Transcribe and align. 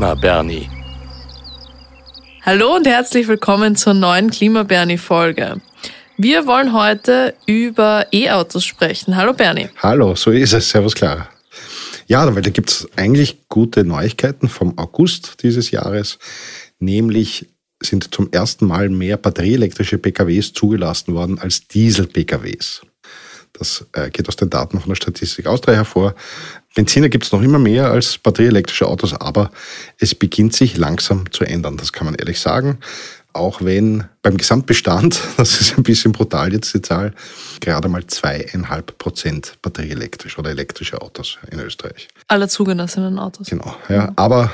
Klima-Bernie. 0.00 0.66
Hallo 2.40 2.74
und 2.74 2.86
herzlich 2.86 3.28
willkommen 3.28 3.76
zur 3.76 3.92
neuen 3.92 4.30
Klima-Bernie-Folge. 4.30 5.60
Wir 6.16 6.46
wollen 6.46 6.72
heute 6.72 7.34
über 7.44 8.06
E-Autos 8.10 8.64
sprechen. 8.64 9.14
Hallo 9.16 9.34
Bernie. 9.34 9.68
Hallo, 9.82 10.14
so 10.14 10.30
ist 10.30 10.54
es. 10.54 10.70
Servus 10.70 10.94
Clara. 10.94 11.28
Ja, 12.06 12.34
weil 12.34 12.40
da 12.40 12.48
gibt 12.48 12.70
es 12.70 12.88
eigentlich 12.96 13.46
gute 13.50 13.84
Neuigkeiten 13.84 14.48
vom 14.48 14.78
August 14.78 15.42
dieses 15.42 15.70
Jahres. 15.70 16.18
Nämlich 16.78 17.50
sind 17.82 18.14
zum 18.14 18.32
ersten 18.32 18.64
Mal 18.64 18.88
mehr 18.88 19.18
batterieelektrische 19.18 19.98
PKWs 19.98 20.54
zugelassen 20.54 21.12
worden 21.12 21.38
als 21.38 21.68
Diesel-PKWs. 21.68 22.80
Das 23.52 23.84
äh, 23.92 24.08
geht 24.08 24.26
aus 24.28 24.36
den 24.36 24.48
Daten 24.48 24.80
von 24.80 24.88
der 24.88 24.96
Statistik 24.96 25.46
Austria 25.46 25.74
hervor. 25.74 26.14
Benziner 26.74 27.08
gibt 27.08 27.24
es 27.24 27.32
noch 27.32 27.42
immer 27.42 27.58
mehr 27.58 27.90
als 27.90 28.18
batterieelektrische 28.18 28.86
Autos, 28.86 29.12
aber 29.14 29.50
es 29.98 30.14
beginnt 30.14 30.54
sich 30.54 30.76
langsam 30.76 31.30
zu 31.32 31.44
ändern. 31.44 31.76
Das 31.76 31.92
kann 31.92 32.06
man 32.06 32.14
ehrlich 32.14 32.38
sagen. 32.38 32.78
Auch 33.32 33.62
wenn 33.62 34.04
beim 34.22 34.36
Gesamtbestand, 34.36 35.20
das 35.36 35.60
ist 35.60 35.76
ein 35.78 35.82
bisschen 35.82 36.12
brutal 36.12 36.52
jetzt 36.52 36.74
die 36.74 36.82
Zahl, 36.82 37.14
gerade 37.60 37.88
mal 37.88 38.06
zweieinhalb 38.06 38.98
Prozent 38.98 39.54
batterieelektrisch 39.62 40.38
oder 40.38 40.50
elektrische 40.50 41.00
Autos 41.00 41.38
in 41.50 41.60
Österreich. 41.60 42.08
Alle 42.28 42.48
zugelassenen 42.48 43.18
Autos. 43.18 43.48
Genau, 43.48 43.76
ja. 43.88 44.12
Aber 44.16 44.50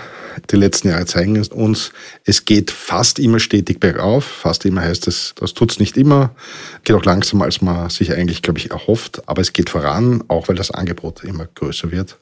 die 0.51 0.57
letzten 0.57 0.89
Jahre 0.89 1.07
zeigen 1.07 1.43
uns, 1.43 1.93
es 2.25 2.45
geht 2.45 2.71
fast 2.71 3.19
immer 3.19 3.41
stetig 3.41 3.81
bergauf. 3.81 4.25
Fast 4.25 4.65
immer 4.65 4.83
heißt 4.83 5.09
es, 5.09 5.35
das 5.37 5.55
tut 5.55 5.73
es 5.73 5.81
nicht 5.81 5.97
immer. 5.97 6.35
Geht 6.85 6.97
auch 6.97 7.05
langsamer, 7.05 7.47
als 7.47 7.63
man 7.63 7.89
sich 7.91 8.13
eigentlich, 8.13 8.43
glaube 8.43 8.59
ich, 8.59 8.71
erhofft. 8.71 9.23
Aber 9.27 9.41
es 9.41 9.53
geht 9.53 9.71
voran, 9.71 10.23
auch 10.29 10.49
weil 10.49 10.57
das 10.57 10.71
Angebot 10.71 11.25
immer 11.25 11.47
größer 11.47 11.91
wird. 11.91 12.19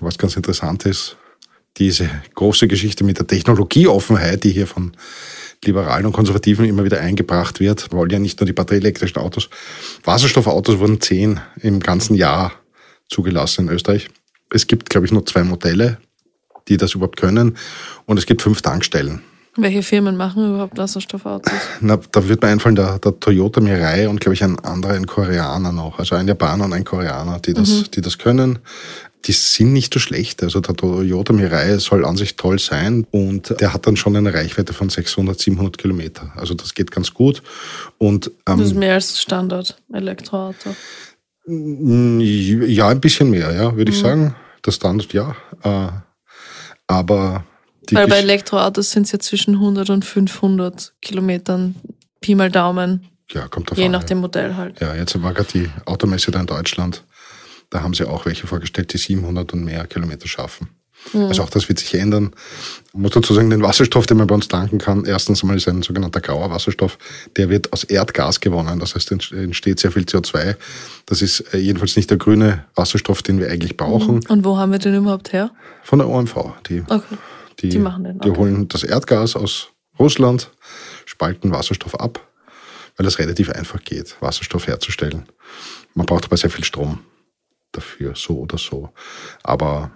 Was 0.00 0.16
ganz 0.16 0.36
interessant 0.36 0.86
ist, 0.86 1.16
diese 1.76 2.08
große 2.34 2.68
Geschichte 2.68 3.04
mit 3.04 3.18
der 3.18 3.26
Technologieoffenheit, 3.26 4.44
die 4.44 4.50
hier 4.50 4.66
von 4.66 4.92
Liberalen 5.64 6.06
und 6.06 6.12
Konservativen 6.12 6.64
immer 6.64 6.84
wieder 6.84 7.00
eingebracht 7.00 7.60
wird, 7.60 7.92
wollen 7.92 8.10
ja 8.10 8.18
nicht 8.18 8.40
nur 8.40 8.46
die 8.46 8.52
batterieelektrischen 8.52 9.20
Autos. 9.20 9.50
Wasserstoffautos 10.04 10.78
wurden 10.78 11.00
zehn 11.00 11.40
im 11.60 11.80
ganzen 11.80 12.14
Jahr 12.14 12.52
zugelassen 13.08 13.68
in 13.68 13.74
Österreich. 13.74 14.08
Es 14.50 14.66
gibt, 14.66 14.88
glaube 14.88 15.06
ich, 15.06 15.12
nur 15.12 15.26
zwei 15.26 15.44
Modelle, 15.44 15.98
die 16.68 16.76
das 16.76 16.94
überhaupt 16.94 17.18
können. 17.18 17.56
Und 18.06 18.18
es 18.18 18.26
gibt 18.26 18.42
fünf 18.42 18.62
Tankstellen. 18.62 19.22
Welche 19.56 19.82
Firmen 19.82 20.16
machen 20.16 20.48
überhaupt 20.48 20.78
Wasserstoffautos? 20.78 21.52
Na, 21.80 21.98
da 22.10 22.28
wird 22.28 22.40
mir 22.40 22.48
einfallen, 22.48 22.76
der, 22.76 22.98
der 22.98 23.18
Toyota 23.18 23.60
Mirai 23.60 24.08
und, 24.08 24.20
glaube 24.20 24.34
ich, 24.34 24.44
ein 24.44 24.58
anderer, 24.60 24.94
ein 24.94 25.06
Koreaner 25.06 25.72
noch. 25.72 25.98
Also 25.98 26.14
ein 26.14 26.28
Japaner 26.28 26.64
und 26.64 26.72
ein 26.72 26.84
Koreaner, 26.84 27.40
die 27.40 27.52
das, 27.52 27.68
mhm. 27.68 27.90
die 27.90 28.00
das 28.00 28.16
können 28.16 28.60
die 29.26 29.32
sind 29.32 29.72
nicht 29.72 29.92
so 29.92 30.00
schlecht. 30.00 30.42
Also 30.42 30.60
der 30.60 30.74
Toyota 30.74 31.32
Mirai 31.32 31.78
soll 31.78 32.04
an 32.04 32.16
sich 32.16 32.36
toll 32.36 32.58
sein 32.58 33.06
und 33.10 33.54
der 33.60 33.74
hat 33.74 33.86
dann 33.86 33.96
schon 33.96 34.16
eine 34.16 34.32
Reichweite 34.32 34.72
von 34.72 34.88
600, 34.88 35.38
700 35.38 35.78
Kilometer. 35.78 36.32
Also 36.36 36.54
das 36.54 36.74
geht 36.74 36.90
ganz 36.90 37.12
gut. 37.12 37.42
Und, 37.98 38.30
ähm, 38.46 38.58
das 38.58 38.68
ist 38.68 38.76
mehr 38.76 38.94
als 38.94 39.20
Standard 39.20 39.76
Elektroauto. 39.92 40.74
Ja, 41.46 42.88
ein 42.88 43.00
bisschen 43.00 43.30
mehr, 43.30 43.52
ja, 43.52 43.76
würde 43.76 43.90
mhm. 43.90 43.96
ich 43.96 44.02
sagen. 44.02 44.34
Das 44.62 44.76
Standard, 44.76 45.12
ja. 45.12 45.34
Äh, 45.62 45.88
aber 46.86 47.44
weil 47.92 48.06
bei 48.06 48.18
Elektroautos 48.18 48.90
sind 48.90 49.06
es 49.06 49.12
ja 49.12 49.18
zwischen 49.18 49.54
100 49.54 49.90
und 49.90 50.04
500 50.04 50.92
Kilometern, 51.00 51.74
Pi 52.20 52.34
mal 52.34 52.50
Daumen. 52.50 53.06
Ja, 53.32 53.48
kommt 53.48 53.70
Je 53.76 53.88
nach 53.88 54.02
ja. 54.02 54.08
dem 54.08 54.18
Modell 54.18 54.56
halt. 54.56 54.80
Ja, 54.80 54.94
jetzt 54.94 55.20
war 55.22 55.32
gerade 55.32 55.48
die 55.52 55.70
Automesse 55.86 56.30
da 56.30 56.40
in 56.40 56.46
Deutschland. 56.46 57.04
Da 57.70 57.82
haben 57.82 57.94
sie 57.94 58.06
auch 58.06 58.26
welche 58.26 58.46
vorgestellt, 58.46 58.92
die 58.92 58.98
700 58.98 59.52
und 59.52 59.64
mehr 59.64 59.86
Kilometer 59.86 60.26
schaffen. 60.26 60.68
Mhm. 61.12 61.22
Also 61.26 61.42
auch 61.42 61.50
das 61.50 61.68
wird 61.68 61.78
sich 61.78 61.94
ändern. 61.94 62.32
Ich 62.88 62.94
muss 62.94 63.12
dazu 63.12 63.32
sagen, 63.32 63.50
den 63.50 63.62
Wasserstoff, 63.62 64.06
den 64.06 64.18
man 64.18 64.26
bei 64.26 64.34
uns 64.34 64.48
tanken 64.48 64.78
kann, 64.78 65.04
erstens 65.04 65.42
einmal 65.42 65.56
ist 65.56 65.68
ein 65.68 65.82
sogenannter 65.82 66.20
grauer 66.20 66.50
Wasserstoff. 66.50 66.98
Der 67.36 67.48
wird 67.48 67.72
aus 67.72 67.84
Erdgas 67.84 68.40
gewonnen. 68.40 68.80
Das 68.80 68.94
heißt, 68.94 69.12
entsteht 69.12 69.80
sehr 69.80 69.92
viel 69.92 70.02
CO2. 70.02 70.56
Das 71.06 71.22
ist 71.22 71.54
äh, 71.54 71.58
jedenfalls 71.58 71.96
nicht 71.96 72.10
der 72.10 72.18
grüne 72.18 72.64
Wasserstoff, 72.74 73.22
den 73.22 73.38
wir 73.38 73.50
eigentlich 73.50 73.76
brauchen. 73.76 74.16
Mhm. 74.16 74.26
Und 74.28 74.44
wo 74.44 74.58
haben 74.58 74.72
wir 74.72 74.78
den 74.78 74.94
überhaupt 74.94 75.32
her? 75.32 75.50
Von 75.82 76.00
der 76.00 76.08
OMV. 76.08 76.34
Die, 76.68 76.82
okay. 76.88 77.16
die, 77.60 77.68
die 77.70 77.78
machen 77.78 78.04
den. 78.04 78.16
Okay. 78.16 78.30
Die 78.30 78.36
holen 78.36 78.68
das 78.68 78.82
Erdgas 78.82 79.36
aus 79.36 79.68
Russland, 79.98 80.50
spalten 81.06 81.50
Wasserstoff 81.50 81.94
ab, 81.94 82.26
weil 82.96 83.06
es 83.06 83.18
relativ 83.18 83.50
einfach 83.50 83.82
geht, 83.82 84.16
Wasserstoff 84.20 84.66
herzustellen. 84.66 85.24
Man 85.94 86.06
braucht 86.06 86.24
aber 86.26 86.36
sehr 86.36 86.50
viel 86.50 86.64
Strom 86.64 87.00
dafür, 87.72 88.14
so 88.16 88.38
oder 88.38 88.58
so. 88.58 88.90
Aber 89.42 89.90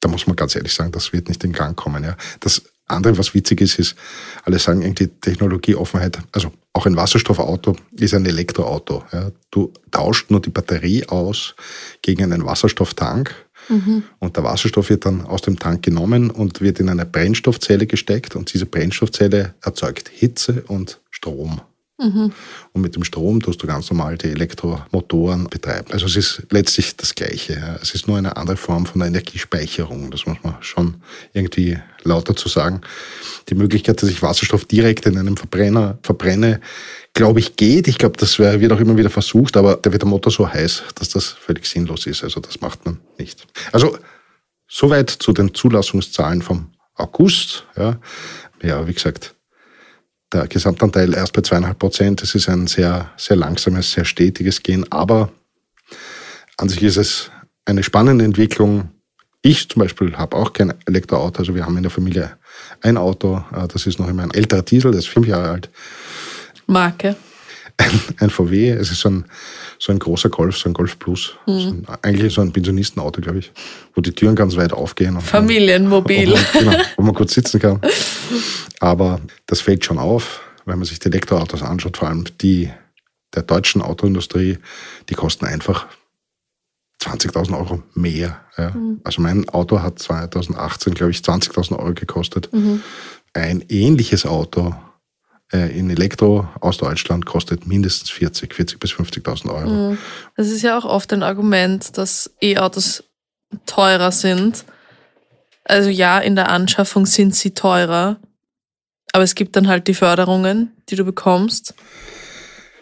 da 0.00 0.08
muss 0.08 0.26
man 0.26 0.36
ganz 0.36 0.54
ehrlich 0.54 0.74
sagen, 0.74 0.92
das 0.92 1.12
wird 1.12 1.28
nicht 1.28 1.42
in 1.44 1.52
Gang 1.52 1.76
kommen. 1.76 2.04
Ja. 2.04 2.16
Das 2.40 2.62
andere, 2.86 3.16
was 3.16 3.34
witzig 3.34 3.60
ist, 3.60 3.78
ist, 3.78 3.96
alle 4.44 4.58
sagen 4.58 4.82
irgendwie 4.82 5.08
Technologieoffenheit. 5.08 6.18
Also 6.32 6.52
auch 6.74 6.86
ein 6.86 6.96
Wasserstoffauto 6.96 7.76
ist 7.92 8.14
ein 8.14 8.26
Elektroauto. 8.26 9.04
Ja. 9.12 9.30
Du 9.50 9.72
tauscht 9.90 10.30
nur 10.30 10.40
die 10.40 10.50
Batterie 10.50 11.06
aus 11.06 11.54
gegen 12.02 12.24
einen 12.24 12.44
Wasserstofftank. 12.44 13.34
Mhm. 13.68 14.04
Und 14.18 14.36
der 14.36 14.44
Wasserstoff 14.44 14.90
wird 14.90 15.06
dann 15.06 15.24
aus 15.24 15.40
dem 15.40 15.58
Tank 15.58 15.82
genommen 15.82 16.30
und 16.30 16.60
wird 16.60 16.80
in 16.80 16.90
eine 16.90 17.06
Brennstoffzelle 17.06 17.86
gesteckt. 17.86 18.36
Und 18.36 18.52
diese 18.52 18.66
Brennstoffzelle 18.66 19.54
erzeugt 19.62 20.10
Hitze 20.10 20.64
und 20.66 21.00
Strom. 21.10 21.62
Mhm. 21.98 22.32
Und 22.72 22.82
mit 22.82 22.96
dem 22.96 23.04
Strom 23.04 23.40
tust 23.40 23.62
du 23.62 23.68
ganz 23.68 23.88
normal 23.88 24.18
die 24.18 24.30
Elektromotoren 24.30 25.46
betreiben. 25.48 25.92
Also 25.92 26.06
es 26.06 26.16
ist 26.16 26.42
letztlich 26.50 26.96
das 26.96 27.14
Gleiche. 27.14 27.78
Es 27.80 27.94
ist 27.94 28.08
nur 28.08 28.18
eine 28.18 28.36
andere 28.36 28.56
Form 28.56 28.84
von 28.84 28.98
der 28.98 29.08
Energiespeicherung. 29.08 30.10
Das 30.10 30.26
muss 30.26 30.38
man 30.42 30.56
schon 30.60 30.96
irgendwie 31.32 31.78
lauter 32.02 32.34
zu 32.34 32.48
sagen. 32.48 32.80
Die 33.48 33.54
Möglichkeit, 33.54 34.02
dass 34.02 34.10
ich 34.10 34.22
Wasserstoff 34.22 34.64
direkt 34.64 35.06
in 35.06 35.16
einem 35.16 35.36
Verbrenner 35.36 35.98
verbrenne, 36.02 36.60
glaube 37.12 37.38
ich, 37.38 37.54
geht. 37.54 37.86
Ich 37.86 37.98
glaube, 37.98 38.16
das 38.18 38.40
wird 38.40 38.72
auch 38.72 38.80
immer 38.80 38.96
wieder 38.96 39.10
versucht, 39.10 39.56
aber 39.56 39.76
da 39.76 39.92
wird 39.92 40.02
der 40.02 40.08
Motor 40.08 40.32
so 40.32 40.52
heiß, 40.52 40.82
dass 40.96 41.10
das 41.10 41.28
völlig 41.28 41.66
sinnlos 41.66 42.06
ist. 42.06 42.24
Also 42.24 42.40
das 42.40 42.60
macht 42.60 42.84
man 42.84 42.98
nicht. 43.18 43.46
Also 43.70 43.96
soweit 44.66 45.10
zu 45.10 45.32
den 45.32 45.54
Zulassungszahlen 45.54 46.42
vom 46.42 46.72
August. 46.96 47.66
Ja, 47.76 48.00
ja 48.62 48.86
wie 48.88 48.94
gesagt, 48.94 49.33
der 50.32 50.48
Gesamtanteil 50.48 51.14
erst 51.14 51.32
bei 51.32 51.42
zweieinhalb 51.42 51.78
Prozent. 51.78 52.22
Das 52.22 52.34
ist 52.34 52.48
ein 52.48 52.66
sehr, 52.66 53.10
sehr 53.16 53.36
langsames, 53.36 53.92
sehr 53.92 54.04
stetiges 54.04 54.62
Gehen. 54.62 54.90
Aber 54.90 55.30
an 56.56 56.68
sich 56.68 56.82
ist 56.82 56.96
es 56.96 57.30
eine 57.64 57.82
spannende 57.82 58.24
Entwicklung. 58.24 58.90
Ich 59.42 59.68
zum 59.68 59.80
Beispiel 59.80 60.16
habe 60.16 60.36
auch 60.36 60.52
kein 60.52 60.72
Elektroauto. 60.86 61.40
Also 61.40 61.54
wir 61.54 61.66
haben 61.66 61.76
in 61.76 61.82
der 61.82 61.90
Familie 61.90 62.36
ein 62.80 62.96
Auto. 62.96 63.44
Äh, 63.54 63.68
das 63.68 63.86
ist 63.86 63.98
noch 63.98 64.08
immer 64.08 64.22
ein 64.22 64.32
älterer 64.32 64.62
Diesel, 64.62 64.90
der 64.90 65.00
ist 65.00 65.08
fünf 65.08 65.26
Jahre 65.26 65.50
alt. 65.50 65.70
Marke? 66.66 67.16
Ein, 68.18 68.30
VW. 68.30 68.70
Es 68.70 68.90
ist 68.90 69.00
so 69.00 69.08
ein, 69.08 69.24
so 69.78 69.92
ein 69.92 69.98
großer 69.98 70.28
Golf, 70.28 70.56
so 70.56 70.68
ein 70.68 70.74
Golf 70.74 70.98
Plus. 70.98 71.34
Mhm. 71.46 71.58
So 71.58 71.68
ein, 71.68 71.86
eigentlich 72.02 72.32
so 72.32 72.40
ein 72.40 72.52
Pensionistenauto, 72.52 73.20
glaube 73.20 73.40
ich, 73.40 73.52
wo 73.94 74.00
die 74.00 74.12
Türen 74.12 74.36
ganz 74.36 74.56
weit 74.56 74.72
aufgehen. 74.72 75.20
Familienmobil. 75.20 76.30
Wo 76.30 76.34
man, 76.34 76.76
genau, 76.76 76.84
wo 76.96 77.02
man 77.02 77.14
kurz 77.14 77.34
sitzen 77.34 77.60
kann. 77.60 77.80
Aber 78.80 79.20
das 79.46 79.60
fällt 79.60 79.84
schon 79.84 79.98
auf, 79.98 80.40
wenn 80.66 80.78
man 80.78 80.86
sich 80.86 80.98
die 80.98 81.08
Elektroautos 81.08 81.62
anschaut, 81.62 81.96
vor 81.96 82.08
allem 82.08 82.24
die 82.40 82.70
der 83.34 83.42
deutschen 83.42 83.82
Autoindustrie, 83.82 84.58
die 85.08 85.14
kosten 85.14 85.46
einfach 85.46 85.86
20.000 87.02 87.58
Euro 87.58 87.82
mehr. 87.94 88.40
Ja. 88.56 88.70
Mhm. 88.70 89.00
Also 89.04 89.20
mein 89.20 89.48
Auto 89.48 89.82
hat 89.82 89.98
2018, 89.98 90.94
glaube 90.94 91.10
ich, 91.10 91.18
20.000 91.18 91.78
Euro 91.78 91.94
gekostet. 91.94 92.52
Mhm. 92.52 92.82
Ein 93.32 93.64
ähnliches 93.68 94.26
Auto 94.26 94.74
in 95.54 95.88
Elektro 95.88 96.48
aus 96.60 96.78
Deutschland 96.78 97.26
kostet 97.26 97.66
mindestens 97.66 98.10
40, 98.10 98.54
40 98.54 98.80
bis 98.80 98.92
50.000 98.92 99.54
Euro. 99.54 99.90
Mhm. 99.90 99.98
Das 100.36 100.48
ist 100.48 100.62
ja 100.62 100.76
auch 100.76 100.84
oft 100.84 101.12
ein 101.12 101.22
Argument, 101.22 101.96
dass 101.96 102.34
E-Autos 102.40 103.04
teurer 103.66 104.10
sind. 104.10 104.64
Also 105.64 105.88
ja, 105.88 106.18
in 106.18 106.36
der 106.36 106.50
Anschaffung 106.50 107.06
sind 107.06 107.34
sie 107.34 107.52
teurer, 107.52 108.18
aber 109.12 109.24
es 109.24 109.34
gibt 109.34 109.56
dann 109.56 109.68
halt 109.68 109.86
die 109.88 109.94
Förderungen, 109.94 110.72
die 110.88 110.96
du 110.96 111.04
bekommst. 111.04 111.74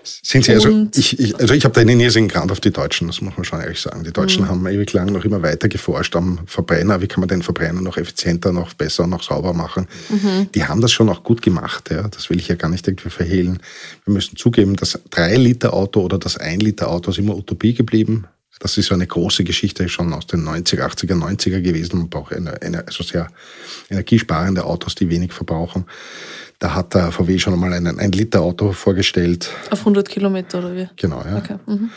Sind 0.05 0.45
sie 0.45 0.53
also, 0.53 0.87
ich, 0.95 1.19
ich, 1.19 1.39
also 1.39 1.55
ich 1.55 1.65
habe 1.65 1.75
da 1.75 1.81
einen 1.81 2.01
irrsinnigen 2.01 2.33
Grad 2.33 2.51
auf 2.51 2.61
die 2.61 2.71
Deutschen, 2.71 3.07
das 3.07 3.21
muss 3.21 3.37
man 3.37 3.45
schon 3.45 3.61
ehrlich 3.61 3.81
sagen. 3.81 4.05
Die 4.05 4.13
Deutschen 4.13 4.45
mhm. 4.45 4.49
haben 4.49 4.67
ewig 4.67 4.93
lang 4.93 5.13
noch 5.13 5.25
immer 5.25 5.43
weiter 5.43 5.69
geforscht 5.69 6.17
am 6.17 6.41
Verbrenner. 6.47 7.01
Wie 7.01 7.07
kann 7.07 7.21
man 7.21 7.29
den 7.29 7.43
Verbrenner 7.43 7.81
noch 7.81 7.97
effizienter, 7.97 8.53
noch 8.53 8.75
besser, 8.75 9.07
noch 9.07 9.23
sauber 9.23 9.53
machen? 9.53 9.87
Mhm. 10.09 10.49
Die 10.55 10.65
haben 10.65 10.81
das 10.81 10.93
schon 10.93 11.09
auch 11.09 11.23
gut 11.23 11.43
gemacht. 11.43 11.91
Ja. 11.91 12.09
Das 12.09 12.31
will 12.31 12.39
ich 12.39 12.49
ja 12.49 12.55
gar 12.55 12.69
nicht 12.69 12.87
irgendwie 12.87 13.11
verhehlen. 13.11 13.61
Wir 14.05 14.15
müssen 14.15 14.37
zugeben, 14.37 14.77
das 14.77 14.99
3-Liter-Auto 15.11 16.01
oder 16.01 16.19
das 16.19 16.39
1-Liter-Auto 16.39 17.11
ist 17.11 17.19
immer 17.19 17.37
Utopie 17.37 17.75
geblieben. 17.75 18.27
Das 18.63 18.79
ist 18.79 18.87
so 18.87 18.95
eine 18.95 19.09
große 19.09 19.43
Geschichte 19.43 19.89
schon 19.89 20.13
aus 20.13 20.29
den 20.29 20.47
90er, 20.47 20.83
80er, 20.83 21.15
90er 21.15 21.61
gewesen. 21.61 21.99
Man 21.99 22.09
braucht 22.09 22.33
eine, 22.33 22.63
eine, 22.63 22.87
also 22.87 23.03
sehr 23.03 23.29
energiesparende 23.91 24.65
Autos, 24.65 24.95
die 24.95 25.11
wenig 25.11 25.33
verbrauchen. 25.33 25.85
Da 26.63 26.77
hat 26.77 26.95
der 26.95 27.11
VW 27.11 27.41
schon 27.41 27.55
einmal 27.55 27.73
ein, 27.73 27.89
ein 27.89 28.13
Liter 28.13 28.41
Auto 28.41 28.71
vorgestellt. 28.71 29.51
Auf 29.71 29.81
100 29.81 30.09
Kilometer 30.09 30.61
oder 30.61 30.77
wie? 30.77 30.89
Genau, 30.95 31.21
ja. 31.25 31.39
Okay. 31.39 31.57
Mhm. 31.67 31.91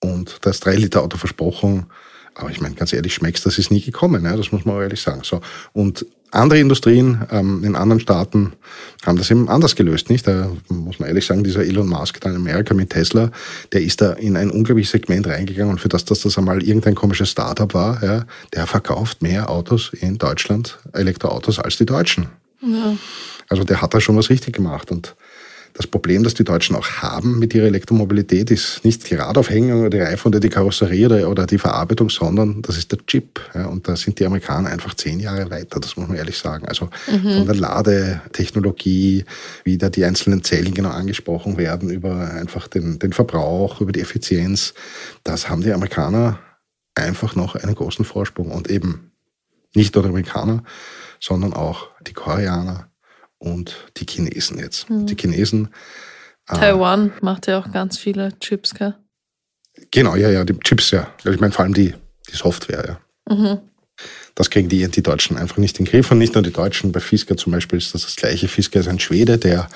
Und 0.00 0.36
das 0.42 0.60
3 0.60 0.76
Liter 0.76 1.02
Auto 1.02 1.16
versprochen. 1.16 1.86
Aber 2.34 2.50
ich 2.50 2.60
meine, 2.60 2.74
ganz 2.74 2.92
ehrlich, 2.92 3.14
schmeckst, 3.14 3.46
das 3.46 3.56
ist 3.56 3.70
nie 3.70 3.80
gekommen. 3.80 4.22
Ja? 4.26 4.36
Das 4.36 4.52
muss 4.52 4.66
man 4.66 4.76
auch 4.76 4.82
ehrlich 4.82 5.00
sagen. 5.00 5.22
So. 5.24 5.40
Und 5.72 6.04
andere 6.30 6.60
Industrien 6.60 7.22
ähm, 7.30 7.64
in 7.64 7.74
anderen 7.74 8.00
Staaten 8.00 8.52
haben 9.06 9.16
das 9.16 9.30
eben 9.30 9.48
anders 9.48 9.76
gelöst, 9.76 10.10
nicht? 10.10 10.26
Da 10.26 10.50
muss 10.68 10.98
man 10.98 11.08
ehrlich 11.08 11.24
sagen, 11.24 11.42
dieser 11.42 11.64
Elon 11.64 11.88
Musk 11.88 12.20
da 12.20 12.28
in 12.28 12.36
Amerika 12.36 12.74
mit 12.74 12.90
Tesla, 12.90 13.30
der 13.72 13.80
ist 13.80 14.02
da 14.02 14.12
in 14.12 14.36
ein 14.36 14.50
unglaubliches 14.50 14.90
Segment 14.90 15.26
reingegangen 15.26 15.72
und 15.72 15.80
für 15.80 15.88
das, 15.88 16.04
dass 16.04 16.20
das 16.20 16.36
einmal 16.36 16.62
irgendein 16.62 16.96
komisches 16.96 17.30
Startup 17.30 17.72
war, 17.72 18.04
ja, 18.04 18.26
der 18.52 18.66
verkauft 18.66 19.22
mehr 19.22 19.48
Autos 19.48 19.90
in 19.98 20.18
Deutschland, 20.18 20.78
Elektroautos, 20.92 21.58
als 21.58 21.78
die 21.78 21.86
Deutschen. 21.86 22.28
Ja. 22.60 22.96
Also 23.48 23.64
der 23.64 23.82
hat 23.82 23.94
da 23.94 24.00
schon 24.00 24.16
was 24.16 24.30
richtig 24.30 24.54
gemacht 24.54 24.90
und 24.90 25.16
das 25.76 25.86
Problem, 25.86 26.24
das 26.24 26.32
die 26.32 26.44
Deutschen 26.44 26.74
auch 26.74 26.88
haben 27.02 27.38
mit 27.38 27.54
ihrer 27.54 27.66
Elektromobilität, 27.66 28.50
ist 28.50 28.82
nicht 28.82 29.10
die 29.10 29.14
Radaufhängung 29.14 29.80
oder 29.80 29.90
die 29.90 30.00
Reifen 30.00 30.28
oder 30.28 30.40
die 30.40 30.48
Karosserie 30.48 31.28
oder 31.28 31.46
die 31.46 31.58
Verarbeitung, 31.58 32.08
sondern 32.08 32.62
das 32.62 32.78
ist 32.78 32.92
der 32.92 33.04
Chip. 33.06 33.40
Ja, 33.54 33.66
und 33.66 33.86
da 33.86 33.94
sind 33.94 34.18
die 34.18 34.24
Amerikaner 34.24 34.70
einfach 34.70 34.94
zehn 34.94 35.20
Jahre 35.20 35.50
weiter, 35.50 35.78
das 35.78 35.96
muss 35.98 36.08
man 36.08 36.16
ehrlich 36.16 36.38
sagen. 36.38 36.66
Also 36.66 36.88
mhm. 37.12 37.38
von 37.38 37.46
der 37.46 37.56
Ladetechnologie, 37.56 39.26
wie 39.64 39.76
da 39.76 39.90
die 39.90 40.06
einzelnen 40.06 40.42
Zellen 40.42 40.72
genau 40.72 40.90
angesprochen 40.90 41.58
werden, 41.58 41.90
über 41.90 42.30
einfach 42.30 42.68
den, 42.68 42.98
den 42.98 43.12
Verbrauch, 43.12 43.82
über 43.82 43.92
die 43.92 44.00
Effizienz, 44.00 44.72
das 45.24 45.50
haben 45.50 45.60
die 45.60 45.72
Amerikaner 45.72 46.38
einfach 46.94 47.34
noch 47.36 47.54
einen 47.54 47.74
großen 47.74 48.06
Vorsprung. 48.06 48.50
Und 48.50 48.70
eben 48.70 49.12
nicht 49.74 49.94
nur 49.94 50.04
die 50.04 50.08
Amerikaner, 50.08 50.64
sondern 51.20 51.52
auch 51.52 51.88
die 52.06 52.12
Koreaner, 52.12 52.90
und 53.38 53.76
die 53.96 54.06
Chinesen 54.08 54.58
jetzt. 54.58 54.88
Mhm. 54.90 55.06
Die 55.06 55.16
Chinesen. 55.16 55.68
Äh, 56.48 56.54
Taiwan 56.54 57.10
äh, 57.10 57.24
macht 57.24 57.46
ja 57.46 57.58
auch 57.58 57.70
ganz 57.72 57.98
viele 57.98 58.38
Chips, 58.38 58.74
gell? 58.74 58.94
Genau, 59.90 60.16
ja, 60.16 60.30
ja, 60.30 60.44
die 60.44 60.58
Chips, 60.60 60.90
ja. 60.90 61.08
Also 61.18 61.32
ich 61.32 61.40
meine 61.40 61.52
vor 61.52 61.64
allem 61.64 61.74
die, 61.74 61.94
die 62.30 62.36
Software, 62.36 62.98
ja. 63.28 63.34
Mhm. 63.34 63.60
Das 64.34 64.50
kriegen 64.50 64.68
die, 64.68 64.86
die 64.88 65.02
Deutschen 65.02 65.38
einfach 65.38 65.56
nicht 65.56 65.78
in 65.78 65.86
den 65.86 65.90
Griff. 65.90 66.10
Und 66.10 66.18
nicht 66.18 66.34
nur 66.34 66.42
die 66.42 66.52
Deutschen. 66.52 66.92
Bei 66.92 67.00
Fisker 67.00 67.38
zum 67.38 67.52
Beispiel 67.52 67.78
ist 67.78 67.94
das 67.94 68.02
das 68.02 68.16
gleiche. 68.16 68.48
Fisker 68.48 68.80
ist 68.80 68.88
ein 68.88 68.98
Schwede, 68.98 69.38
der 69.38 69.68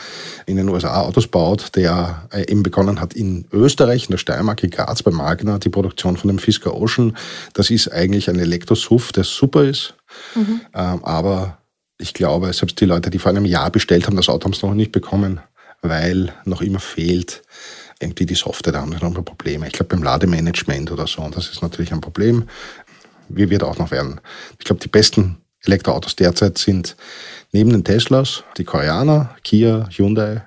in 0.45 0.57
den 0.57 0.69
USA 0.69 1.01
Autos 1.01 1.27
baut, 1.27 1.75
der 1.77 2.29
äh, 2.31 2.51
eben 2.51 2.63
begonnen 2.63 3.01
hat 3.01 3.15
in 3.15 3.47
Österreich, 3.53 4.05
in 4.05 4.11
der 4.11 4.19
Steiermark, 4.19 4.63
in 4.63 4.71
Graz, 4.71 5.03
bei 5.03 5.11
Magna, 5.11 5.59
die 5.59 5.71
Produktion 5.71 6.19
von 6.19 6.29
dem 6.29 6.39
Fisker 6.39 6.75
Ocean. 6.75 7.17
Das 7.55 7.71
ist 7.71 7.91
eigentlich 7.91 8.29
ein 8.29 8.39
Elektrosuff, 8.39 9.13
der 9.13 9.25
super 9.25 9.65
ist. 9.65 9.95
Mhm. 10.35 10.61
Ähm, 10.75 11.05
aber 11.05 11.60
ich 12.01 12.15
glaube, 12.15 12.53
selbst 12.53 12.81
die 12.81 12.87
Leute, 12.87 13.11
die 13.11 13.19
vor 13.19 13.31
einem 13.31 13.45
Jahr 13.45 13.71
bestellt 13.71 14.07
haben, 14.07 14.17
das 14.17 14.29
Auto 14.29 14.45
haben 14.45 14.53
es 14.53 14.63
noch 14.63 14.75
nicht 14.75 14.93
bekommen, 14.93 15.41
weil 15.83 16.33
noch 16.45 16.63
immer 16.63 16.81
fehlt 16.81 17.43
irgendwie 18.01 18.27
die 18.27 18.35
Software, 18.35 18.73
da 18.73 18.81
haben 18.81 18.93
sie 18.93 18.99
noch 18.99 19.15
ein 19.15 19.25
Probleme. 19.25 19.67
Ich 19.67 19.75
glaube 19.75 19.95
beim 19.95 20.03
Lademanagement 20.03 20.91
oder 20.91 21.07
so, 21.07 21.21
und 21.23 21.37
das 21.37 21.51
ist 21.51 21.63
natürlich 21.63 21.93
ein 21.93 22.01
Problem. 22.01 22.49
Wie 23.29 23.51
wird 23.51 23.63
auch 23.63 23.79
noch 23.79 23.91
werden? 23.91 24.21
Ich 24.59 24.65
glaube, 24.65 24.81
die 24.81 24.89
besten 24.89 25.37
Elektroautos 25.65 26.17
derzeit 26.17 26.57
sind 26.57 26.97
neben 27.53 27.71
den 27.71 27.85
Teslas 27.85 28.43
die 28.57 28.65
Koreaner, 28.65 29.37
Kia, 29.45 29.87
Hyundai. 29.91 30.43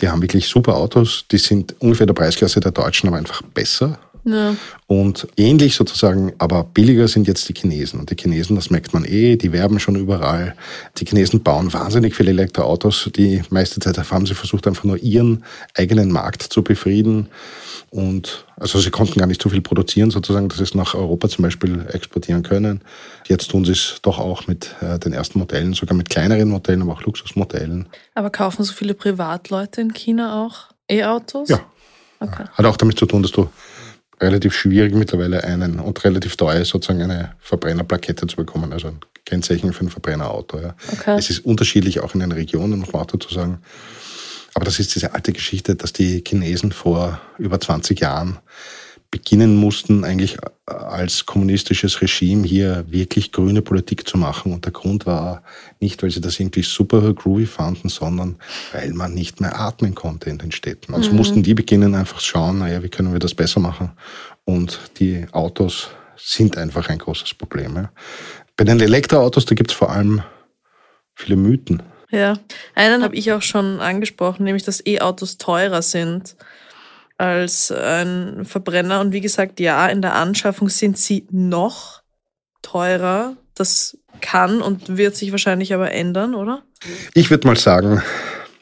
Die 0.00 0.08
haben 0.08 0.22
wirklich 0.22 0.48
super 0.48 0.76
Autos. 0.76 1.24
Die 1.30 1.38
sind 1.38 1.74
ungefähr 1.80 2.06
der 2.06 2.14
Preisklasse 2.14 2.60
der 2.60 2.72
Deutschen, 2.72 3.08
aber 3.08 3.16
einfach 3.16 3.42
besser. 3.42 3.98
Ja. 4.32 4.56
Und 4.86 5.28
ähnlich 5.36 5.74
sozusagen, 5.74 6.32
aber 6.38 6.64
billiger 6.64 7.08
sind 7.08 7.26
jetzt 7.26 7.48
die 7.48 7.54
Chinesen. 7.54 8.00
Und 8.00 8.10
die 8.10 8.16
Chinesen, 8.16 8.56
das 8.56 8.70
merkt 8.70 8.92
man 8.92 9.04
eh, 9.04 9.36
die 9.36 9.52
werben 9.52 9.80
schon 9.80 9.96
überall. 9.96 10.54
Die 10.96 11.04
Chinesen 11.04 11.42
bauen 11.42 11.72
wahnsinnig 11.72 12.14
viele 12.14 12.30
Elektroautos. 12.30 13.10
Die 13.16 13.42
meiste 13.50 13.80
Zeit 13.80 13.98
haben 13.98 14.26
sie 14.26 14.34
versucht, 14.34 14.66
einfach 14.66 14.84
nur 14.84 14.98
ihren 14.98 15.44
eigenen 15.74 16.12
Markt 16.12 16.42
zu 16.42 16.62
befrieden. 16.62 17.28
Und 17.90 18.44
also 18.56 18.78
sie 18.78 18.90
konnten 18.90 19.18
gar 19.18 19.26
nicht 19.26 19.40
so 19.40 19.48
viel 19.48 19.62
produzieren, 19.62 20.10
sozusagen, 20.10 20.48
dass 20.48 20.58
sie 20.58 20.64
es 20.64 20.74
nach 20.74 20.94
Europa 20.94 21.28
zum 21.28 21.42
Beispiel 21.42 21.86
exportieren 21.90 22.42
können. 22.42 22.82
Jetzt 23.26 23.50
tun 23.50 23.64
sie 23.64 23.72
es 23.72 23.96
doch 24.02 24.18
auch 24.18 24.46
mit 24.46 24.74
äh, 24.82 24.98
den 24.98 25.14
ersten 25.14 25.38
Modellen, 25.38 25.72
sogar 25.72 25.96
mit 25.96 26.10
kleineren 26.10 26.50
Modellen, 26.50 26.82
aber 26.82 26.92
auch 26.92 27.02
Luxusmodellen. 27.02 27.88
Aber 28.14 28.28
kaufen 28.28 28.62
so 28.62 28.74
viele 28.74 28.92
Privatleute 28.92 29.80
in 29.80 29.94
China 29.94 30.44
auch 30.44 30.66
E-Autos? 30.88 31.48
Ja. 31.48 31.60
Okay. 32.20 32.44
Hat 32.52 32.64
auch 32.66 32.76
damit 32.76 32.98
zu 32.98 33.06
tun, 33.06 33.22
dass 33.22 33.32
du 33.32 33.48
relativ 34.20 34.54
schwierig 34.54 34.94
mittlerweile 34.94 35.44
einen 35.44 35.80
und 35.80 36.04
relativ 36.04 36.36
teuer 36.36 36.64
sozusagen 36.64 37.02
eine 37.02 37.34
Verbrennerplakette 37.40 38.26
zu 38.26 38.36
bekommen, 38.36 38.72
also 38.72 38.88
ein 38.88 39.00
Kennzeichen 39.24 39.72
für 39.72 39.84
ein 39.84 39.90
Verbrennerauto. 39.90 40.58
Ja. 40.58 40.74
Okay. 40.92 41.16
Es 41.18 41.30
ist 41.30 41.40
unterschiedlich 41.44 42.00
auch 42.00 42.14
in 42.14 42.20
den 42.20 42.32
Regionen, 42.32 42.80
man 42.80 42.94
auch 42.94 43.06
dazu 43.06 43.32
sagen. 43.32 43.60
Aber 44.54 44.64
das 44.64 44.80
ist 44.80 44.94
diese 44.94 45.14
alte 45.14 45.32
Geschichte, 45.32 45.76
dass 45.76 45.92
die 45.92 46.24
Chinesen 46.26 46.72
vor 46.72 47.20
über 47.38 47.60
20 47.60 48.00
Jahren 48.00 48.38
beginnen 49.10 49.56
mussten, 49.56 50.04
eigentlich 50.04 50.36
als 50.66 51.24
kommunistisches 51.24 52.02
Regime 52.02 52.46
hier 52.46 52.84
wirklich 52.88 53.32
grüne 53.32 53.62
Politik 53.62 54.06
zu 54.06 54.18
machen. 54.18 54.52
Und 54.52 54.66
der 54.66 54.72
Grund 54.72 55.06
war 55.06 55.42
nicht, 55.80 56.02
weil 56.02 56.10
sie 56.10 56.20
das 56.20 56.38
irgendwie 56.38 56.62
super 56.62 57.14
groovy 57.14 57.46
fanden, 57.46 57.88
sondern 57.88 58.36
weil 58.72 58.92
man 58.92 59.14
nicht 59.14 59.40
mehr 59.40 59.58
atmen 59.58 59.94
konnte 59.94 60.28
in 60.28 60.38
den 60.38 60.52
Städten. 60.52 60.94
Also 60.94 61.10
mhm. 61.10 61.16
mussten 61.16 61.42
die 61.42 61.54
beginnen, 61.54 61.94
einfach 61.94 62.20
schauen, 62.20 62.58
naja, 62.58 62.82
wie 62.82 62.90
können 62.90 63.12
wir 63.12 63.18
das 63.18 63.34
besser 63.34 63.60
machen? 63.60 63.92
Und 64.44 64.78
die 64.98 65.26
Autos 65.32 65.88
sind 66.16 66.58
einfach 66.58 66.88
ein 66.90 66.98
großes 66.98 67.32
Problem. 67.34 67.76
Ja. 67.76 67.92
Bei 68.56 68.64
den 68.64 68.80
Elektroautos, 68.80 69.46
da 69.46 69.54
gibt 69.54 69.70
es 69.70 69.76
vor 69.76 69.90
allem 69.90 70.22
viele 71.14 71.36
Mythen. 71.36 71.82
Ja, 72.10 72.38
einen 72.74 73.02
habe 73.02 73.16
ich 73.16 73.32
auch 73.32 73.42
schon 73.42 73.80
angesprochen, 73.80 74.44
nämlich 74.44 74.64
dass 74.64 74.84
E-Autos 74.84 75.38
teurer 75.38 75.82
sind 75.82 76.36
als 77.18 77.70
ein 77.70 78.44
Verbrenner. 78.44 79.00
Und 79.00 79.12
wie 79.12 79.20
gesagt, 79.20 79.60
ja, 79.60 79.86
in 79.88 80.00
der 80.00 80.14
Anschaffung 80.14 80.68
sind 80.68 80.96
sie 80.96 81.26
noch 81.30 82.02
teurer. 82.62 83.36
Das 83.54 83.98
kann 84.20 84.62
und 84.62 84.96
wird 84.96 85.16
sich 85.16 85.32
wahrscheinlich 85.32 85.74
aber 85.74 85.92
ändern, 85.92 86.34
oder? 86.34 86.62
Ich 87.14 87.30
würde 87.30 87.46
mal 87.46 87.56
sagen, 87.56 88.02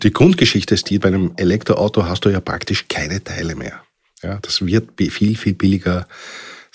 die 0.02 0.12
Grundgeschichte 0.12 0.74
ist 0.74 0.90
die, 0.90 0.98
bei 0.98 1.08
einem 1.08 1.32
Elektroauto 1.36 2.06
hast 2.06 2.24
du 2.24 2.30
ja 2.30 2.40
praktisch 2.40 2.86
keine 2.88 3.22
Teile 3.22 3.54
mehr. 3.54 3.82
Ja, 4.22 4.38
das 4.40 4.64
wird 4.64 4.90
viel, 4.98 5.36
viel 5.36 5.54
billiger 5.54 6.06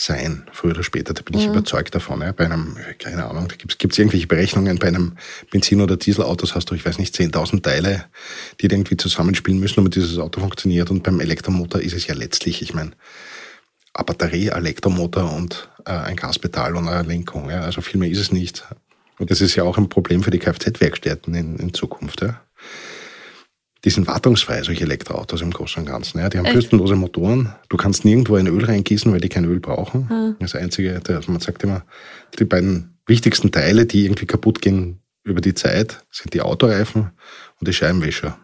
sein, 0.02 0.50
früher 0.52 0.72
oder 0.72 0.84
später. 0.84 1.14
Da 1.14 1.22
bin 1.22 1.38
ich 1.38 1.46
mhm. 1.46 1.54
überzeugt 1.54 1.94
davon. 1.94 2.22
Ja. 2.22 2.32
Bei 2.32 2.46
einem, 2.46 2.78
keine 2.98 3.26
Ahnung, 3.26 3.48
da 3.48 3.56
gibt 3.56 3.94
es 3.94 4.00
irgendwelche 4.00 4.28
Berechnungen, 4.28 4.80
bei 4.80 4.88
einem 4.88 5.18
Benzin- 5.52 5.82
oder 5.82 5.96
Dieselautos 5.96 6.56
hast 6.56 6.72
du, 6.72 6.76
ich 6.76 6.86
weiß 6.86 6.98
nicht, 6.98 7.16
10.000 7.16 7.62
Teile, 7.62 8.06
die 8.60 8.66
irgendwie 8.66 8.98
zusammenspielen 8.98 9.60
müssen, 9.60 9.76
damit 9.76 9.96
dieses 9.96 10.18
Auto 10.18 10.40
funktioniert. 10.40 10.90
Und 10.90 11.04
beim 11.04 11.20
Elektromotor 11.20 11.82
ist 11.82 11.94
es 11.94 12.08
ja 12.08 12.16
letztlich, 12.16 12.62
ich 12.62 12.74
meine, 12.74 12.92
eine 13.94 14.06
Batterie, 14.06 14.52
ein 14.52 14.64
Elektromotor 14.64 15.32
und 15.34 15.70
äh, 15.86 15.92
ein 15.92 16.16
Gaspedal 16.16 16.76
und 16.76 16.88
eine 16.88 17.08
Lenkung. 17.08 17.50
Ja. 17.50 17.62
Also 17.62 17.82
viel 17.82 18.00
mehr 18.00 18.10
ist 18.10 18.20
es 18.20 18.32
nicht. 18.32 18.66
Und 19.20 19.30
das 19.30 19.40
ist 19.40 19.56
ja 19.56 19.64
auch 19.64 19.78
ein 19.78 19.90
Problem 19.90 20.24
für 20.24 20.32
die 20.32 20.40
Kfz-Werkstätten 20.40 21.36
in, 21.36 21.58
in 21.58 21.74
Zukunft. 21.74 22.22
Ja 22.22 22.42
die 23.84 23.90
sind 23.90 24.08
wartungsfrei, 24.08 24.62
solche 24.62 24.84
Elektroautos 24.84 25.42
im 25.42 25.52
Großen 25.52 25.82
und 25.82 25.88
Ganzen. 25.88 26.20
Ja, 26.20 26.30
die 26.30 26.38
haben 26.38 26.52
bürstenlose 26.52 26.96
Motoren. 26.96 27.56
Du 27.70 27.78
kannst 27.78 28.06
nirgendwo 28.06 28.36
ein 28.36 28.48
Öl 28.48 28.64
reingießen, 28.64 29.12
weil 29.12 29.22
die 29.22 29.30
kein 29.30 29.46
Öl 29.46 29.60
brauchen. 29.60 30.08
Mhm. 30.10 30.36
Das 30.40 30.56
Einzige, 30.56 31.00
der, 31.00 31.22
man 31.28 31.40
sagt 31.40 31.64
immer, 31.64 31.84
die 32.38 32.46
beiden 32.46 33.00
wichtigsten 33.08 33.52
Teile, 33.52 33.86
die 33.86 34.06
irgendwie 34.06 34.28
kaputt 34.28 34.62
gehen 34.62 35.00
über 35.24 35.42
die 35.42 35.56
Zeit, 35.56 36.04
sind 36.12 36.34
die 36.34 36.42
Autoreifen 36.42 37.12
und 37.60 37.68
die 37.68 37.74
Scheibenwischer. 37.74 38.38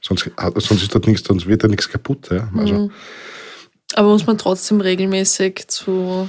sonst, 0.00 0.30
sonst 0.36 0.82
ist 0.82 0.94
dort 0.94 1.06
nichts, 1.06 1.26
sonst 1.26 1.46
wird 1.46 1.62
da 1.62 1.68
nichts 1.68 1.88
kaputt. 1.88 2.30
Ja. 2.30 2.50
Also, 2.56 2.74
mhm. 2.74 2.90
Aber 3.94 4.08
muss 4.08 4.26
man 4.26 4.38
trotzdem 4.38 4.80
regelmäßig 4.80 5.68
zu 5.68 6.28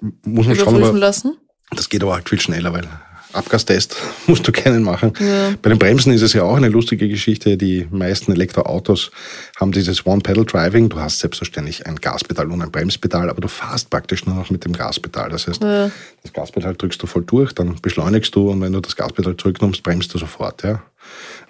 muss 0.00 0.46
man 0.46 0.56
überprüfen 0.56 0.84
schauen, 0.84 0.96
lassen? 0.96 1.36
Das 1.70 1.88
geht 1.88 2.02
aber 2.02 2.14
halt 2.14 2.28
viel 2.28 2.40
schneller, 2.40 2.72
weil 2.72 2.88
Abgastest 3.34 3.96
musst 4.26 4.46
du 4.46 4.52
keinen 4.52 4.82
machen. 4.82 5.12
Ja. 5.18 5.54
Bei 5.60 5.68
den 5.68 5.78
Bremsen 5.78 6.12
ist 6.12 6.22
es 6.22 6.32
ja 6.32 6.42
auch 6.42 6.56
eine 6.56 6.68
lustige 6.68 7.08
Geschichte. 7.08 7.56
Die 7.56 7.86
meisten 7.90 8.32
Elektroautos 8.32 9.10
haben 9.58 9.72
dieses 9.72 10.06
One-Pedal-Driving. 10.06 10.88
Du 10.88 11.00
hast 11.00 11.18
selbstverständlich 11.18 11.86
ein 11.86 11.96
Gaspedal 11.96 12.50
und 12.50 12.62
ein 12.62 12.70
Bremspedal, 12.70 13.28
aber 13.28 13.40
du 13.40 13.48
fährst 13.48 13.90
praktisch 13.90 14.24
nur 14.26 14.36
noch 14.36 14.50
mit 14.50 14.64
dem 14.64 14.72
Gaspedal. 14.72 15.30
Das 15.30 15.48
heißt, 15.48 15.62
ja. 15.62 15.90
das 16.22 16.32
Gaspedal 16.32 16.74
drückst 16.74 17.02
du 17.02 17.06
voll 17.06 17.24
durch, 17.24 17.52
dann 17.52 17.76
beschleunigst 17.82 18.34
du 18.34 18.50
und 18.50 18.60
wenn 18.60 18.72
du 18.72 18.80
das 18.80 18.96
Gaspedal 18.96 19.36
zurücknimmst, 19.36 19.82
bremst 19.82 20.14
du 20.14 20.18
sofort. 20.18 20.62
Ja. 20.62 20.82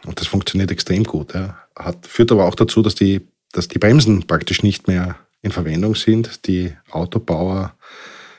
Und 0.06 0.20
das 0.20 0.26
funktioniert 0.26 0.70
extrem 0.70 1.04
gut. 1.04 1.34
Ja. 1.34 1.58
Hat, 1.76 2.06
führt 2.06 2.32
aber 2.32 2.46
auch 2.46 2.54
dazu, 2.54 2.82
dass 2.82 2.94
die, 2.94 3.20
dass 3.52 3.68
die 3.68 3.78
Bremsen 3.78 4.26
praktisch 4.26 4.62
nicht 4.62 4.88
mehr 4.88 5.16
in 5.42 5.52
Verwendung 5.52 5.94
sind. 5.94 6.46
Die 6.46 6.72
Autobauer 6.90 7.74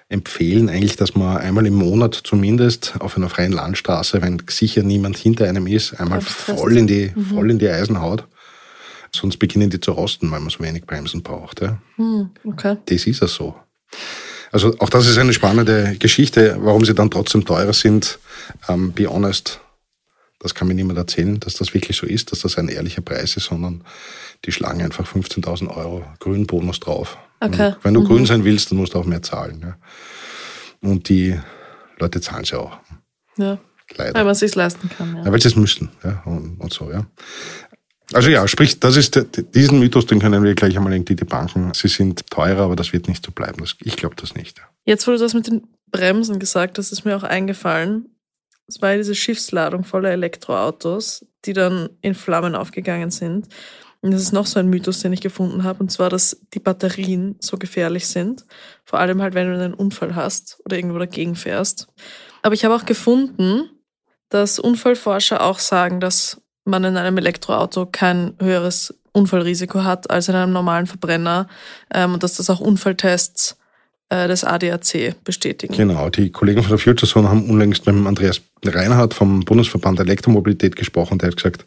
empfehlen 0.10 0.70
eigentlich, 0.70 0.96
dass 0.96 1.16
man 1.16 1.38
einmal 1.38 1.66
im 1.66 1.76
Monat 1.76 2.14
zumindest 2.24 2.96
auf 3.00 3.18
einer 3.18 3.30
freien 3.30 3.52
Landstraße, 3.52 4.22
wenn 4.22 4.42
sicher 4.48 4.84
niemand 4.84 5.18
hinter 5.18 5.48
einem 5.48 5.68
ist, 5.68 6.00
einmal 6.00 6.22
voll 6.22 6.78
in, 6.78 6.88
die, 6.88 7.12
mhm. 7.16 7.26
voll 7.26 7.52
in 7.52 7.60
die 7.60 7.70
Eisen 7.70 8.00
haut. 8.02 8.28
Sonst 9.12 9.38
beginnen 9.38 9.70
die 9.70 9.80
zu 9.80 9.92
rosten, 9.92 10.30
weil 10.30 10.42
man 10.42 10.50
so 10.50 10.60
wenig 10.60 10.86
Bremsen 10.86 11.24
braucht. 11.24 11.62
Ja. 11.62 11.80
Mhm, 11.98 12.32
okay. 12.44 12.78
Das 12.86 13.08
ist 13.08 13.22
ja 13.22 13.28
so. 13.28 13.56
Also 14.52 14.76
auch 14.80 14.90
das 14.90 15.08
ist 15.08 15.18
eine 15.18 15.34
spannende 15.34 15.96
Geschichte, 15.98 16.58
warum 16.60 16.86
sie 16.86 16.94
dann 16.94 17.12
trotzdem 17.12 17.46
teurer 17.46 17.74
sind. 17.74 18.20
Um, 18.68 18.76
ähm, 18.76 18.92
be 18.92 19.08
honest, 19.08 19.60
das 20.40 20.54
kann 20.54 20.68
mir 20.68 20.76
niemand 20.76 21.00
erzählen, 21.00 21.40
dass 21.40 21.56
das 21.56 21.74
wirklich 21.74 21.98
so 21.98 22.06
ist, 22.06 22.32
dass 22.32 22.40
das 22.40 22.58
ein 22.58 22.68
ehrlicher 22.68 23.02
Preis 23.02 23.36
ist, 23.36 23.46
sondern 23.46 23.84
die 24.46 24.52
schlagen 24.52 24.82
einfach 24.82 25.08
15.000 25.12 25.76
Euro 25.76 26.06
Grünbonus 26.20 26.80
drauf. 26.80 27.18
Okay. 27.40 27.76
wenn 27.84 27.94
du 27.94 28.02
mhm. 28.02 28.06
grün 28.06 28.26
sein 28.26 28.44
willst, 28.44 28.72
dann 28.72 28.78
musst 28.78 28.94
du 28.94 29.00
auch 29.00 29.06
mehr 29.06 29.22
zahlen. 29.22 29.62
Ja. 29.62 29.78
Und 30.90 31.10
die 31.10 31.40
Leute 32.00 32.22
zahlen 32.22 32.44
ja 32.46 32.60
auch. 32.60 32.78
Ja. 33.38 33.58
Leider. 33.98 34.16
Weil 34.16 34.24
man 34.24 34.32
es 34.32 34.40
sich 34.40 34.56
leisten 34.56 34.90
kann. 34.90 35.16
Ja, 35.16 35.26
Ja. 35.26 35.32
weil 35.32 35.42
sie 35.42 35.48
es 35.48 35.56
müssen, 35.56 35.92
ja, 36.04 36.24
und, 36.26 36.60
und 36.60 36.74
so, 36.74 36.92
ja. 36.92 37.06
Also 38.14 38.30
ja, 38.30 38.48
sprich, 38.48 38.80
das 38.80 38.98
ist 38.98 39.16
der, 39.16 39.24
diesen 39.24 39.80
Mythos, 39.80 40.06
den 40.06 40.20
können 40.20 40.44
wir 40.44 40.54
gleich 40.54 40.78
einmal 40.78 40.94
irgendwie 40.94 41.16
debanken. 41.16 41.74
Sie 41.74 41.88
sind 41.88 42.30
teurer, 42.30 42.64
aber 42.64 42.76
das 42.76 42.94
wird 42.94 43.08
nicht 43.08 43.26
so 43.26 43.32
bleiben. 43.32 43.60
Das, 43.60 43.76
ich 43.82 43.96
glaube 43.96 44.16
das 44.16 44.36
nicht. 44.36 44.62
Jetzt, 44.86 45.08
wo 45.08 45.12
du 45.12 45.18
das 45.18 45.34
mit 45.34 45.48
den 45.48 45.68
Bremsen 45.92 46.40
gesagt 46.40 46.78
hast, 46.78 46.92
ist 46.92 47.04
mir 47.06 47.16
auch 47.16 47.24
eingefallen. 47.24 48.10
Es 48.68 48.82
war 48.82 48.92
ja 48.92 48.98
diese 48.98 49.16
Schiffsladung 49.16 49.84
voller 49.84 50.12
Elektroautos, 50.12 51.26
die 51.46 51.54
dann 51.54 51.90
in 52.02 52.14
Flammen 52.16 52.56
aufgegangen 52.56 53.12
sind. 53.12 53.48
Und 54.06 54.12
das 54.12 54.22
ist 54.22 54.34
noch 54.34 54.46
so 54.46 54.60
ein 54.60 54.70
Mythos, 54.70 55.00
den 55.00 55.14
ich 55.14 55.22
gefunden 55.22 55.64
habe, 55.64 55.80
und 55.80 55.92
zwar, 55.92 56.12
dass 56.12 56.40
die 56.54 56.60
Batterien 56.60 57.38
so 57.40 57.58
gefährlich 57.58 58.06
sind. 58.06 58.46
Vor 58.84 59.00
allem 59.00 59.20
halt, 59.20 59.34
wenn 59.34 59.48
du 59.48 59.56
einen 59.56 59.74
Unfall 59.74 60.14
hast 60.14 60.62
oder 60.64 60.76
irgendwo 60.76 61.00
dagegen 61.00 61.34
fährst. 61.34 61.88
Aber 62.44 62.54
ich 62.54 62.64
habe 62.64 62.76
auch 62.76 62.86
gefunden, 62.86 63.68
dass 64.30 64.60
Unfallforscher 64.60 65.42
auch 65.42 65.58
sagen, 65.58 66.00
dass 66.00 66.40
man 66.66 66.84
in 66.84 66.98
einem 66.98 67.18
Elektroauto 67.18 67.88
kein 67.88 68.36
höheres 68.40 68.94
Unfallrisiko 69.12 69.84
hat 69.84 70.12
als 70.12 70.30
in 70.30 70.36
einem 70.36 70.54
normalen 70.54 70.86
Verbrenner 70.86 71.48
ähm, 71.92 72.14
und 72.14 72.22
dass 72.22 72.36
das 72.36 72.52
auch 72.52 72.60
Unfalltests 72.60 73.58
des 74.12 74.44
ADAC 74.44 75.16
bestätigen. 75.24 75.76
Genau, 75.76 76.10
die 76.10 76.32
Kollegen 76.32 76.62
von 76.62 76.70
der 76.70 76.78
Future 76.78 77.12
Zone 77.12 77.28
haben 77.28 77.50
unlängst 77.50 77.88
mit 77.88 78.06
Andreas 78.06 78.40
Reinhardt 78.64 79.14
vom 79.14 79.42
Bundesverband 79.42 80.00
Elektromobilität 80.00 80.76
gesprochen. 80.76 81.18
Der 81.18 81.30
hat 81.30 81.38
gesagt, 81.38 81.66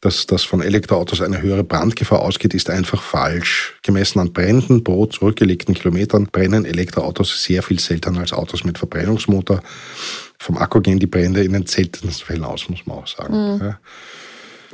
dass 0.00 0.26
das 0.26 0.44
von 0.44 0.62
Elektroautos 0.62 1.20
eine 1.20 1.42
höhere 1.42 1.64
Brandgefahr 1.64 2.20
ausgeht, 2.20 2.54
ist 2.54 2.70
einfach 2.70 3.02
falsch. 3.02 3.74
Gemessen 3.82 4.18
an 4.18 4.32
Bränden 4.32 4.82
pro 4.82 5.06
zurückgelegten 5.06 5.74
Kilometern 5.74 6.26
brennen 6.26 6.64
Elektroautos 6.64 7.42
sehr 7.42 7.62
viel 7.62 7.78
seltener 7.78 8.20
als 8.20 8.32
Autos 8.32 8.64
mit 8.64 8.78
Verbrennungsmotor. 8.78 9.62
Vom 10.38 10.58
Akku 10.58 10.80
gehen 10.80 10.98
die 10.98 11.06
Brände 11.06 11.42
in 11.42 11.52
den 11.52 11.66
seltensten 11.66 12.26
Fällen 12.26 12.44
aus, 12.44 12.68
muss 12.68 12.86
man 12.86 12.98
auch 12.98 13.06
sagen. 13.06 13.60
Ja. 13.60 13.78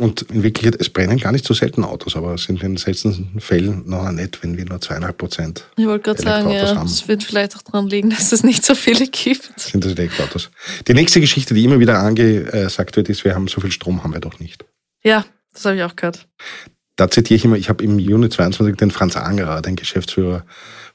Und 0.01 0.23
in 0.23 0.43
Wirklichkeit, 0.43 0.81
es 0.81 0.89
brennen 0.89 1.19
gar 1.19 1.31
nicht 1.31 1.45
so 1.45 1.53
selten 1.53 1.85
Autos, 1.85 2.17
aber 2.17 2.33
es 2.33 2.45
sind 2.45 2.63
in 2.63 2.71
den 2.71 2.77
seltensten 2.79 3.39
Fällen 3.39 3.83
noch 3.87 4.11
nicht, 4.11 4.43
wenn 4.43 4.57
wir 4.57 4.65
nur 4.65 4.81
zweieinhalb 4.81 5.19
Prozent 5.19 5.67
Ich 5.77 5.85
wollte 5.85 6.05
gerade 6.05 6.23
sagen, 6.23 6.51
ja, 6.51 6.75
haben. 6.75 6.87
es 6.87 7.07
wird 7.07 7.23
vielleicht 7.23 7.55
auch 7.55 7.61
daran 7.61 7.87
liegen, 7.87 8.09
dass 8.19 8.33
es 8.33 8.43
nicht 8.43 8.65
so 8.65 8.75
viele 8.75 9.07
gibt. 9.07 9.61
sind 9.61 9.85
das 9.85 9.93
Elektroautos. 9.93 10.51
Die 10.89 10.95
nächste 10.95 11.21
Geschichte, 11.21 11.53
die 11.53 11.65
immer 11.65 11.81
wieder 11.81 11.99
angesagt 11.99 12.97
wird, 12.97 13.11
ist, 13.11 13.27
wir 13.27 13.35
haben 13.35 13.47
so 13.47 13.61
viel 13.61 13.73
Strom, 13.73 14.03
haben 14.03 14.15
wir 14.15 14.21
doch 14.21 14.41
nicht. 14.41 14.65
Ja, 15.03 15.27
das 15.53 15.67
habe 15.67 15.77
ich 15.77 15.83
auch 15.83 15.97
gehört. 15.97 16.27
Da 17.01 17.11
zitiere 17.11 17.37
ich 17.37 17.47
immer, 17.47 17.57
ich 17.57 17.71
habe 17.71 17.83
im 17.83 17.99
Juni 17.99 18.29
22 18.29 18.77
den 18.77 18.91
Franz 18.91 19.17
Angerer, 19.17 19.63
den 19.63 19.75
Geschäftsführer 19.75 20.45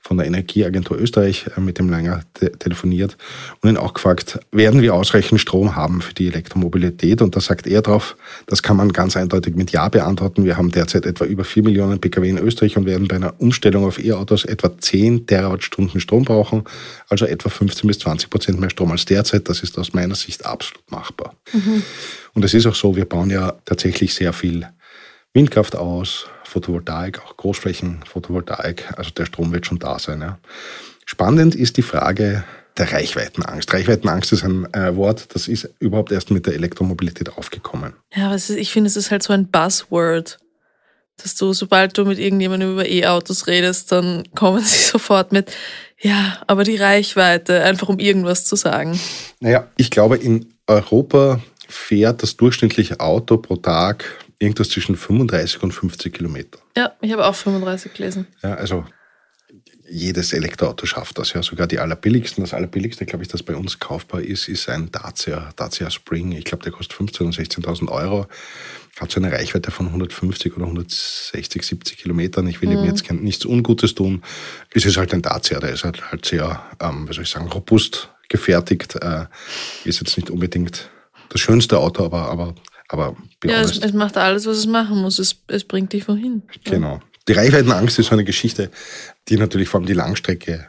von 0.01 0.17
der 0.17 0.27
Energieagentur 0.27 1.00
Österreich, 1.00 1.47
äh, 1.57 1.59
mit 1.59 1.79
dem 1.79 1.89
länger 1.89 2.21
te 2.35 2.51
telefoniert 2.51 3.17
und 3.62 3.71
ihn 3.71 3.77
auch 3.77 3.95
gefragt, 3.95 4.39
werden 4.51 4.83
wir 4.83 4.93
ausreichend 4.93 5.41
Strom 5.41 5.75
haben 5.75 6.03
für 6.03 6.13
die 6.13 6.27
Elektromobilität? 6.27 7.24
Und 7.24 7.35
da 7.35 7.41
sagt 7.41 7.65
er 7.65 7.81
drauf, 7.81 8.15
das 8.45 8.62
kann 8.62 8.77
man 8.77 8.93
ganz 8.93 9.17
eindeutig 9.17 9.55
mit 9.55 9.71
Ja 9.71 9.89
beantworten. 9.89 10.45
Wir 10.45 10.57
haben 10.57 10.69
derzeit 10.69 11.07
etwa 11.07 11.25
über 11.25 11.43
4 11.43 11.63
Millionen 11.63 12.00
Pkw 12.00 12.29
in 12.29 12.38
Österreich 12.38 12.77
und 12.77 12.85
werden 12.85 13.07
bei 13.07 13.15
einer 13.15 13.33
Umstellung 13.41 13.83
auf 13.83 13.97
E-Autos 13.97 14.45
etwa 14.45 14.77
10 14.77 15.25
Terawattstunden 15.25 16.00
Strom 16.00 16.24
brauchen, 16.24 16.65
also 17.09 17.25
etwa 17.25 17.50
15 17.50 17.88
bis 17.88 17.97
20 17.97 18.29
Prozent 18.29 18.59
mehr 18.59 18.69
Strom 18.69 18.91
als 18.91 19.05
derzeit. 19.05 19.50
Das 19.50 19.63
ist 19.63 19.75
aus 19.79 19.93
meiner 19.93 20.13
Sicht 20.13 20.45
absolut 20.45 20.83
machbar. 20.91 21.33
Und 22.35 22.45
es 22.45 22.53
ist 22.53 22.67
auch 22.67 22.75
so, 22.75 22.95
wir 22.95 23.05
bauen 23.05 23.31
ja 23.31 23.55
tatsächlich 23.65 24.13
sehr 24.13 24.33
viel 24.33 24.67
Windkraft 25.35 25.75
aus, 25.75 26.27
Photovoltaik, 26.45 27.21
auch 27.21 27.35
Großflächen-Photovoltaik. 27.35 28.93
Also 28.95 29.11
der 29.11 29.25
Strom 29.25 29.51
wird 29.51 29.65
schon 29.65 29.79
da 29.79 29.99
sein. 29.99 30.21
Ja. 30.21 30.39
Spannend 31.05 31.55
ist 31.55 31.75
die 31.75 31.81
Frage 31.81 32.45
der 32.77 32.93
Reichweitenangst. 32.93 33.73
Reichweitenangst 33.73 34.31
ist 34.31 34.45
ein 34.45 34.73
äh, 34.73 34.95
Wort, 34.95 35.35
das 35.35 35.49
ist 35.49 35.69
überhaupt 35.79 36.13
erst 36.13 36.31
mit 36.31 36.45
der 36.45 36.53
Elektromobilität 36.53 37.37
aufgekommen. 37.37 37.93
Ja, 38.15 38.27
aber 38.27 38.35
ist, 38.35 38.49
ich 38.49 38.71
finde, 38.71 38.87
es 38.87 38.95
ist 38.95 39.11
halt 39.11 39.23
so 39.23 39.33
ein 39.33 39.51
Buzzword, 39.51 40.37
dass 41.21 41.35
du, 41.35 41.51
sobald 41.51 41.97
du 41.97 42.05
mit 42.05 42.17
irgendjemandem 42.17 42.71
über 42.71 42.87
E-Autos 42.87 43.47
redest, 43.47 43.91
dann 43.91 44.23
kommen 44.35 44.61
sie 44.63 44.89
sofort 44.89 45.33
mit, 45.33 45.51
ja, 45.99 46.41
aber 46.47 46.63
die 46.63 46.77
Reichweite, 46.77 47.61
einfach 47.61 47.89
um 47.89 47.99
irgendwas 47.99 48.45
zu 48.45 48.55
sagen. 48.55 48.97
Naja, 49.41 49.67
ich 49.75 49.91
glaube, 49.91 50.15
in 50.15 50.53
Europa 50.65 51.41
fährt 51.67 52.23
das 52.23 52.37
durchschnittliche 52.37 53.01
Auto 53.01 53.37
pro 53.37 53.57
Tag 53.57 54.05
irgendwas 54.39 54.69
zwischen 54.69 54.95
35 54.95 55.63
und 55.63 55.71
50 55.71 56.13
Kilometer. 56.13 56.59
Ja, 56.75 56.93
ich 57.01 57.11
habe 57.11 57.25
auch 57.25 57.35
35 57.35 57.93
gelesen. 57.93 58.27
Ja, 58.43 58.55
also 58.55 58.85
jedes 59.87 60.33
Elektroauto 60.33 60.85
schafft 60.85 61.17
das. 61.17 61.33
Ja, 61.33 61.43
sogar 61.43 61.67
die 61.67 61.79
allerbilligsten. 61.79 62.43
Das 62.43 62.53
allerbilligste, 62.53 63.05
glaube 63.05 63.23
ich, 63.23 63.29
das 63.29 63.43
bei 63.43 63.55
uns 63.55 63.79
kaufbar 63.79 64.21
ist, 64.21 64.47
ist 64.47 64.67
ein 64.69 64.91
Dacia, 64.91 65.51
Dacia 65.55 65.89
Spring. 65.89 66.31
Ich 66.31 66.45
glaube, 66.45 66.63
der 66.63 66.71
kostet 66.71 66.97
15.000 66.97 67.21
oder 67.21 67.71
16.000 67.71 67.91
Euro. 67.91 68.27
Hat 68.99 69.11
so 69.11 69.19
eine 69.19 69.31
Reichweite 69.31 69.71
von 69.71 69.87
150 69.87 70.55
oder 70.55 70.65
160, 70.65 71.63
70 71.63 71.97
Kilometern. 71.97 72.47
Ich 72.47 72.61
will 72.61 72.71
ihm 72.71 72.85
jetzt 72.85 73.03
kein, 73.03 73.17
nichts 73.17 73.45
Ungutes 73.45 73.93
tun. 73.93 74.23
Es 74.73 74.85
ist 74.85 74.97
halt 74.97 75.13
ein 75.13 75.21
Dacia, 75.21 75.59
der 75.59 75.71
ist 75.71 75.83
halt, 75.83 76.11
halt 76.11 76.25
sehr, 76.25 76.63
ähm, 76.79 77.07
wie 77.07 77.13
soll 77.13 77.23
ich 77.23 77.29
sagen, 77.29 77.49
robust 77.49 78.09
gefertigt. 78.29 78.95
Äh, 78.95 79.25
ist 79.83 79.99
jetzt 79.99 80.17
nicht 80.17 80.29
unbedingt 80.29 80.89
das 81.29 81.41
schönste 81.41 81.77
Auto, 81.77 82.05
aber, 82.05 82.29
aber, 82.29 82.55
aber 82.87 83.15
be 83.39 83.49
Ja, 83.49 83.61
es, 83.61 83.77
es 83.77 83.93
macht 83.93 84.17
alles, 84.17 84.45
was 84.45 84.57
es 84.57 84.65
machen 84.65 85.01
muss. 85.01 85.19
Es, 85.19 85.41
es 85.47 85.63
bringt 85.63 85.93
dich 85.93 86.07
wohin. 86.07 86.43
Genau. 86.63 86.99
Die 87.27 87.33
Reichweitenangst 87.33 87.97
ist 87.99 88.07
so 88.07 88.13
eine 88.13 88.23
Geschichte, 88.23 88.69
die 89.27 89.37
natürlich 89.37 89.69
vor 89.69 89.79
allem 89.79 89.87
die 89.87 89.93
Langstrecke 89.93 90.67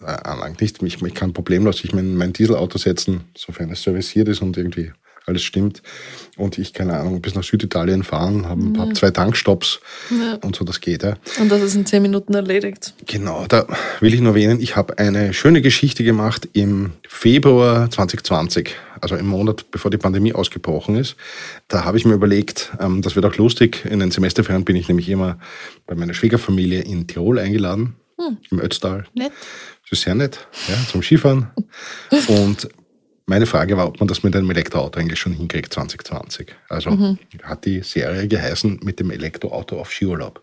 äh, 0.00 0.04
anlangt. 0.04 0.60
Nicht, 0.60 0.82
ich, 0.82 1.02
ich 1.02 1.14
kann 1.14 1.32
problemlos 1.32 1.84
ich 1.84 1.92
mein, 1.92 2.14
mein 2.14 2.32
Dieselauto 2.32 2.78
setzen, 2.78 3.24
sofern 3.36 3.70
es 3.70 3.82
serviciert 3.82 4.28
ist 4.28 4.40
und 4.40 4.56
irgendwie 4.56 4.92
alles 5.28 5.42
stimmt. 5.42 5.82
Und 6.36 6.58
ich, 6.58 6.72
keine 6.72 6.94
Ahnung, 6.98 7.20
bis 7.20 7.34
nach 7.34 7.42
Süditalien 7.44 8.02
fahren, 8.04 8.46
habe 8.48 8.78
hab 8.78 8.96
zwei 8.96 9.10
Tankstops 9.10 9.80
Ja. 10.10 10.34
und 10.42 10.56
so, 10.56 10.64
das 10.64 10.80
geht. 10.80 11.02
Ja. 11.02 11.16
Und 11.40 11.50
das 11.50 11.62
ist 11.62 11.74
in 11.74 11.84
10 11.86 12.02
Minuten 12.02 12.34
erledigt. 12.34 12.94
Genau, 13.06 13.44
da 13.48 13.66
will 14.00 14.14
ich 14.14 14.20
nur 14.20 14.30
erwähnen, 14.32 14.60
ich 14.60 14.76
habe 14.76 14.98
eine 14.98 15.32
schöne 15.34 15.62
Geschichte 15.62 16.04
gemacht 16.04 16.48
im 16.52 16.92
Februar 17.08 17.90
2020, 17.90 18.74
also 19.00 19.16
im 19.16 19.26
Monat 19.26 19.70
bevor 19.70 19.90
die 19.90 19.98
Pandemie 19.98 20.32
ausgebrochen 20.32 20.96
ist. 20.96 21.16
Da 21.68 21.84
habe 21.84 21.98
ich 21.98 22.04
mir 22.04 22.14
überlegt, 22.14 22.72
ähm, 22.80 23.02
das 23.02 23.16
wird 23.16 23.26
auch 23.26 23.36
lustig, 23.36 23.84
in 23.84 23.98
den 23.98 24.10
Semesterferien 24.10 24.64
bin 24.64 24.76
ich 24.76 24.88
nämlich 24.88 25.08
immer 25.08 25.38
bei 25.86 25.94
meiner 25.94 26.14
Schwiegerfamilie 26.14 26.82
in 26.82 27.06
Tirol 27.06 27.38
eingeladen, 27.38 27.94
im 28.50 28.60
Ötztal. 28.60 29.04
Nett. 29.14 29.32
Das 29.82 29.98
ist 29.98 30.04
sehr 30.04 30.14
nett, 30.14 30.46
ja, 30.68 30.74
zum 30.90 31.02
Skifahren. 31.02 31.48
Und 32.28 32.68
meine 33.28 33.46
Frage 33.46 33.76
war, 33.76 33.86
ob 33.86 34.00
man 34.00 34.08
das 34.08 34.22
mit 34.22 34.34
einem 34.34 34.50
Elektroauto 34.50 34.98
eigentlich 34.98 35.20
schon 35.20 35.34
hinkriegt 35.34 35.72
2020. 35.72 36.54
Also 36.68 37.16
hat 37.42 37.66
die 37.66 37.82
Serie 37.82 38.26
geheißen 38.26 38.80
mit 38.82 39.00
dem 39.00 39.10
Elektroauto 39.10 39.78
auf 39.78 39.92
Skiurlaub. 39.92 40.42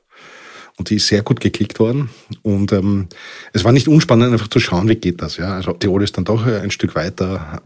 Und 0.78 0.90
die 0.90 0.98
ist 0.98 1.08
sehr 1.08 1.24
gut 1.24 1.40
geklickt 1.40 1.80
worden. 1.80 2.10
Und 2.44 2.72
ähm, 2.74 3.08
es 3.54 3.64
war 3.64 3.72
nicht 3.72 3.88
unspannend, 3.88 4.32
einfach 4.32 4.50
zu 4.50 4.60
schauen, 4.60 4.88
wie 4.88 4.96
geht 4.96 5.22
das. 5.22 5.38
Ja? 5.38 5.54
Also 5.54 5.74
Tirol 5.74 6.04
ist 6.04 6.18
dann 6.18 6.26
doch 6.26 6.46
ein 6.46 6.70
Stück 6.70 6.96
weiter. 6.96 7.64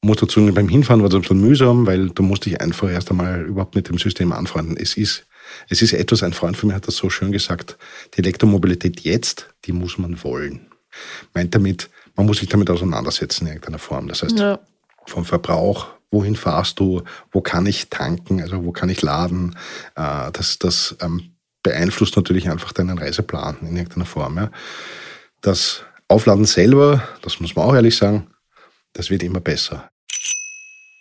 Muss 0.00 0.18
dazu 0.18 0.40
beim 0.54 0.68
Hinfahren 0.68 1.02
war 1.02 1.08
es 1.08 1.14
ein 1.14 1.22
bisschen 1.22 1.40
mühsam, 1.40 1.86
weil 1.86 2.10
du 2.10 2.22
musst 2.22 2.46
dich 2.46 2.60
einfach 2.60 2.90
erst 2.90 3.10
einmal 3.10 3.42
überhaupt 3.42 3.74
mit 3.74 3.88
dem 3.88 3.98
System 3.98 4.32
anfreunden. 4.32 4.76
Es 4.78 4.96
ist, 4.96 5.26
es 5.68 5.82
ist 5.82 5.92
etwas, 5.92 6.22
ein 6.22 6.32
Freund 6.32 6.56
von 6.56 6.68
mir 6.68 6.74
hat 6.76 6.86
das 6.86 6.96
so 6.96 7.10
schön 7.10 7.32
gesagt, 7.32 7.76
die 8.14 8.20
Elektromobilität 8.20 9.00
jetzt, 9.00 9.48
die 9.64 9.72
muss 9.72 9.98
man 9.98 10.22
wollen. 10.22 10.68
Meint 11.34 11.54
damit, 11.54 11.90
man 12.16 12.26
muss 12.26 12.38
sich 12.38 12.48
damit 12.48 12.70
auseinandersetzen 12.70 13.46
in 13.46 13.54
irgendeiner 13.54 13.78
Form. 13.78 14.08
Das 14.08 14.22
heißt, 14.22 14.38
Ja. 14.38 14.58
vom 15.06 15.24
Verbrauch, 15.24 15.88
wohin 16.10 16.36
fahrst 16.36 16.78
du, 16.80 17.02
wo 17.32 17.40
kann 17.40 17.66
ich 17.66 17.90
tanken, 17.90 18.40
also 18.40 18.64
wo 18.64 18.72
kann 18.72 18.88
ich 18.88 19.02
laden, 19.02 19.56
äh, 19.96 20.30
das, 20.32 20.58
das 20.58 20.96
ähm, 21.02 21.34
beeinflusst 21.62 22.16
natürlich 22.16 22.48
einfach 22.48 22.72
deinen 22.72 22.98
Reiseplan 22.98 23.56
in 23.62 23.76
irgendeiner 23.76 24.06
Form. 24.06 24.36
Ja. 24.36 24.50
Das 25.40 25.82
Aufladen 26.08 26.44
selber, 26.44 27.06
das 27.22 27.40
muss 27.40 27.56
man 27.56 27.66
auch 27.66 27.74
ehrlich 27.74 27.96
sagen, 27.96 28.28
das 28.92 29.10
wird 29.10 29.22
immer 29.22 29.40
besser. 29.40 29.90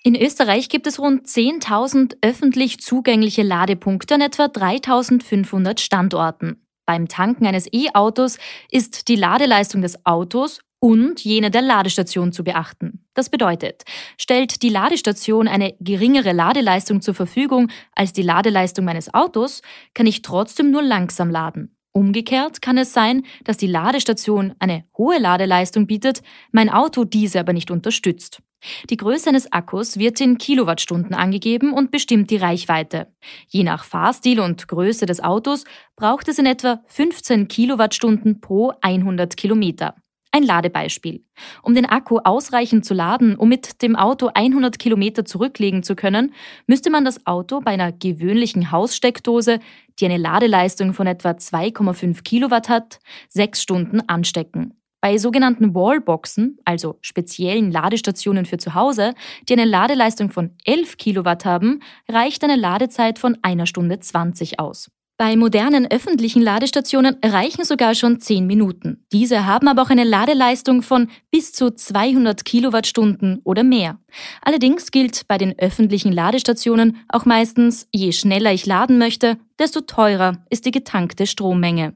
In 0.05 0.15
Österreich 0.15 0.67
gibt 0.67 0.85
es 0.87 0.99
rund 0.99 1.27
10.000 1.27 2.17
öffentlich 2.21 2.81
zugängliche 2.81 3.41
Ladepunkte 3.43 4.15
an 4.15 4.21
etwa 4.21 4.45
3.500 4.45 5.79
Standorten. 5.79 6.65
Beim 6.85 7.07
Tanken 7.07 7.45
eines 7.45 7.71
E-Autos 7.71 8.37
ist 8.69 9.07
die 9.07 9.15
Ladeleistung 9.15 9.81
des 9.81 10.05
Autos 10.05 10.59
und 10.83 11.23
jene 11.23 11.49
der 11.49 11.61
Ladestation 11.61 12.33
zu 12.33 12.43
beachten. 12.43 13.05
Das 13.13 13.29
bedeutet, 13.29 13.83
stellt 14.17 14.61
die 14.63 14.69
Ladestation 14.69 15.47
eine 15.47 15.75
geringere 15.79 16.33
Ladeleistung 16.33 17.01
zur 17.01 17.13
Verfügung 17.13 17.71
als 17.93 18.11
die 18.11 18.21
Ladeleistung 18.21 18.83
meines 18.83 19.13
Autos, 19.13 19.61
kann 19.93 20.07
ich 20.07 20.23
trotzdem 20.23 20.71
nur 20.71 20.83
langsam 20.83 21.29
laden. 21.29 21.73
Umgekehrt 21.93 22.61
kann 22.61 22.77
es 22.77 22.91
sein, 22.91 23.23
dass 23.45 23.55
die 23.55 23.67
Ladestation 23.67 24.55
eine 24.59 24.83
hohe 24.97 25.19
Ladeleistung 25.19 25.87
bietet, 25.87 26.21
mein 26.51 26.69
Auto 26.69 27.05
diese 27.05 27.39
aber 27.39 27.53
nicht 27.53 27.71
unterstützt. 27.71 28.41
Die 28.89 28.97
Größe 28.97 29.29
eines 29.29 29.53
Akkus 29.53 29.97
wird 29.97 30.19
in 30.19 30.37
Kilowattstunden 30.37 31.13
angegeben 31.13 31.71
und 31.71 31.91
bestimmt 31.91 32.29
die 32.29 32.37
Reichweite. 32.37 33.07
Je 33.47 33.63
nach 33.63 33.85
Fahrstil 33.85 34.41
und 34.41 34.67
Größe 34.67 35.05
des 35.05 35.23
Autos 35.23 35.63
braucht 35.95 36.27
es 36.27 36.39
in 36.39 36.45
etwa 36.45 36.81
15 36.87 37.47
Kilowattstunden 37.47 38.41
pro 38.41 38.73
100 38.81 39.37
Kilometer. 39.37 39.95
Ein 40.35 40.41
Ladebeispiel. 40.41 41.23
Um 41.61 41.75
den 41.75 41.85
Akku 41.85 42.17
ausreichend 42.23 42.85
zu 42.85 42.95
laden, 42.95 43.35
um 43.35 43.49
mit 43.49 43.83
dem 43.83 43.95
Auto 43.95 44.31
100 44.33 44.79
Kilometer 44.79 45.25
zurücklegen 45.25 45.83
zu 45.83 45.95
können, 45.95 46.33
müsste 46.65 46.89
man 46.89 47.05
das 47.05 47.27
Auto 47.27 47.61
bei 47.61 47.69
einer 47.69 47.91
gewöhnlichen 47.91 48.71
Haussteckdose, 48.71 49.59
die 49.99 50.05
eine 50.05 50.17
Ladeleistung 50.17 50.93
von 50.93 51.05
etwa 51.05 51.29
2,5 51.33 52.23
Kilowatt 52.23 52.67
hat, 52.67 52.97
sechs 53.29 53.61
Stunden 53.61 54.01
anstecken. 54.07 54.73
Bei 55.01 55.19
sogenannten 55.19 55.75
Wallboxen, 55.75 56.57
also 56.65 56.97
speziellen 57.01 57.71
Ladestationen 57.71 58.45
für 58.45 58.57
zu 58.57 58.73
Hause, 58.73 59.13
die 59.47 59.53
eine 59.53 59.65
Ladeleistung 59.65 60.31
von 60.31 60.55
11 60.65 60.97
Kilowatt 60.97 61.45
haben, 61.45 61.81
reicht 62.09 62.43
eine 62.43 62.55
Ladezeit 62.55 63.19
von 63.19 63.37
einer 63.43 63.67
Stunde 63.67 63.99
20 63.99 64.59
aus. 64.59 64.89
Bei 65.17 65.35
modernen 65.35 65.89
öffentlichen 65.91 66.41
Ladestationen 66.41 67.17
reichen 67.23 67.65
sogar 67.65 67.93
schon 67.93 68.19
10 68.19 68.47
Minuten. 68.47 69.05
Diese 69.11 69.45
haben 69.45 69.67
aber 69.67 69.83
auch 69.83 69.91
eine 69.91 70.03
Ladeleistung 70.03 70.81
von 70.81 71.07
bis 71.29 71.53
zu 71.53 71.69
200 71.69 72.43
Kilowattstunden 72.43 73.39
oder 73.43 73.63
mehr. 73.63 73.99
Allerdings 74.41 74.89
gilt 74.89 75.27
bei 75.27 75.37
den 75.37 75.57
öffentlichen 75.59 76.11
Ladestationen 76.11 76.97
auch 77.09 77.25
meistens, 77.25 77.87
je 77.91 78.11
schneller 78.11 78.53
ich 78.53 78.65
laden 78.65 78.97
möchte, 78.97 79.37
desto 79.59 79.81
teurer 79.81 80.43
ist 80.49 80.65
die 80.65 80.71
getankte 80.71 81.27
Strommenge. 81.27 81.93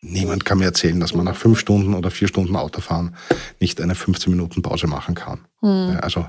Niemand 0.00 0.44
kann 0.44 0.58
mir 0.58 0.66
erzählen, 0.66 1.00
dass 1.00 1.12
man 1.12 1.24
nach 1.24 1.36
fünf 1.36 1.58
Stunden 1.58 1.94
oder 1.94 2.12
vier 2.12 2.28
Stunden 2.28 2.54
Autofahren 2.54 3.16
nicht 3.58 3.80
eine 3.80 3.96
15 3.96 4.30
Minuten 4.30 4.62
Pause 4.62 4.86
machen 4.86 5.16
kann. 5.16 5.40
Mhm. 5.60 5.94
Ja, 5.94 5.98
also 6.00 6.24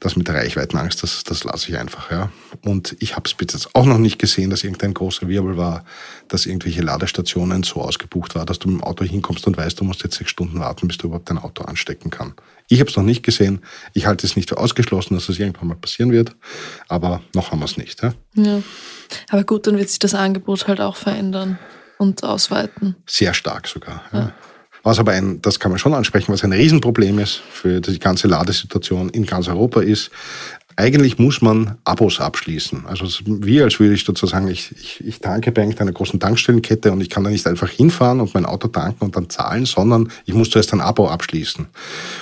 das 0.00 0.16
mit 0.16 0.26
der 0.26 0.34
Reichweitenangst, 0.34 1.02
das, 1.04 1.22
das 1.22 1.44
lasse 1.44 1.68
ich 1.68 1.78
einfach. 1.78 2.10
Ja. 2.10 2.30
Und 2.62 2.96
ich 2.98 3.14
habe 3.14 3.22
es 3.26 3.34
bis 3.34 3.52
jetzt 3.52 3.74
auch 3.76 3.84
noch 3.84 3.98
nicht 3.98 4.18
gesehen, 4.18 4.50
dass 4.50 4.64
irgendein 4.64 4.94
großer 4.94 5.28
Wirbel 5.28 5.56
war, 5.56 5.84
dass 6.26 6.46
irgendwelche 6.46 6.82
Ladestationen 6.82 7.62
so 7.62 7.82
ausgebucht 7.82 8.34
war, 8.34 8.44
dass 8.44 8.58
du 8.58 8.68
mit 8.68 8.80
dem 8.80 8.84
Auto 8.84 9.04
hinkommst 9.04 9.46
und 9.46 9.56
weißt, 9.56 9.78
du 9.78 9.84
musst 9.84 10.02
jetzt 10.02 10.16
sechs 10.16 10.30
Stunden 10.30 10.58
warten, 10.58 10.88
bis 10.88 10.98
du 10.98 11.06
überhaupt 11.06 11.30
dein 11.30 11.38
Auto 11.38 11.62
anstecken 11.64 12.10
kann. 12.10 12.34
Ich 12.66 12.80
habe 12.80 12.90
es 12.90 12.96
noch 12.96 13.04
nicht 13.04 13.22
gesehen. 13.22 13.60
Ich 13.94 14.06
halte 14.06 14.26
es 14.26 14.34
nicht 14.34 14.48
für 14.48 14.58
ausgeschlossen, 14.58 15.14
dass 15.14 15.28
es 15.28 15.38
irgendwann 15.38 15.68
mal 15.68 15.76
passieren 15.76 16.10
wird, 16.10 16.34
aber 16.88 17.20
noch 17.32 17.52
haben 17.52 17.60
wir 17.60 17.66
es 17.66 17.76
nicht. 17.76 18.02
Ja. 18.02 18.12
ja. 18.34 18.62
Aber 19.30 19.44
gut, 19.44 19.68
dann 19.68 19.78
wird 19.78 19.88
sich 19.88 20.00
das 20.00 20.14
Angebot 20.14 20.66
halt 20.66 20.80
auch 20.80 20.96
verändern 20.96 21.58
und 21.98 22.24
ausweiten. 22.24 22.96
Sehr 23.06 23.34
stark 23.34 23.68
sogar. 23.68 24.02
Ja. 24.12 24.18
Ja. 24.18 24.32
Was 24.82 24.98
aber 24.98 25.12
ein, 25.12 25.42
das 25.42 25.60
kann 25.60 25.70
man 25.70 25.78
schon 25.78 25.92
ansprechen, 25.92 26.32
was 26.32 26.44
ein 26.44 26.52
Riesenproblem 26.52 27.18
ist 27.18 27.42
für 27.50 27.80
die 27.80 27.98
ganze 27.98 28.28
Ladesituation 28.28 29.10
in 29.10 29.26
ganz 29.26 29.48
Europa 29.48 29.82
ist, 29.82 30.10
eigentlich 30.78 31.18
muss 31.18 31.42
man 31.42 31.76
Abos 31.82 32.20
abschließen. 32.20 32.86
Also 32.86 33.08
wie 33.26 33.60
als 33.60 33.80
würde 33.80 33.94
ich 33.94 34.04
sozusagen, 34.04 34.46
ich, 34.46 34.70
ich, 34.80 35.04
ich 35.04 35.18
tanke 35.18 35.50
bei 35.50 35.62
einer 35.62 35.90
großen 35.90 36.20
Tankstellenkette 36.20 36.92
und 36.92 37.00
ich 37.00 37.10
kann 37.10 37.24
da 37.24 37.30
nicht 37.30 37.48
einfach 37.48 37.68
hinfahren 37.68 38.20
und 38.20 38.32
mein 38.32 38.46
Auto 38.46 38.68
tanken 38.68 39.06
und 39.06 39.16
dann 39.16 39.28
zahlen, 39.28 39.66
sondern 39.66 40.08
ich 40.24 40.34
muss 40.34 40.50
zuerst 40.50 40.72
ein 40.72 40.80
Abo 40.80 41.08
abschließen. 41.08 41.66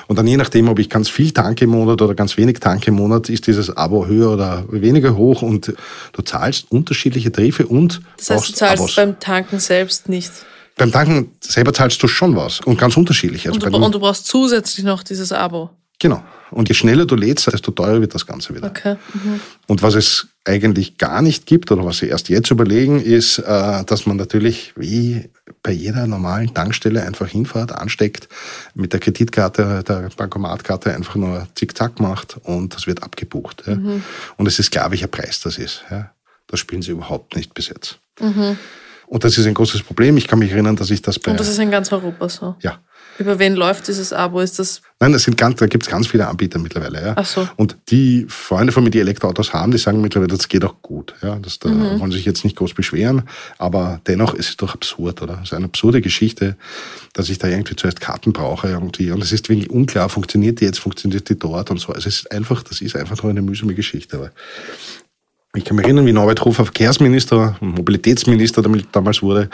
Und 0.07 0.19
dann 0.19 0.27
je 0.27 0.39
nachdem, 0.39 0.71
ob 0.71 0.79
ich 0.79 0.89
ganz 0.89 1.11
viel 1.11 1.33
tanke 1.33 1.67
im 1.67 1.71
Monat 1.73 2.01
oder 2.01 2.15
ganz 2.15 2.39
wenig 2.39 2.59
tanke 2.59 2.87
im 2.87 2.95
Monat, 2.95 3.29
ist 3.29 3.47
dieses 3.47 3.77
Abo 3.77 4.07
höher 4.07 4.31
oder 4.31 4.65
weniger 4.71 5.19
hoch 5.19 5.43
und 5.43 5.75
du 6.13 6.23
zahlst 6.23 6.73
unterschiedliche 6.73 7.31
Tarife 7.31 7.67
und 7.67 8.01
Das 8.17 8.31
heißt, 8.31 8.49
du 8.49 8.53
zahlst 8.55 8.83
Abos. 8.83 8.95
beim 8.97 9.21
Tanken 9.21 9.61
selbst 9.61 10.09
nicht. 10.09 10.33
Beim 10.79 10.91
Tanken 10.91 11.31
selber 11.41 11.75
zahlst 11.75 12.03
du 12.03 12.09
schon 12.09 12.35
was 12.37 12.61
und 12.61 12.79
ganz 12.79 12.97
unterschiedlich. 12.97 13.47
Also 13.49 13.61
und, 13.61 13.75
du, 13.75 13.85
und 13.85 13.95
du 13.95 14.01
brauchst 14.01 14.27
zusätzlich 14.27 14.87
noch 14.87 15.03
dieses 15.03 15.31
Abo. 15.31 15.69
Genau. 15.99 16.23
Und 16.51 16.69
je 16.69 16.75
schneller 16.75 17.07
du 17.07 17.17
lädst, 17.17 17.53
desto 17.53 17.73
teurer 17.73 18.01
wird 18.01 18.15
das 18.15 18.27
Ganze 18.27 18.55
wieder. 18.55 18.69
Okay. 18.69 18.97
Mhm. 19.15 19.41
Und 19.67 19.83
was 19.83 19.95
es 19.95 20.29
eigentlich 20.45 20.99
gar 20.99 21.23
nicht 21.23 21.47
gibt 21.47 21.73
oder 21.73 21.85
was 21.85 21.99
sie 21.99 22.09
erst 22.09 22.29
jetzt 22.29 22.51
überlegen, 22.51 23.01
ist, 23.01 23.39
äh, 23.39 23.85
dass 23.85 24.07
man 24.07 24.17
natürlich 24.17 24.73
wie 24.77 25.29
bei 25.63 25.73
jeder 25.73 26.07
normalen 26.07 26.55
Tankstelle 26.55 27.03
einfach 27.03 27.29
hinfährt, 27.29 27.73
ansteckt, 27.73 28.29
mit 28.75 28.93
der 28.93 29.01
Kreditkarte, 29.01 29.83
der 29.83 30.11
Bankomatkarte 30.17 30.95
einfach 30.95 31.17
nur 31.17 31.49
zickzack 31.55 31.99
macht 31.99 32.37
und 32.45 32.75
das 32.75 32.87
wird 32.87 33.03
abgebucht. 33.03 33.67
Mhm. 33.67 34.05
Und 34.37 34.47
es 34.47 34.59
ist 34.59 34.71
klar, 34.71 34.91
welcher 34.91 35.09
Preis 35.09 35.41
das 35.41 35.59
ist. 35.59 35.83
Das 36.47 36.61
spielen 36.61 36.83
sie 36.83 36.93
überhaupt 36.93 37.35
nicht 37.35 37.55
bis 37.55 37.69
jetzt. 37.69 37.99
Mhm. 38.21 38.57
Und 39.09 39.25
das 39.25 39.39
ist 39.39 39.47
ein 39.47 39.55
großes 39.55 39.83
Problem. 39.83 40.17
Ich 40.17 40.27
kann 40.27 40.39
mich 40.39 40.53
erinnern, 40.53 40.77
dass 40.77 40.91
ich 40.91 41.03
das 41.03 41.19
bei. 41.19 41.31
Und 41.31 41.41
das 41.41 41.49
ist 41.49 41.59
in 41.59 41.71
ganz 41.71 41.93
Europa 41.93 42.29
so. 42.29 42.57
Ja. 42.61 42.81
Über 43.19 43.39
wen 43.39 43.55
läuft 43.55 43.89
dieses 43.89 44.13
Abo? 44.13 44.41
Ist 44.41 44.59
das? 44.59 44.83
Nein, 45.01 45.13
das 45.13 45.25
sind 45.25 45.37
ganz, 45.37 45.59
da 45.59 45.67
gibt 45.67 45.85
es 45.85 45.91
ganz 45.91 46.07
viele 46.07 46.27
Anbieter 46.27 46.59
mittlerweile. 46.59 47.05
Ja. 47.05 47.13
Ach 47.17 47.27
so. 47.27 47.49
Und 47.57 47.77
die 47.89 48.27
Freunde 48.29 48.73
von 48.73 48.85
mir, 48.85 48.91
die 48.91 49.01
Elektroautos 49.01 49.53
haben, 49.53 49.73
die 49.73 49.79
sagen 49.79 50.01
mittlerweile, 50.01 50.35
das 50.35 50.49
geht 50.49 50.65
auch 50.65 50.81
gut. 50.83 51.15
Ja. 51.23 51.37
Das, 51.37 51.59
da 51.59 51.69
mhm. 51.69 52.01
wollen 52.01 52.13
sich 52.13 52.25
jetzt 52.25 52.45
nicht 52.45 52.57
groß 52.57 52.75
beschweren, 52.75 53.23
aber 53.59 54.01
dennoch 54.07 54.35
ist 54.35 54.51
es 54.51 54.57
doch 54.57 54.75
absurd, 54.75 55.23
oder? 55.23 55.39
Es 55.43 55.51
ist 55.51 55.55
eine 55.55 55.67
absurde 55.67 56.01
Geschichte, 56.01 56.57
dass 57.13 57.29
ich 57.29 57.39
da 57.39 57.49
irgendwie 57.49 57.77
zuerst 57.77 58.01
Karten 58.01 58.33
brauche 58.33 58.69
irgendwie. 58.69 59.11
Und 59.11 59.23
es 59.23 59.33
ist 59.33 59.49
wirklich 59.49 59.71
unklar, 59.71 60.09
funktioniert 60.09 60.61
die 60.61 60.65
jetzt, 60.65 60.79
funktioniert 60.79 61.29
die 61.29 61.39
dort 61.39 61.71
und 61.71 61.79
so. 61.79 61.93
Also 61.93 62.09
es 62.09 62.21
ist 62.21 62.33
einfach, 62.33 62.63
das 62.63 62.81
ist 62.81 62.97
einfach 62.97 63.23
nur 63.23 63.31
eine 63.31 63.43
mühsame 63.43 63.75
Geschichte. 63.75 64.17
Aber 64.17 64.31
ich 65.57 65.65
kann 65.65 65.77
mich 65.77 65.85
erinnern, 65.85 66.07
wie 66.07 66.13
Norbert 66.13 66.45
Hofer 66.45 66.65
Verkehrsminister, 66.65 67.57
Mobilitätsminister 67.61 68.63
damals 68.93 69.23
wurde, 69.23 69.49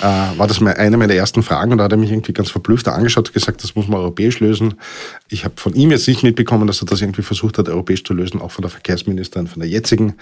äh, 0.00 0.02
war 0.02 0.46
das 0.46 0.62
eine 0.62 0.96
meiner 0.96 1.14
ersten 1.14 1.42
Fragen 1.42 1.72
und 1.72 1.78
da 1.78 1.84
hat 1.84 1.92
er 1.92 1.98
mich 1.98 2.10
irgendwie 2.10 2.32
ganz 2.32 2.50
verblüfft 2.50 2.86
angeschaut 2.88 3.28
und 3.28 3.34
gesagt, 3.34 3.62
das 3.62 3.74
muss 3.74 3.88
man 3.88 4.00
europäisch 4.00 4.40
lösen. 4.40 4.74
Ich 5.28 5.44
habe 5.44 5.54
von 5.56 5.74
ihm 5.74 5.90
jetzt 5.90 6.06
nicht 6.06 6.22
mitbekommen, 6.22 6.66
dass 6.66 6.82
er 6.82 6.86
das 6.86 7.00
irgendwie 7.00 7.22
versucht 7.22 7.58
hat, 7.58 7.68
europäisch 7.68 8.04
zu 8.04 8.14
lösen, 8.14 8.40
auch 8.40 8.52
von 8.52 8.62
der 8.62 8.70
Verkehrsministerin, 8.70 9.48
von 9.48 9.60
der 9.60 9.68
jetzigen, 9.68 10.14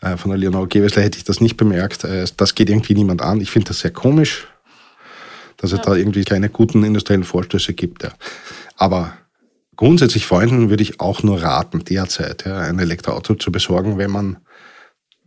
äh, 0.00 0.16
von 0.16 0.30
der 0.30 0.38
Leonore 0.38 0.68
Gewessler 0.68 1.02
hätte 1.02 1.18
ich 1.18 1.24
das 1.24 1.40
nicht 1.40 1.56
bemerkt. 1.56 2.04
Äh, 2.04 2.24
das 2.36 2.54
geht 2.54 2.70
irgendwie 2.70 2.94
niemand 2.94 3.22
an. 3.22 3.40
Ich 3.40 3.50
finde 3.50 3.68
das 3.68 3.80
sehr 3.80 3.92
komisch, 3.92 4.46
dass 5.58 5.72
es 5.72 5.78
ja. 5.78 5.84
da 5.84 5.94
irgendwie 5.94 6.24
keine 6.24 6.48
guten 6.48 6.82
industriellen 6.84 7.24
Vorstöße 7.24 7.74
gibt. 7.74 8.04
Ja. 8.04 8.10
Aber 8.76 9.12
grundsätzlich 9.76 10.26
Freunden 10.26 10.70
würde 10.70 10.82
ich 10.82 11.00
auch 11.00 11.22
nur 11.22 11.42
raten, 11.42 11.84
derzeit 11.84 12.44
ja, 12.46 12.58
ein 12.58 12.78
Elektroauto 12.78 13.34
zu 13.34 13.52
besorgen, 13.52 13.98
wenn 13.98 14.10
man 14.10 14.38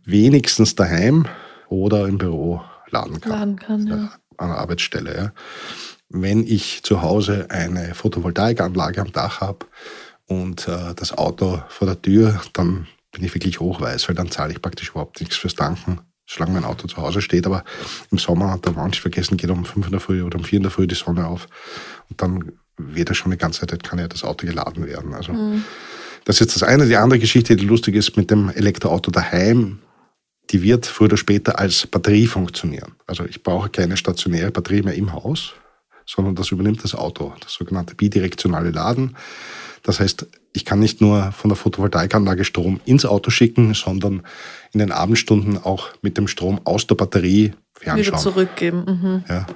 wenigstens 0.04 0.74
daheim 0.74 1.26
oder 1.68 2.06
im 2.06 2.18
Büro 2.18 2.62
laden 2.90 3.20
kann. 3.20 3.32
Laden 3.32 3.56
kann, 3.56 3.86
ja. 3.86 4.10
An 4.36 4.48
der 4.48 4.58
Arbeitsstelle. 4.58 5.16
Ja. 5.16 5.32
Wenn 6.08 6.46
ich 6.46 6.82
zu 6.82 7.02
Hause 7.02 7.46
eine 7.50 7.94
Photovoltaikanlage 7.94 9.00
am 9.00 9.12
Dach 9.12 9.40
habe 9.40 9.66
und 10.26 10.68
äh, 10.68 10.94
das 10.94 11.16
Auto 11.16 11.62
vor 11.68 11.86
der 11.86 12.00
Tür, 12.00 12.40
dann 12.52 12.86
bin 13.12 13.24
ich 13.24 13.34
wirklich 13.34 13.60
hochweiß, 13.60 14.08
weil 14.08 14.14
dann 14.14 14.30
zahle 14.30 14.52
ich 14.52 14.62
praktisch 14.62 14.90
überhaupt 14.90 15.20
nichts 15.20 15.36
fürs 15.36 15.54
Tanken, 15.54 16.00
solange 16.26 16.54
mein 16.54 16.64
Auto 16.64 16.86
zu 16.88 16.96
Hause 16.96 17.22
steht. 17.22 17.46
Aber 17.46 17.64
im 18.10 18.18
Sommer, 18.18 18.58
da 18.60 18.72
manche 18.72 19.00
vergessen, 19.00 19.36
geht 19.36 19.50
um 19.50 19.64
5 19.64 19.86
in 19.86 19.92
der 19.92 20.00
Früh 20.00 20.22
oder 20.22 20.38
um 20.38 20.44
4 20.44 20.58
in 20.58 20.62
der 20.62 20.72
Früh 20.72 20.86
die 20.86 20.94
Sonne 20.94 21.26
auf. 21.26 21.46
Und 22.08 22.20
dann 22.20 22.52
wird 22.76 23.10
ja 23.10 23.14
schon 23.14 23.32
eine 23.32 23.38
ganze 23.38 23.66
Zeit, 23.66 23.82
kann 23.84 23.98
ja 23.98 24.08
das 24.08 24.24
Auto 24.24 24.46
geladen 24.46 24.86
werden. 24.86 25.14
Also 25.14 25.32
mhm. 25.32 25.64
das 26.24 26.36
ist 26.36 26.40
jetzt 26.40 26.56
das 26.56 26.62
eine. 26.62 26.86
Die 26.86 26.96
andere 26.96 27.20
Geschichte, 27.20 27.54
die 27.56 27.66
lustig 27.66 27.94
ist 27.94 28.16
mit 28.16 28.30
dem 28.30 28.48
Elektroauto 28.50 29.10
daheim, 29.10 29.78
die 30.52 30.62
wird 30.62 30.86
früher 30.86 31.06
oder 31.06 31.16
später 31.16 31.58
als 31.58 31.86
Batterie 31.86 32.26
funktionieren. 32.26 32.92
Also 33.06 33.24
ich 33.24 33.42
brauche 33.42 33.70
keine 33.70 33.96
stationäre 33.96 34.50
Batterie 34.50 34.82
mehr 34.82 34.94
im 34.94 35.12
Haus, 35.12 35.54
sondern 36.06 36.34
das 36.34 36.50
übernimmt 36.50 36.84
das 36.84 36.94
Auto, 36.94 37.34
das 37.40 37.54
sogenannte 37.54 37.94
bidirektionale 37.94 38.70
Laden. 38.70 39.16
Das 39.82 39.98
heißt, 39.98 40.26
ich 40.52 40.64
kann 40.64 40.78
nicht 40.78 41.00
nur 41.00 41.32
von 41.32 41.48
der 41.48 41.56
Photovoltaikanlage 41.56 42.44
Strom 42.44 42.80
ins 42.84 43.04
Auto 43.04 43.30
schicken, 43.30 43.74
sondern 43.74 44.22
in 44.72 44.78
den 44.78 44.92
Abendstunden 44.92 45.58
auch 45.58 45.88
mit 46.02 46.18
dem 46.18 46.28
Strom 46.28 46.60
aus 46.64 46.86
der 46.86 46.94
Batterie 46.94 47.52
fernschauen. 47.74 48.06
Wieder 48.06 48.16
zurückgeben. 48.18 48.84
Mhm. 48.86 49.24
Ja. 49.28 49.46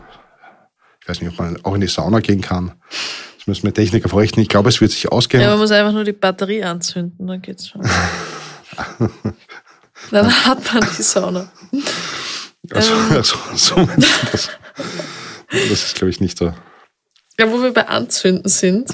Ich 1.01 1.09
weiß 1.09 1.21
nicht, 1.21 1.31
ob 1.31 1.39
man 1.39 1.59
auch 1.63 1.75
in 1.75 1.83
die 1.83 1.87
Sauna 1.87 2.21
gehen 2.21 2.41
kann. 2.41 2.73
Das 3.39 3.47
müssen 3.47 3.65
wir 3.65 3.75
Techniker 3.75 4.09
verrichten. 4.09 4.41
Ich 4.41 4.49
glaube, 4.49 4.71
es 4.71 4.81
wird 4.81 4.91
sich 4.91 5.13
ausgehen. 5.13 5.43
Ja, 5.43 5.51
man 5.51 5.59
muss 5.59 5.71
einfach 5.71 5.93
nur 5.93 6.03
die 6.03 6.13
Batterie 6.13 6.65
anzünden, 6.65 7.27
dann 7.27 7.43
geht's 7.43 7.69
schon. 7.69 7.83
Dann 10.11 10.31
hat 10.47 10.73
man 10.73 10.87
die 10.97 11.03
Sauna. 11.03 11.51
Also, 12.71 12.93
ähm, 12.95 13.13
also, 13.13 13.37
so 13.55 13.89
das. 14.31 14.51
Das 15.49 15.71
ist, 15.71 15.95
glaube 15.95 16.11
ich, 16.11 16.21
nicht 16.21 16.39
so. 16.39 16.53
Ja, 17.39 17.51
wo 17.51 17.63
wir 17.63 17.73
bei 17.73 17.87
Anzünden 17.87 18.49
sind. 18.49 18.91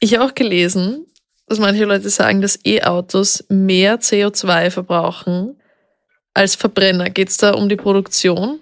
ich 0.00 0.14
habe 0.14 0.24
auch 0.24 0.34
gelesen, 0.34 1.06
dass 1.46 1.58
manche 1.58 1.84
Leute 1.84 2.10
sagen, 2.10 2.40
dass 2.40 2.58
E-Autos 2.64 3.44
mehr 3.48 4.00
CO2 4.00 4.70
verbrauchen 4.70 5.60
als 6.34 6.54
Verbrenner. 6.54 7.10
Geht 7.10 7.28
es 7.28 7.36
da 7.36 7.52
um 7.52 7.68
die 7.68 7.76
Produktion 7.76 8.60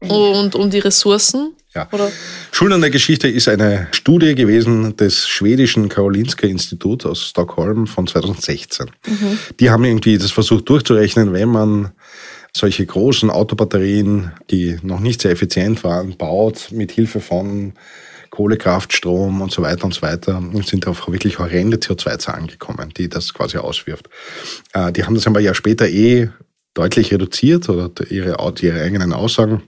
und 0.00 0.54
um 0.54 0.70
die 0.70 0.78
Ressourcen? 0.78 1.54
Ja. 1.76 1.88
Oder? 1.92 2.10
Schuld 2.52 2.72
an 2.72 2.80
der 2.80 2.88
Geschichte 2.88 3.28
ist 3.28 3.48
eine 3.48 3.88
Studie 3.92 4.34
gewesen 4.34 4.96
des 4.96 5.28
schwedischen 5.28 5.90
Karolinska 5.90 6.46
Instituts 6.46 7.04
aus 7.04 7.22
Stockholm 7.28 7.86
von 7.86 8.06
2016. 8.06 8.86
Mhm. 9.06 9.38
Die 9.60 9.68
haben 9.70 9.84
irgendwie 9.84 10.16
das 10.16 10.30
versucht 10.30 10.66
durchzurechnen, 10.70 11.34
wenn 11.34 11.50
man 11.50 11.92
solche 12.56 12.86
großen 12.86 13.28
Autobatterien, 13.28 14.32
die 14.50 14.78
noch 14.82 15.00
nicht 15.00 15.20
sehr 15.20 15.32
effizient 15.32 15.84
waren, 15.84 16.16
baut 16.16 16.68
mit 16.72 16.92
Hilfe 16.92 17.20
von 17.20 17.74
Kohlekraftstrom 18.30 19.42
und 19.42 19.52
so 19.52 19.60
weiter 19.60 19.84
und 19.84 19.92
so 19.92 20.00
weiter 20.00 20.38
und 20.38 20.66
sind 20.66 20.86
auf 20.86 21.06
wirklich 21.08 21.38
horrende 21.38 21.76
CO2-Zahlen 21.76 22.46
gekommen, 22.46 22.90
die 22.96 23.10
das 23.10 23.34
quasi 23.34 23.58
auswirft. 23.58 24.08
Äh, 24.72 24.92
die 24.92 25.04
haben 25.04 25.14
das 25.14 25.26
ein 25.26 25.34
paar 25.34 25.42
Jahre 25.42 25.54
später 25.54 25.86
eh 25.86 26.30
deutlich 26.72 27.12
reduziert 27.12 27.68
oder 27.68 27.90
ihre, 28.10 28.36
ihre 28.60 28.80
eigenen 28.80 29.12
Aussagen. 29.12 29.62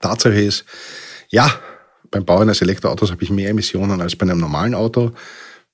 Tatsache 0.00 0.40
ist, 0.40 0.64
Ja, 1.32 1.50
beim 2.10 2.26
Bau 2.26 2.40
eines 2.40 2.60
Elektroautos 2.60 3.10
habe 3.10 3.24
ich 3.24 3.30
mehr 3.30 3.48
Emissionen 3.48 4.02
als 4.02 4.14
bei 4.14 4.26
einem 4.26 4.38
normalen 4.38 4.74
Auto. 4.74 5.12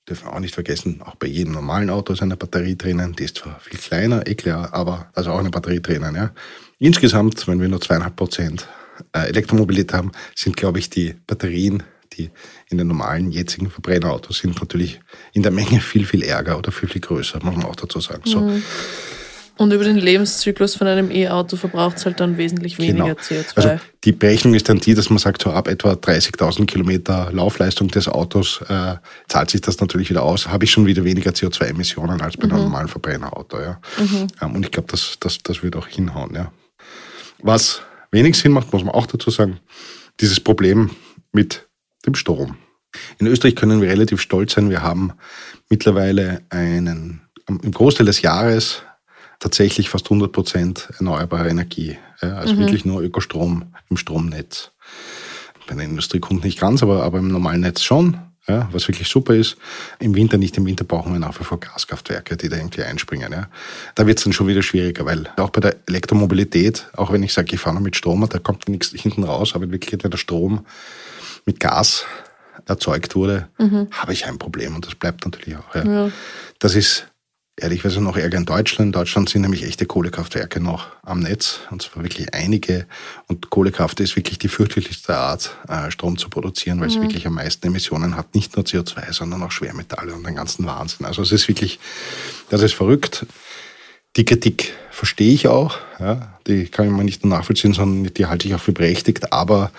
Dürfen 0.09 0.29
wir 0.29 0.33
auch 0.33 0.41
nicht 0.41 0.55
vergessen, 0.55 1.03
auch 1.05 1.17
bei 1.17 1.27
jedem 1.27 1.53
normalen 1.53 1.91
Auto 1.91 2.13
ist 2.13 2.23
eine 2.23 2.37
Batterie 2.37 2.77
drinnen. 2.77 3.17
Die 3.17 3.25
ist 3.25 3.39
zwar 3.39 3.59
viel 3.59 3.77
kleiner, 3.77 4.25
eh 4.27 4.37
klar, 4.37 4.73
aber 4.73 5.11
ist 5.17 5.27
auch 5.27 5.41
eine 5.41 5.51
Batterie 5.51 5.81
drinnen. 5.81 6.15
Ja. 6.15 6.31
Insgesamt, 6.79 7.47
wenn 7.49 7.61
wir 7.61 7.69
nur 7.69 7.81
zweieinhalb 7.81 8.15
Prozent 8.15 8.69
äh, 9.13 9.27
Elektromobilität 9.29 9.95
haben, 9.95 10.13
sind, 10.37 10.57
glaube 10.57 10.79
ich, 10.79 10.91
die 10.91 11.17
Batterien, 11.27 11.83
die 12.13 12.31
in 12.71 12.79
den 12.79 12.87
normalen 12.87 13.33
jetzigen 13.33 13.69
Verbrennerautos 13.69 14.39
sind, 14.39 14.61
natürlich 14.61 15.01
in 15.33 15.43
der 15.43 15.51
Menge 15.51 15.81
viel, 15.81 16.07
viel 16.07 16.23
ärger 16.23 16.57
oder 16.57 16.71
viel, 16.71 16.89
viel 16.89 17.01
größer, 17.01 17.41
muss 17.43 17.57
man 17.57 17.65
auch 17.65 17.77
dazu 17.77 18.01
sagen. 18.01 18.23
So. 18.25 18.49
Und 19.59 19.73
über 19.73 19.83
den 19.83 19.97
Lebenszyklus 19.97 20.77
von 20.77 20.87
einem 20.87 21.11
E-Auto 21.11 21.57
verbraucht 21.57 21.97
es 21.99 22.07
halt 22.07 22.21
dann 22.21 22.39
wesentlich 22.39 22.79
weniger 22.79 23.17
genau. 23.17 23.21
CO2. 23.21 23.57
Also 23.57 23.81
die 24.05 24.13
Berechnung 24.13 24.55
ist 24.55 24.69
dann 24.69 24.79
die, 24.79 24.95
dass 24.95 25.11
man 25.11 25.19
sagt, 25.19 25.43
so 25.43 25.51
ab 25.51 25.67
etwa 25.67 25.93
30.000 25.93 26.67
Kilometer 26.67 27.31
Laufleistung 27.33 27.89
des 27.89 28.09
Autos 28.09 28.61
äh, 28.69 28.95
zahlt 29.27 29.51
sich 29.51 29.61
das 29.61 29.81
natürlich 29.81 30.11
wieder 30.11 30.23
aus. 30.23 30.47
Habe 30.47 30.65
ich 30.65 30.71
schon 30.71 30.87
wieder 30.87 31.03
weniger 31.03 31.33
CO2-Emissionen 31.33 32.21
als 32.21 32.37
bei 32.37 32.47
mhm. 32.47 32.53
einem 32.53 32.63
normalen 32.63 32.89
Verbrennerauto. 32.89 33.61
Ja. 33.61 33.81
Mhm. 33.99 34.29
Ähm, 34.41 34.55
und 34.55 34.65
ich 34.65 34.71
glaube, 34.71 34.89
das, 34.93 35.17
das, 35.19 35.39
das 35.43 35.65
wird 35.65 35.75
auch 35.75 35.89
hinhauen. 35.89 36.37
Ja. 36.37 36.53
Was 37.41 37.83
wenig 38.13 38.39
Sinn 38.39 38.53
macht, 38.53 38.73
muss 38.73 38.85
man 38.85 38.95
auch 38.95 39.07
dazu 39.07 39.31
sagen, 39.31 39.59
dieses 40.21 40.39
Problem 40.39 40.91
mit 41.33 41.67
dem 42.07 42.15
Strom. 42.15 42.57
In 43.19 43.27
Österreich 43.27 43.57
können 43.57 43.83
wir 43.83 43.91
relativ 43.91 44.21
stolz 44.21 44.55
sein. 44.55 44.71
Wir 44.71 44.83
haben 44.83 45.13
mittlerweile 45.69 46.43
einen, 46.51 47.23
im 47.49 47.73
Großteil 47.73 48.07
des 48.07 48.23
Jahres 48.23 48.83
tatsächlich 49.39 49.89
fast 49.89 50.07
100 50.07 50.33
Prozent 50.33 50.89
erneuerbare 50.99 51.49
Energie. 51.49 51.99
Ja, 52.23 52.37
also 52.37 52.55
mhm. 52.55 52.61
wirklich 52.61 52.85
nur 52.85 53.03
Ökostrom 53.03 53.75
im 53.89 53.97
Stromnetz. 53.97 54.73
Bei 55.67 55.75
den 55.75 55.91
Industriekunden 55.91 56.47
nicht 56.47 56.61
ganz, 56.61 56.83
aber, 56.83 57.03
aber 57.03 57.19
im 57.19 57.29
normalen 57.29 57.61
Netz 57.61 57.83
schon. 57.83 58.19
Ja, 58.49 58.67
was 58.73 58.89
wirklich 58.89 59.09
super 59.09 59.35
ist. 59.35 59.59
Im 59.99 60.15
Winter 60.15 60.39
nicht. 60.39 60.57
Im 60.57 60.65
Winter 60.65 60.85
brauchen 60.85 61.13
wir 61.13 61.21
nach 61.21 61.39
wie 61.39 61.45
vor 61.45 61.61
Gaskraftwerke, 61.61 62.39
die 62.39 62.49
da 62.49 62.57
irgendwie 62.57 62.83
einspringen. 62.83 63.31
Ja. 63.31 63.49
Da 63.95 64.07
wird 64.07 64.17
es 64.17 64.25
dann 64.25 64.33
schon 64.33 64.47
wieder 64.47 64.63
schwieriger, 64.63 65.05
weil 65.05 65.29
auch 65.37 65.51
bei 65.51 65.61
der 65.61 65.77
Elektromobilität, 65.87 66.89
auch 66.97 67.13
wenn 67.13 67.23
ich 67.23 67.35
sage, 67.35 67.55
ich 67.55 67.61
fahre 67.61 67.75
nur 67.75 67.83
mit 67.83 67.95
Strom, 67.95 68.27
da 68.27 68.39
kommt 68.39 68.67
nichts 68.71 68.89
hinten 68.89 69.25
raus, 69.25 69.55
aber 69.55 69.65
in 69.65 69.73
Wirklichkeit, 69.73 70.03
wenn 70.03 70.11
der 70.11 70.19
Strom 70.19 70.65
mit 71.45 71.61
Gas 71.61 72.07
erzeugt 72.65 73.15
wurde, 73.15 73.49
mhm. 73.59 73.89
habe 73.91 74.15
ich 74.15 74.25
ein 74.25 74.39
Problem 74.39 74.75
und 74.75 74.87
das 74.87 74.95
bleibt 74.95 75.27
natürlich 75.27 75.59
auch. 75.59 75.75
Ja. 75.75 75.85
ja. 75.85 76.11
Das 76.59 76.75
ist 76.75 77.07
ehrlicherweise 77.59 78.01
noch 78.01 78.17
ärger 78.17 78.39
in 78.39 78.45
Deutschland. 78.45 78.89
In 78.89 78.93
Deutschland 78.93 79.29
sind 79.29 79.43
nämlich 79.43 79.65
echte 79.65 79.87
Kohlekraftwerke 79.87 80.61
noch 80.61 80.87
am 81.03 81.21
Netz, 81.21 81.61
und 81.71 81.83
zwar 81.83 82.03
wirklich 82.03 82.35
einige. 82.35 82.87
Und 83.27 83.51
Kohlekraft 83.51 84.01
ist 84.01 84.17
wirklich 84.17 84.39
die 84.39 84.49
fürchterlichste 84.49 85.17
Art, 85.17 85.57
äh, 85.69 85.91
Strom 85.91 86.17
zu 86.19 86.29
produzieren, 86.29 86.81
weil 86.81 86.89
mhm. 86.89 86.95
es 86.95 87.01
wirklich 87.01 87.27
am 87.27 87.35
meisten 87.35 87.67
Emissionen 87.67 88.17
hat. 88.17 88.35
Nicht 88.35 88.57
nur 88.57 88.65
CO2, 88.65 89.13
sondern 89.13 89.43
auch 89.43 89.53
Schwermetalle 89.53 90.15
und 90.15 90.27
den 90.27 90.35
ganzen 90.35 90.67
Wahnsinn. 90.67 91.07
Also 91.07 91.23
es 91.23 91.33
ist 91.33 91.49
wirklich, 91.49 91.79
das 92.51 92.63
ist 92.63 92.75
verrückt. 92.75 93.27
Die 94.19 94.25
Kritik 94.25 94.75
verstehe 94.91 95.33
ich 95.33 95.47
auch. 95.47 95.79
Ja, 96.01 96.35
die 96.49 96.67
kann 96.67 96.91
man 96.91 97.05
nicht 97.05 97.25
nur 97.25 97.37
nachvollziehen, 97.37 97.73
sondern 97.73 98.13
die 98.13 98.27
halte 98.27 98.49
ich 98.49 98.55
auch 98.57 98.61
für 98.61 98.73
berechtigt. 98.73 99.33
Aber 99.33 99.71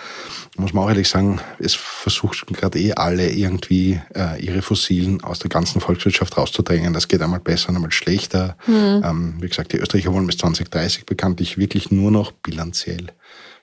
muss 0.56 0.72
man 0.72 0.84
auch 0.84 0.88
ehrlich 0.88 1.10
sagen, 1.10 1.40
es 1.58 1.74
versucht 1.74 2.46
gerade 2.46 2.78
eh 2.78 2.94
alle 2.94 3.30
irgendwie 3.30 4.00
äh, 4.14 4.42
ihre 4.42 4.62
Fossilen 4.62 5.22
aus 5.22 5.40
der 5.40 5.50
ganzen 5.50 5.82
Volkswirtschaft 5.82 6.38
rauszudrängen. 6.38 6.94
Das 6.94 7.06
geht 7.06 7.20
einmal 7.20 7.40
besser, 7.40 7.68
einmal 7.68 7.92
schlechter. 7.92 8.56
Mhm. 8.66 9.02
Ähm, 9.04 9.34
wie 9.40 9.48
gesagt, 9.48 9.74
die 9.74 9.76
Österreicher 9.76 10.14
wollen 10.14 10.26
bis 10.26 10.38
2030 10.38 11.04
bekanntlich 11.04 11.58
wirklich 11.58 11.90
nur 11.90 12.10
noch 12.10 12.32
bilanziell 12.32 13.08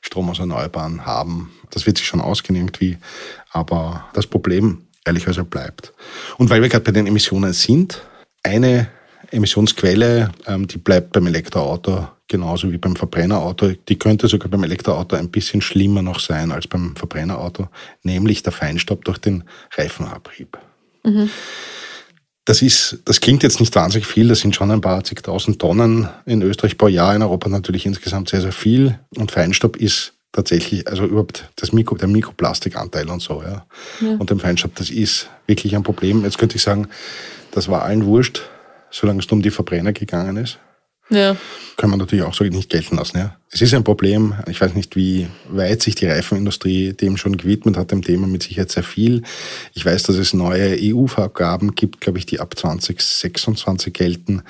Strom 0.01 0.29
aus 0.29 0.37
Erneuerbaren 0.37 1.07
haben. 1.07 1.51
Das 1.71 1.87
wird 1.87 1.97
sich 1.97 2.05
schon 2.05 2.21
ausgehen 2.21 2.55
irgendwie. 2.55 2.99
Aber 3.49 4.05
das 4.13 4.27
Problem 4.27 4.83
ehrlicherweise 5.05 5.43
bleibt. 5.43 5.91
Und 6.37 6.51
weil 6.51 6.61
wir 6.61 6.69
gerade 6.69 6.85
bei 6.85 6.91
den 6.91 7.07
Emissionen 7.07 7.53
sind, 7.53 8.03
eine 8.43 8.91
Emissionsquelle, 9.31 10.31
ähm, 10.45 10.67
die 10.67 10.77
bleibt 10.77 11.11
beim 11.11 11.27
Elektroauto 11.27 12.07
genauso 12.27 12.71
wie 12.71 12.77
beim 12.77 12.95
Verbrennerauto. 12.95 13.71
Die 13.87 13.97
könnte 13.97 14.27
sogar 14.27 14.49
beim 14.49 14.63
Elektroauto 14.63 15.15
ein 15.15 15.29
bisschen 15.29 15.61
schlimmer 15.61 16.01
noch 16.01 16.19
sein 16.19 16.51
als 16.51 16.67
beim 16.67 16.95
Verbrennerauto, 16.95 17.69
nämlich 18.03 18.43
der 18.43 18.51
Feinstaub 18.51 19.05
durch 19.05 19.17
den 19.17 19.43
Reifenabrieb. 19.75 20.57
Mhm. 21.03 21.29
Das 22.45 22.61
ist, 22.61 22.99
das 23.03 23.19
klingt 23.19 23.43
jetzt 23.43 23.59
nicht 23.59 23.75
wahnsinnig 23.75 24.07
viel, 24.07 24.29
das 24.29 24.39
sind 24.39 24.55
schon 24.55 24.71
ein 24.71 24.79
paar 24.79 25.03
zigtausend 25.03 25.59
Tonnen 25.59 26.07
in 26.25 26.41
Österreich 26.41 26.77
pro 26.77 26.87
Jahr, 26.87 27.13
in 27.13 27.21
Europa 27.21 27.49
natürlich 27.49 27.85
insgesamt 27.85 28.29
sehr, 28.29 28.41
sehr 28.41 28.53
viel. 28.53 28.97
Und 29.17 29.31
Feinstaub 29.31 29.75
ist 29.75 30.13
tatsächlich, 30.31 30.87
also 30.87 31.05
überhaupt 31.05 31.49
das 31.57 31.73
Mikro, 31.73 31.95
der 31.95 32.07
Mikroplastikanteil 32.07 33.09
und 33.09 33.21
so, 33.21 33.41
ja. 33.41 33.65
ja. 33.99 34.15
Und 34.17 34.29
dem 34.29 34.39
Feinstaub, 34.39 34.75
das 34.75 34.89
ist 34.89 35.29
wirklich 35.45 35.75
ein 35.75 35.83
Problem. 35.83 36.23
Jetzt 36.23 36.37
könnte 36.37 36.55
ich 36.55 36.61
sagen, 36.61 36.87
das 37.51 37.67
war 37.67 37.83
allen 37.83 38.05
wurscht, 38.05 38.43
solange 38.91 39.19
es 39.19 39.25
um 39.27 39.41
die 39.41 39.51
Verbrenner 39.51 39.93
gegangen 39.93 40.37
ist. 40.37 40.59
Ja. 41.09 41.37
Kann 41.77 41.89
man 41.89 41.99
natürlich 41.99 42.25
auch 42.25 42.33
so 42.33 42.43
nicht 42.43 42.69
gelten 42.69 42.97
lassen. 42.97 43.17
Ja. 43.17 43.37
Es 43.51 43.61
ist 43.61 43.73
ein 43.73 43.83
Problem. 43.83 44.33
Ich 44.47 44.59
weiß 44.59 44.73
nicht, 44.73 44.95
wie 44.95 45.27
weit 45.47 45.81
sich 45.81 45.95
die 45.95 46.07
Reifenindustrie 46.07 46.93
dem 46.93 47.17
schon 47.17 47.37
gewidmet 47.37 47.77
hat, 47.77 47.91
dem 47.91 48.01
Thema 48.01 48.27
mit 48.27 48.43
Sicherheit 48.43 48.71
sehr 48.71 48.83
viel. 48.83 49.21
Ich 49.73 49.85
weiß, 49.85 50.03
dass 50.03 50.17
es 50.17 50.33
neue 50.33 50.75
EU-Vorgaben 50.77 51.75
gibt, 51.75 52.01
glaube 52.01 52.17
ich, 52.17 52.25
die 52.25 52.39
ab 52.39 52.57
2026 52.57 53.93
gelten, 53.93 54.41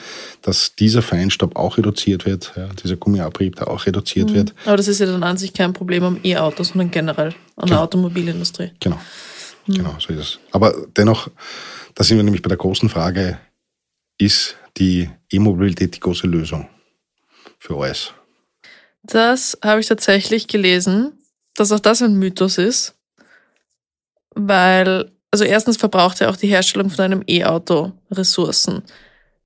dass 0.42 0.74
dieser 0.76 1.02
Feinstaub 1.02 1.56
auch 1.58 1.78
reduziert 1.78 2.26
wird, 2.26 2.54
ja, 2.56 2.70
dieser 2.82 2.96
Gummiabrieb 2.96 3.58
da 3.58 3.66
auch 3.66 3.86
reduziert 3.86 4.32
mhm. 4.32 4.36
wird. 4.36 4.54
Aber 4.66 4.78
das 4.78 4.88
ist 4.88 5.00
ja 5.00 5.06
dann 5.06 5.24
an 5.24 5.38
sich 5.38 5.54
kein 5.54 5.74
Problem 5.74 6.04
am 6.04 6.20
E-Auto, 6.24 6.64
sondern 6.64 6.90
generell 6.90 7.28
an 7.28 7.66
genau. 7.66 7.68
der 7.68 7.82
Automobilindustrie. 7.82 8.72
Genau. 8.80 9.00
Mhm. 9.68 9.74
Genau, 9.74 9.96
so 10.00 10.14
ist 10.14 10.20
es. 10.20 10.40
Aber 10.52 10.74
dennoch, 10.96 11.30
da 11.94 12.04
sind 12.04 12.18
wir 12.18 12.24
nämlich 12.24 12.42
bei 12.42 12.50
der 12.50 12.58
großen 12.58 12.90
Frage, 12.90 13.38
ist 14.18 14.58
die 14.78 15.10
E-Mobilität 15.32 15.96
die 15.96 16.00
große 16.00 16.28
Lösung 16.28 16.68
für 17.60 17.78
alles? 17.78 18.14
Das 19.04 19.58
habe 19.64 19.80
ich 19.80 19.88
tatsächlich 19.88 20.48
gelesen, 20.48 21.18
dass 21.56 21.72
auch 21.72 21.80
das 21.80 22.02
ein 22.02 22.16
Mythos 22.16 22.58
ist, 22.58 22.96
weil, 24.36 25.12
also 25.32 25.44
erstens 25.44 25.78
verbraucht 25.78 26.20
ja 26.20 26.30
auch 26.30 26.36
die 26.36 26.48
Herstellung 26.48 26.90
von 26.90 27.06
einem 27.06 27.24
E-Auto 27.28 27.94
Ressourcen. 28.12 28.84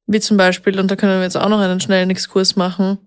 Wie 0.08 0.20
zum 0.20 0.38
Beispiel, 0.38 0.80
und 0.80 0.90
da 0.90 0.96
können 0.96 1.18
wir 1.18 1.24
jetzt 1.24 1.38
auch 1.38 1.50
noch 1.50 1.60
einen 1.60 1.80
schnellen 1.80 2.10
Exkurs 2.10 2.56
machen, 2.56 2.98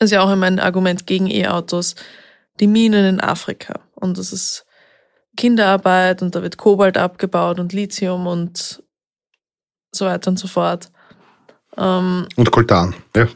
ist 0.00 0.10
ja 0.10 0.22
auch 0.22 0.32
immer 0.32 0.46
ein 0.46 0.60
Argument 0.60 1.06
gegen 1.06 1.30
E-Autos, 1.30 1.94
die 2.60 2.66
Minen 2.66 3.04
in 3.04 3.20
Afrika. 3.20 3.80
Und 3.94 4.18
das 4.18 4.32
ist 4.32 4.66
Kinderarbeit 5.36 6.22
und 6.22 6.34
da 6.34 6.42
wird 6.42 6.56
Kobalt 6.56 6.96
abgebaut 6.98 7.58
und 7.58 7.72
Lithium 7.72 8.26
und 8.26 8.82
so 9.92 10.06
weiter 10.06 10.30
und 10.30 10.38
so 10.38 10.48
fort. 10.48 10.90
Ähm, 11.76 12.26
und 12.36 12.50
Koltan, 12.50 12.94
ja. 13.16 13.28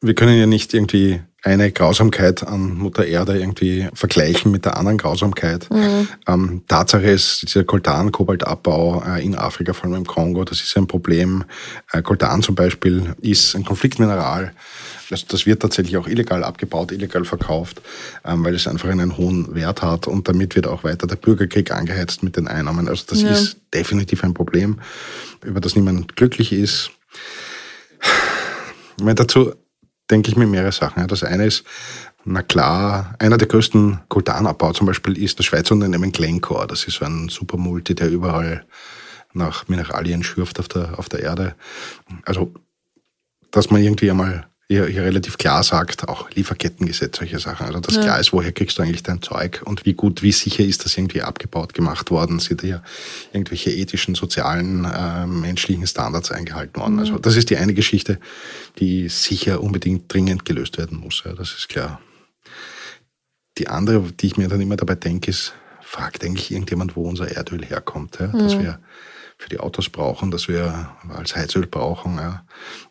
Wir 0.00 0.14
können 0.14 0.38
ja 0.38 0.46
nicht 0.46 0.72
irgendwie 0.72 1.20
eine 1.42 1.72
Grausamkeit 1.72 2.46
an 2.46 2.76
Mutter 2.76 3.06
Erde 3.06 3.38
irgendwie 3.38 3.88
vergleichen 3.94 4.52
mit 4.52 4.66
der 4.66 4.76
anderen 4.76 4.98
Grausamkeit. 4.98 5.68
Mhm. 5.70 6.08
Ähm, 6.26 6.62
Tatsache 6.68 7.10
ist, 7.10 7.42
dieser 7.42 7.64
Koltan-Kobaltabbau 7.64 9.02
äh, 9.06 9.24
in 9.24 9.34
Afrika, 9.34 9.72
vor 9.72 9.86
allem 9.86 9.94
im 9.94 10.06
Kongo, 10.06 10.44
das 10.44 10.60
ist 10.60 10.76
ein 10.76 10.86
Problem. 10.86 11.44
Äh, 11.92 12.02
Koltan 12.02 12.42
zum 12.42 12.54
Beispiel 12.54 13.14
ist 13.22 13.54
ein 13.54 13.64
Konfliktmineral. 13.64 14.52
Also 15.10 15.26
das 15.28 15.46
wird 15.46 15.62
tatsächlich 15.62 15.96
auch 15.96 16.06
illegal 16.06 16.44
abgebaut, 16.44 16.92
illegal 16.92 17.24
verkauft, 17.24 17.80
ähm, 18.24 18.44
weil 18.44 18.54
es 18.54 18.68
einfach 18.68 18.90
einen 18.90 19.16
hohen 19.16 19.54
Wert 19.54 19.82
hat 19.82 20.06
und 20.06 20.28
damit 20.28 20.56
wird 20.56 20.66
auch 20.66 20.84
weiter 20.84 21.06
der 21.06 21.16
Bürgerkrieg 21.16 21.72
angeheizt 21.72 22.22
mit 22.22 22.36
den 22.36 22.48
Einnahmen. 22.48 22.86
Also 22.86 23.04
das 23.08 23.22
ja. 23.22 23.30
ist 23.30 23.56
definitiv 23.72 24.24
ein 24.24 24.34
Problem, 24.34 24.78
über 25.42 25.60
das 25.60 25.74
niemand 25.74 26.16
glücklich 26.16 26.52
ist. 26.52 26.90
Meine, 29.00 29.16
dazu 29.16 29.52
denke 30.10 30.30
ich 30.30 30.36
mir 30.36 30.46
mehrere 30.46 30.72
Sachen. 30.72 31.06
Das 31.06 31.22
eine 31.22 31.46
ist, 31.46 31.64
na 32.24 32.42
klar, 32.42 33.14
einer 33.18 33.38
der 33.38 33.48
größten 33.48 34.00
Koltanabbau 34.08 34.72
zum 34.72 34.86
Beispiel 34.86 35.16
ist 35.16 35.38
das 35.38 35.46
Schweizer 35.46 35.74
Unternehmen 35.74 36.12
Glencore. 36.12 36.66
Das 36.66 36.84
ist 36.84 36.96
so 36.96 37.04
ein 37.04 37.28
Supermulti, 37.28 37.94
der 37.94 38.10
überall 38.10 38.66
nach 39.32 39.68
Mineralien 39.68 40.22
schürft 40.22 40.58
auf 40.58 40.68
der, 40.68 40.98
auf 40.98 41.08
der 41.08 41.20
Erde. 41.20 41.54
Also, 42.24 42.52
dass 43.50 43.70
man 43.70 43.82
irgendwie 43.82 44.10
einmal 44.10 44.48
hier, 44.70 44.86
hier 44.86 45.02
relativ 45.02 45.36
klar 45.36 45.64
sagt, 45.64 46.08
auch 46.08 46.30
Lieferkettengesetz, 46.30 47.18
solche 47.18 47.40
Sachen. 47.40 47.66
Also 47.66 47.80
dass 47.80 47.96
ja. 47.96 48.02
klar 48.02 48.20
ist, 48.20 48.32
woher 48.32 48.52
kriegst 48.52 48.78
du 48.78 48.82
eigentlich 48.82 49.02
dein 49.02 49.20
Zeug 49.20 49.62
und 49.64 49.84
wie 49.84 49.94
gut, 49.94 50.22
wie 50.22 50.30
sicher 50.30 50.62
ist 50.62 50.84
das 50.84 50.96
irgendwie 50.96 51.22
abgebaut 51.22 51.74
gemacht 51.74 52.12
worden, 52.12 52.38
sind 52.38 52.60
hier 52.60 52.80
irgendwelche 53.32 53.72
ethischen, 53.72 54.14
sozialen, 54.14 54.84
äh, 54.84 55.26
menschlichen 55.26 55.88
Standards 55.88 56.30
eingehalten 56.30 56.80
worden. 56.80 56.94
Mhm. 56.94 56.98
Also 57.00 57.18
das 57.18 57.34
ist 57.34 57.50
die 57.50 57.56
eine 57.56 57.74
Geschichte, 57.74 58.20
die 58.78 59.08
sicher 59.08 59.60
unbedingt 59.60 60.12
dringend 60.12 60.44
gelöst 60.44 60.78
werden 60.78 60.98
muss. 60.98 61.24
Ja, 61.24 61.32
das 61.32 61.50
ist 61.50 61.68
klar. 61.68 62.00
Die 63.58 63.66
andere, 63.66 64.02
die 64.12 64.28
ich 64.28 64.36
mir 64.36 64.46
dann 64.46 64.60
immer 64.60 64.76
dabei 64.76 64.94
denke, 64.94 65.32
ist, 65.32 65.52
fragt 65.82 66.24
eigentlich 66.24 66.52
irgendjemand, 66.52 66.94
wo 66.94 67.08
unser 67.08 67.28
Erdöl 67.28 67.64
herkommt. 67.64 68.20
Ja? 68.20 68.28
Das 68.28 68.54
mhm. 68.54 68.62
wäre 68.62 68.78
für 69.40 69.48
die 69.48 69.58
Autos 69.58 69.88
brauchen, 69.88 70.30
das 70.30 70.48
wir 70.48 70.90
als 71.08 71.34
Heizöl 71.34 71.66
brauchen. 71.66 72.16
Ja. 72.16 72.44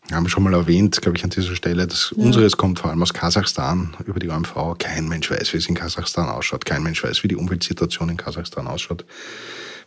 Wir 0.07 0.17
haben 0.17 0.27
schon 0.29 0.41
mal 0.41 0.55
erwähnt, 0.55 0.99
glaube 0.99 1.15
ich, 1.15 1.23
an 1.23 1.29
dieser 1.29 1.55
Stelle, 1.55 1.85
dass 1.85 2.11
ja. 2.17 2.23
unseres 2.23 2.57
kommt 2.57 2.79
vor 2.79 2.89
allem 2.89 3.03
aus 3.03 3.13
Kasachstan 3.13 3.95
über 4.07 4.19
die 4.19 4.29
OMV. 4.29 4.75
Kein 4.79 5.07
Mensch 5.07 5.29
weiß, 5.29 5.53
wie 5.53 5.57
es 5.57 5.69
in 5.69 5.75
Kasachstan 5.75 6.27
ausschaut. 6.27 6.65
Kein 6.65 6.81
Mensch 6.81 7.03
weiß, 7.03 7.21
wie 7.23 7.27
die 7.27 7.35
Umweltsituation 7.35 8.09
in 8.09 8.17
Kasachstan 8.17 8.65
ausschaut. 8.65 9.05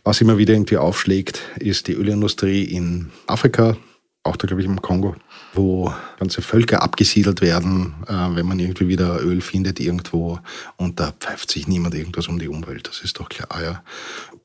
Was 0.05 0.21
immer 0.21 0.37
wieder 0.37 0.53
irgendwie 0.53 0.77
aufschlägt, 0.77 1.41
ist 1.59 1.87
die 1.87 1.93
Ölindustrie 1.93 2.63
in 2.63 3.11
Afrika, 3.27 3.75
auch 4.23 4.37
da 4.37 4.47
glaube 4.47 4.61
ich 4.61 4.67
im 4.67 4.81
Kongo, 4.81 5.17
wo 5.53 5.93
ganze 6.17 6.41
Völker 6.41 6.81
abgesiedelt 6.81 7.41
werden, 7.41 7.93
äh, 8.07 8.35
wenn 8.35 8.45
man 8.45 8.59
irgendwie 8.59 8.87
wieder 8.87 9.21
Öl 9.21 9.41
findet 9.41 9.79
irgendwo 9.79 10.39
und 10.77 10.99
da 10.99 11.11
pfeift 11.11 11.51
sich 11.51 11.67
niemand 11.67 11.95
irgendwas 11.95 12.27
um 12.27 12.39
die 12.39 12.47
Umwelt. 12.47 12.87
Das 12.87 13.01
ist 13.01 13.19
doch 13.19 13.29
klar, 13.29 13.61
ja. 13.61 13.83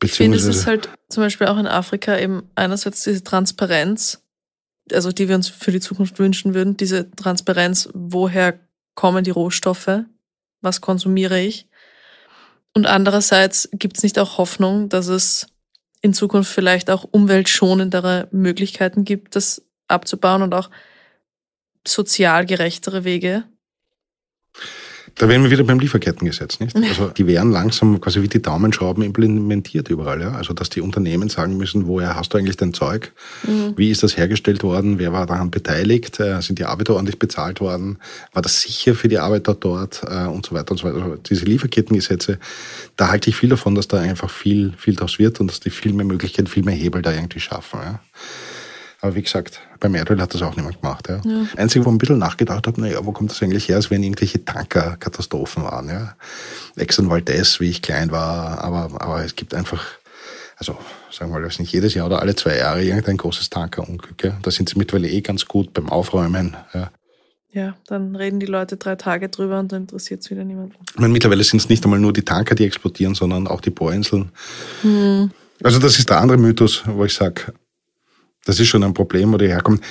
Ich 0.03 0.13
finde, 0.13 0.37
es 0.37 0.45
ist 0.45 0.67
halt 0.67 0.91
zum 1.09 1.23
Beispiel 1.23 1.47
auch 1.47 1.59
in 1.59 1.67
Afrika 1.67 2.17
eben 2.19 2.43
einerseits 2.55 3.03
diese 3.03 3.25
Transparenz, 3.25 4.23
also 4.93 5.11
die 5.11 5.29
wir 5.29 5.35
uns 5.35 5.49
für 5.49 5.73
die 5.73 5.81
Zukunft 5.81 6.19
wünschen 6.19 6.55
würden, 6.55 6.77
diese 6.77 7.11
Transparenz, 7.13 7.89
woher 7.95 8.61
kommen 8.95 9.25
die 9.25 9.31
Rohstoffe, 9.31 10.03
was 10.61 10.81
konsumiere 10.81 11.41
ich. 11.41 11.67
Und 12.75 12.87
andererseits 12.87 13.69
gibt 13.73 13.97
es 13.97 14.03
nicht 14.03 14.19
auch 14.19 14.39
Hoffnung, 14.39 14.89
dass 14.89 15.09
es 15.09 15.47
in 16.01 16.13
Zukunft 16.13 16.53
vielleicht 16.53 16.91
auch 16.91 17.05
umweltschonendere 17.05 18.29
Möglichkeiten 18.31 19.05
gibt, 19.05 19.35
das 19.35 19.63
abzubauen 19.89 20.43
und 20.43 20.55
auch 20.55 20.71
sozial 21.89 22.47
gerechtere 22.47 23.05
Wege? 23.05 23.45
Da 25.19 25.29
wären 25.29 25.43
wir 25.43 25.51
wieder 25.51 25.65
beim 25.65 25.81
Lieferkettengesetz, 25.81 26.61
nicht? 26.61 26.77
Also 26.77 27.09
die 27.09 27.27
werden 27.27 27.51
langsam 27.51 28.01
quasi 28.01 28.23
wie 28.23 28.29
die 28.29 28.41
Daumenschrauben 28.41 29.03
implementiert 29.03 29.89
überall, 29.89 30.21
ja. 30.21 30.33
Also 30.33 30.55
dass 30.55 30.71
die 30.71 30.81
Unternehmen 30.81 31.29
sagen 31.29 31.57
müssen, 31.57 31.89
woher 31.89 32.15
hast 32.15 32.33
du 32.33 32.39
eigentlich 32.39 32.57
dein 32.57 32.73
Zeug? 32.73 33.13
Mhm. 33.43 33.75
Wie 33.77 33.91
ist 33.91 34.05
das 34.05 34.17
hergestellt 34.17 34.63
worden? 34.63 35.01
Wer 35.01 35.13
war 35.13 35.27
daran 35.27 35.51
beteiligt? 35.51 36.21
Äh, 36.21 36.41
sind 36.41 36.61
die 36.61 36.67
Arbeiter 36.67 36.95
ordentlich 36.95 37.19
bezahlt 37.19 37.61
worden? 37.61 37.99
War 38.33 38.43
das 38.43 38.63
sicher 38.63 38.95
für 38.95 39.09
die 39.09 39.19
Arbeiter 39.19 39.55
dort? 39.55 40.03
Äh, 40.05 40.27
und 40.27 40.47
so 40.47 40.55
weiter 40.55 40.71
und 40.71 40.79
so 40.79 40.87
weiter. 40.87 41.03
Also 41.03 41.17
diese 41.17 41.45
Lieferkettengesetze, 41.47 42.39
da 42.97 43.09
halte 43.09 43.31
ich 43.31 43.37
viel 43.37 43.49
davon, 43.49 43.75
dass 43.75 43.89
da 43.89 43.99
einfach 43.99 44.31
viel, 44.31 44.73
viel 44.77 44.95
draus 44.95 45.19
wird 45.19 45.41
und 45.41 45.49
dass 45.49 45.59
die 45.59 45.71
viel 45.71 45.93
mehr 45.95 46.07
Möglichkeiten, 46.07 46.47
viel 46.47 46.63
mehr 46.63 46.77
Hebel 46.77 47.03
da 47.03 47.13
irgendwie 47.13 47.41
schaffen, 47.41 47.81
ja. 47.83 48.01
Aber 49.01 49.15
wie 49.15 49.23
gesagt, 49.23 49.61
beim 49.79 49.95
Erdöl 49.95 50.21
hat 50.21 50.35
das 50.35 50.43
auch 50.43 50.57
niemand 50.57 50.81
gemacht. 50.81 51.09
Ja. 51.09 51.21
ja. 51.25 51.47
Einzige, 51.57 51.85
wo 51.85 51.91
ich 51.91 51.95
ein 51.95 51.99
bisschen 51.99 52.19
nachgedacht 52.19 52.67
habe, 52.67 52.81
naja, 52.81 53.05
wo 53.05 53.13
kommt 53.13 53.31
das 53.31 53.43
eigentlich 53.43 53.69
her, 53.69 53.77
als 53.77 53.91
wenn 53.91 54.03
irgendwelche 54.03 54.45
Tankerkatastrophen 54.45 55.63
waren. 55.63 55.89
Ja. 55.89 56.17
Exxon 56.77 57.09
Valdez, 57.09 57.61
wie 57.61 57.71
ich 57.71 57.81
klein 57.81 58.11
war, 58.11 58.59
aber, 58.59 59.01
aber 59.01 59.25
es 59.25 59.37
gibt 59.37 59.55
einfach, 59.55 59.85
also 60.57 60.77
sagen 61.13 61.31
wir 61.31 61.39
mal, 61.39 61.45
das 61.45 61.61
nicht 61.61 61.73
jedes 61.73 61.95
Jahr 61.95 62.07
oder 62.07 62.21
alle 62.21 62.35
zwei 62.35 62.57
Jahre 62.57 62.83
irgendein 62.83 63.19
großes 63.19 63.51
Tankerunglück. 63.51 64.25
Ja. 64.25 64.37
Da 64.43 64.51
sind 64.51 64.69
sie 64.69 64.79
mittlerweile 64.79 65.09
eh 65.09 65.21
ganz 65.21 65.47
gut 65.47 65.73
beim 65.73 65.89
Aufräumen. 65.89 66.57
Ja. 66.75 66.91
Ja, 67.51 67.77
dann 67.87 68.15
reden 68.15 68.41
die 68.41 68.47
Leute 68.47 68.77
drei 68.77 68.95
Tage 68.97 69.31
drüber 69.31 69.59
und 69.59 69.73
dann 69.73 69.83
interessiert 69.83 70.21
es 70.21 70.31
wieder 70.31 70.45
niemanden. 70.45 70.75
Ich 70.93 70.99
meine, 70.99 71.13
mittlerweile 71.13 71.43
sind 71.45 71.61
es 71.61 71.69
nicht 71.69 71.83
einmal 71.85 71.99
nur 71.99 72.13
die 72.13 72.23
Tanker, 72.23 72.55
die 72.55 72.65
explodieren, 72.65 73.15
sondern 73.15 73.47
auch 73.47 73.63
die 73.63 73.71
Bohrinseln. 73.71 74.31
Hm. 74.83 75.31
Also 75.63 75.79
das 75.79 75.99
ist 75.99 76.11
der 76.11 76.21
andere 76.21 76.37
Mythos, 76.37 76.83
wo 76.87 77.05
ich 77.05 77.15
sage, 77.15 77.55
das 78.49 78.59
ist 78.59 78.69
schon 78.69 78.83
ein 78.83 78.95
Problem, 78.95 79.31
wo 79.31 79.37
die 79.37 79.49
herkommen. 79.49 79.83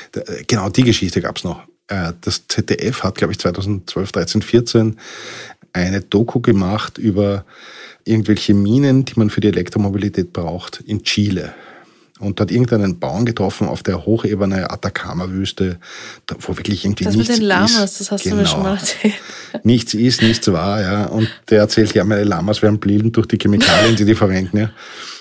Genau 0.47 0.67
die 0.69 0.81
Geschichte 0.81 1.21
gab 1.21 1.37
es 1.37 1.43
noch. 1.43 1.61
Äh, 1.89 2.13
das 2.21 2.47
ZDF 2.47 3.03
hat, 3.03 3.13
glaube 3.13 3.31
ich, 3.31 3.37
2012, 3.37 4.11
13, 4.11 4.41
14 4.41 4.97
eine 5.73 6.01
Doku 6.01 6.39
gemacht 6.39 6.97
über 6.97 7.45
irgendwelche 8.03 8.55
Minen, 8.55 9.05
die 9.05 9.13
man 9.15 9.29
für 9.29 9.41
die 9.41 9.49
Elektromobilität 9.49 10.33
braucht, 10.33 10.81
in 10.87 11.03
Chile. 11.03 11.53
Und 12.17 12.41
hat 12.41 12.49
irgendeinen 12.49 12.97
Bauern 12.97 13.27
getroffen 13.27 13.67
auf 13.67 13.83
der 13.83 14.07
Hochebene 14.07 14.71
Atacama-Wüste, 14.71 15.77
wo 16.39 16.57
wirklich 16.57 16.83
irgendwie 16.83 17.03
das 17.03 17.15
nichts 17.15 17.29
ist. 17.29 17.37
Das 17.37 17.39
mit 17.41 17.43
den 17.43 17.47
Lamas, 17.47 17.91
ist. 17.91 17.99
das 17.99 18.11
hast 18.11 18.23
genau. 18.23 18.37
du 18.37 18.41
mir 18.41 18.47
schon 18.47 18.63
mal 18.63 18.69
genau. 18.71 18.81
erzählt. 18.81 19.13
Nichts 19.63 19.93
ist, 19.93 20.23
nichts 20.23 20.51
war, 20.51 20.81
ja. 20.81 21.05
Und 21.05 21.29
der 21.49 21.59
erzählt, 21.59 21.93
ja, 21.93 22.03
meine 22.03 22.23
Lamas 22.23 22.63
werden 22.63 22.79
blieben 22.79 23.11
durch 23.11 23.27
die 23.27 23.37
Chemikalien, 23.37 23.95
die 23.95 24.05
die 24.05 24.15
verwenden, 24.15 24.57
ja. 24.57 24.71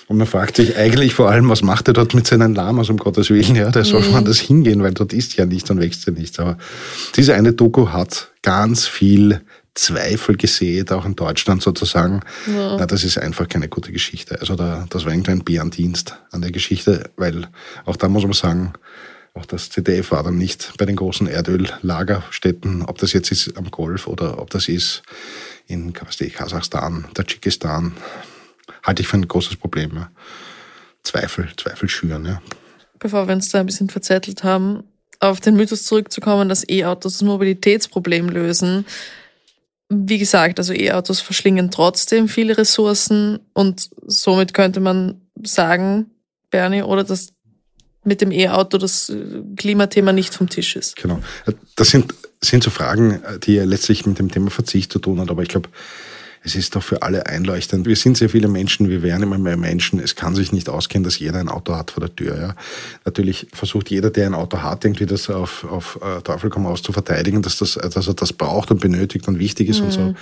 Und 0.07 0.17
man 0.17 0.27
fragt 0.27 0.55
sich 0.55 0.77
eigentlich 0.77 1.13
vor 1.13 1.29
allem, 1.29 1.49
was 1.49 1.61
macht 1.61 1.89
er 1.89 1.93
dort 1.93 2.13
mit 2.13 2.25
seinen 2.25 2.55
Lamas, 2.55 2.89
um 2.89 2.97
Gottes 2.97 3.29
Willen? 3.29 3.55
Ja, 3.55 3.71
da 3.71 3.83
soll 3.83 4.03
mhm. 4.03 4.11
man 4.11 4.25
das 4.25 4.39
hingehen, 4.39 4.81
weil 4.81 4.93
dort 4.93 5.11
ist 5.11 5.35
ja 5.35 5.45
nichts 5.45 5.69
und 5.69 5.81
wächst 5.81 6.07
ja 6.07 6.13
nichts. 6.13 6.39
Aber 6.39 6.57
diese 7.15 7.35
eine 7.35 7.51
Doku 7.51 7.89
hat 7.89 8.31
ganz 8.41 8.87
viel 8.87 9.41
Zweifel 9.73 10.37
gesät, 10.37 10.91
auch 10.91 11.05
in 11.05 11.15
Deutschland 11.15 11.61
sozusagen. 11.61 12.21
Ja. 12.47 12.77
Na, 12.77 12.85
das 12.85 13.03
ist 13.03 13.17
einfach 13.17 13.47
keine 13.49 13.67
gute 13.67 13.91
Geschichte. 13.91 14.39
Also 14.39 14.55
da, 14.55 14.85
das 14.89 15.05
war 15.05 15.11
irgendwie 15.11 15.31
ein 15.31 15.43
Bärendienst 15.43 16.17
an 16.31 16.41
der 16.41 16.51
Geschichte, 16.51 17.09
weil 17.17 17.47
auch 17.85 17.97
da 17.97 18.07
muss 18.07 18.23
man 18.23 18.33
sagen, 18.33 18.73
auch 19.33 19.45
das 19.45 19.69
ZDF 19.69 20.11
war 20.11 20.23
dann 20.23 20.37
nicht 20.37 20.73
bei 20.77 20.85
den 20.85 20.95
großen 20.95 21.27
Erdöllagerstätten, 21.27 22.83
ob 22.83 22.97
das 22.97 23.13
jetzt 23.13 23.31
ist 23.31 23.55
am 23.55 23.69
Golf 23.69 24.07
oder 24.07 24.39
ob 24.39 24.49
das 24.49 24.67
ist 24.67 25.03
in 25.67 25.93
Kasachstan, 25.93 27.05
Tadschikistan, 27.13 27.91
halte 28.83 29.01
ich 29.01 29.07
für 29.07 29.17
ein 29.17 29.27
großes 29.27 29.57
Problem. 29.57 29.91
Ja. 29.95 30.11
Zweifel, 31.03 31.49
Zweifel 31.57 31.89
schüren. 31.89 32.25
Ja. 32.25 32.41
Bevor 32.99 33.27
wir 33.27 33.35
uns 33.35 33.49
da 33.49 33.59
ein 33.59 33.65
bisschen 33.65 33.89
verzettelt 33.89 34.43
haben, 34.43 34.83
auf 35.19 35.39
den 35.39 35.55
Mythos 35.55 35.83
zurückzukommen, 35.83 36.49
dass 36.49 36.67
E-Autos 36.67 37.13
das 37.13 37.21
Mobilitätsproblem 37.21 38.29
lösen. 38.29 38.85
Wie 39.89 40.17
gesagt, 40.17 40.59
also 40.59 40.73
E-Autos 40.73 41.21
verschlingen 41.21 41.71
trotzdem 41.71 42.27
viele 42.27 42.57
Ressourcen 42.57 43.39
und 43.53 43.89
somit 44.05 44.53
könnte 44.53 44.79
man 44.79 45.21
sagen, 45.43 46.11
Bernie, 46.49 46.83
oder 46.83 47.03
dass 47.03 47.33
mit 48.03 48.21
dem 48.21 48.31
E-Auto 48.31 48.77
das 48.77 49.11
Klimathema 49.57 50.13
nicht 50.13 50.33
vom 50.33 50.49
Tisch 50.49 50.75
ist. 50.75 50.95
Genau. 50.95 51.19
Das 51.75 51.89
sind, 51.89 52.13
sind 52.41 52.63
so 52.63 52.69
Fragen, 52.69 53.21
die 53.43 53.55
ja 53.55 53.65
letztlich 53.65 54.05
mit 54.05 54.19
dem 54.19 54.31
Thema 54.31 54.49
Verzicht 54.49 54.91
zu 54.91 54.99
tun 54.99 55.19
hat, 55.19 55.29
aber 55.29 55.43
ich 55.43 55.49
glaube, 55.49 55.69
es 56.43 56.55
ist 56.55 56.75
doch 56.75 56.83
für 56.83 57.01
alle 57.01 57.25
einleuchtend. 57.25 57.85
Wir 57.85 57.95
sind 57.95 58.17
sehr 58.17 58.29
viele 58.29 58.47
Menschen, 58.47 58.89
wir 58.89 59.01
werden 59.03 59.23
immer 59.23 59.37
mehr 59.37 59.57
Menschen. 59.57 59.99
Es 59.99 60.15
kann 60.15 60.35
sich 60.35 60.51
nicht 60.51 60.69
ausgehen, 60.69 61.03
dass 61.03 61.19
jeder 61.19 61.39
ein 61.39 61.49
Auto 61.49 61.75
hat 61.75 61.91
vor 61.91 62.01
der 62.01 62.15
Tür. 62.15 62.39
Ja. 62.39 62.55
Natürlich 63.05 63.47
versucht 63.53 63.89
jeder, 63.89 64.09
der 64.09 64.27
ein 64.27 64.33
Auto 64.33 64.59
hat, 64.59 64.85
irgendwie 64.85 65.05
das 65.05 65.29
auf, 65.29 65.63
auf 65.65 65.99
äh, 66.01 66.21
Teufel 66.21 66.49
komm 66.49 66.65
aus 66.65 66.81
zu 66.81 66.91
verteidigen, 66.91 67.41
dass, 67.41 67.57
das, 67.57 67.73
dass 67.73 68.07
er 68.07 68.13
das 68.13 68.33
braucht 68.33 68.71
und 68.71 68.79
benötigt 68.79 69.27
und 69.27 69.39
wichtig 69.39 69.69
ist 69.69 69.79
mhm. 69.79 69.85
und 69.85 69.91
so. 69.91 70.01
Mhm. 70.01 70.15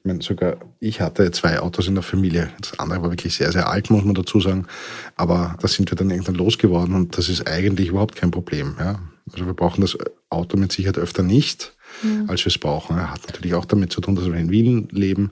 Ich 0.00 0.04
meine, 0.04 0.22
sogar 0.22 0.56
ich 0.80 1.00
hatte 1.00 1.30
zwei 1.32 1.58
Autos 1.60 1.88
in 1.88 1.94
der 1.94 2.04
Familie. 2.04 2.50
Das 2.60 2.78
andere 2.78 3.02
war 3.02 3.10
wirklich 3.10 3.34
sehr, 3.34 3.50
sehr 3.52 3.68
alt, 3.68 3.90
muss 3.90 4.04
man 4.04 4.14
dazu 4.14 4.40
sagen. 4.40 4.66
Aber 5.16 5.56
da 5.60 5.68
sind 5.68 5.90
wir 5.90 5.96
dann 5.96 6.10
irgendwann 6.10 6.36
losgeworden 6.36 6.94
und 6.94 7.18
das 7.18 7.28
ist 7.28 7.48
eigentlich 7.48 7.88
überhaupt 7.88 8.16
kein 8.16 8.30
Problem. 8.30 8.76
Ja. 8.78 9.00
Also 9.32 9.44
wir 9.44 9.54
brauchen 9.54 9.80
das 9.80 9.98
Auto 10.30 10.56
mit 10.56 10.72
Sicherheit 10.72 10.98
öfter 10.98 11.22
nicht 11.22 11.72
mhm. 12.02 12.28
als 12.28 12.44
wir 12.44 12.50
es 12.50 12.58
brauchen. 12.58 12.98
Er 12.98 13.12
hat 13.12 13.26
natürlich 13.26 13.54
auch 13.54 13.64
damit 13.64 13.92
zu 13.92 14.00
tun, 14.00 14.14
dass 14.16 14.26
wir 14.26 14.34
in 14.34 14.50
Wien 14.50 14.88
leben 14.90 15.30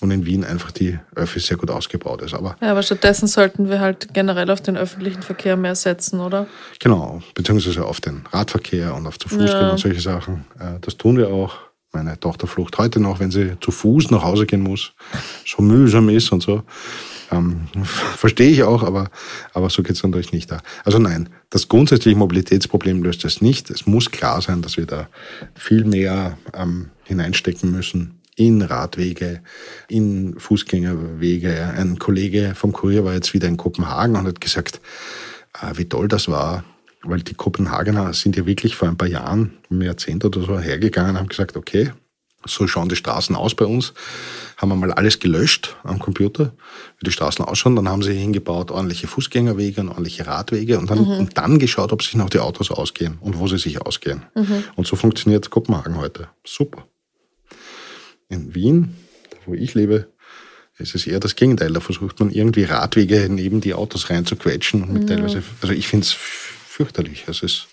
und 0.00 0.10
in 0.10 0.26
Wien 0.26 0.44
einfach 0.44 0.72
die 0.72 0.98
Öffis 1.14 1.46
sehr 1.46 1.56
gut 1.56 1.70
ausgebaut 1.70 2.22
ist. 2.22 2.34
Aber, 2.34 2.56
ja, 2.60 2.72
aber 2.72 2.82
stattdessen 2.82 3.28
sollten 3.28 3.68
wir 3.70 3.80
halt 3.80 4.12
generell 4.12 4.50
auf 4.50 4.60
den 4.60 4.76
öffentlichen 4.76 5.22
Verkehr 5.22 5.56
mehr 5.56 5.76
setzen, 5.76 6.20
oder? 6.20 6.46
Genau, 6.80 7.22
beziehungsweise 7.34 7.84
auf 7.84 8.00
den 8.00 8.24
Radverkehr 8.32 8.94
und 8.94 9.06
auf 9.06 9.18
zu 9.18 9.28
Fuß 9.28 9.50
ja. 9.50 9.70
und 9.70 9.78
solche 9.78 10.00
Sachen. 10.00 10.44
Äh, 10.58 10.80
das 10.80 10.96
tun 10.96 11.16
wir 11.16 11.28
auch. 11.28 11.54
Meine 11.92 12.18
Tochter 12.18 12.46
flucht 12.46 12.78
heute 12.78 13.00
noch, 13.00 13.20
wenn 13.20 13.30
sie 13.30 13.58
zu 13.60 13.70
Fuß 13.70 14.10
nach 14.10 14.22
Hause 14.22 14.46
gehen 14.46 14.62
muss, 14.62 14.92
so 15.44 15.62
mühsam 15.62 16.08
ist 16.08 16.32
und 16.32 16.42
so. 16.42 16.62
Ähm, 17.30 17.68
verstehe 17.84 18.50
ich 18.50 18.62
auch, 18.62 18.82
aber, 18.82 19.10
aber 19.52 19.68
so 19.68 19.82
geht 19.82 19.96
es 19.96 20.02
natürlich 20.02 20.32
nicht 20.32 20.50
da. 20.50 20.60
Also 20.84 20.98
nein, 20.98 21.28
das 21.50 21.68
grundsätzliche 21.68 22.16
Mobilitätsproblem 22.16 23.02
löst 23.02 23.24
es 23.26 23.42
nicht. 23.42 23.68
Es 23.70 23.86
muss 23.86 24.10
klar 24.10 24.40
sein, 24.40 24.62
dass 24.62 24.78
wir 24.78 24.86
da 24.86 25.08
viel 25.54 25.84
mehr 25.84 26.38
ähm, 26.54 26.90
hineinstecken 27.04 27.70
müssen 27.70 28.18
in 28.36 28.62
Radwege, 28.62 29.42
in 29.88 30.38
Fußgängerwege. 30.38 31.74
Ein 31.76 31.98
Kollege 31.98 32.54
vom 32.54 32.72
Kurier 32.72 33.04
war 33.04 33.12
jetzt 33.12 33.34
wieder 33.34 33.48
in 33.48 33.58
Kopenhagen 33.58 34.16
und 34.16 34.26
hat 34.26 34.40
gesagt, 34.40 34.80
äh, 35.60 35.76
wie 35.76 35.84
toll 35.84 36.08
das 36.08 36.28
war, 36.28 36.64
weil 37.04 37.22
die 37.22 37.34
Kopenhagener 37.34 38.12
sind 38.14 38.36
ja 38.36 38.46
wirklich 38.46 38.76
vor 38.76 38.88
ein 38.88 38.96
paar 38.96 39.08
Jahren, 39.08 39.58
ein 39.70 39.80
Jahrzehnt 39.80 40.24
oder 40.24 40.40
so 40.42 40.58
hergegangen 40.58 41.12
und 41.12 41.18
haben 41.18 41.28
gesagt, 41.28 41.56
okay, 41.56 41.92
so 42.44 42.66
schauen 42.66 42.88
die 42.88 42.96
Straßen 42.96 43.36
aus 43.36 43.54
bei 43.54 43.64
uns. 43.64 43.92
Haben 44.56 44.70
wir 44.70 44.76
mal 44.76 44.92
alles 44.92 45.18
gelöscht 45.18 45.76
am 45.82 45.98
Computer, 45.98 46.52
wie 46.98 47.04
die 47.04 47.12
Straßen 47.12 47.44
ausschauen. 47.44 47.76
Dann 47.76 47.88
haben 47.88 48.02
sie 48.02 48.14
hingebaut 48.14 48.70
ordentliche 48.70 49.06
Fußgängerwege 49.06 49.80
und 49.80 49.88
ordentliche 49.88 50.26
Radwege 50.26 50.78
und 50.78 50.90
dann, 50.90 51.00
mhm. 51.00 51.18
und 51.18 51.38
dann 51.38 51.58
geschaut, 51.58 51.92
ob 51.92 52.02
sich 52.02 52.14
noch 52.14 52.30
die 52.30 52.38
Autos 52.38 52.70
ausgehen 52.70 53.18
und 53.20 53.38
wo 53.38 53.48
sie 53.48 53.58
sich 53.58 53.80
ausgehen. 53.80 54.24
Mhm. 54.34 54.64
Und 54.76 54.86
so 54.86 54.96
funktioniert 54.96 55.50
Kopenhagen 55.50 55.96
heute. 55.96 56.28
Super. 56.44 56.86
In 58.28 58.54
Wien, 58.54 58.96
wo 59.46 59.54
ich 59.54 59.74
lebe, 59.74 60.08
ist 60.78 60.94
es 60.94 61.06
eher 61.06 61.20
das 61.20 61.36
Gegenteil. 61.36 61.72
Da 61.72 61.80
versucht 61.80 62.18
man 62.20 62.30
irgendwie 62.30 62.64
Radwege 62.64 63.28
neben 63.30 63.60
die 63.60 63.74
Autos 63.74 64.10
reinzuquetschen. 64.10 64.82
Und 64.82 64.92
mit 64.92 65.02
mhm. 65.02 65.06
teilweise, 65.06 65.42
also 65.60 65.74
ich 65.74 65.86
finde 65.86 66.06
es 66.06 66.16
fürchterlich. 66.72 67.24
Es 67.28 67.42
ist, 67.42 67.66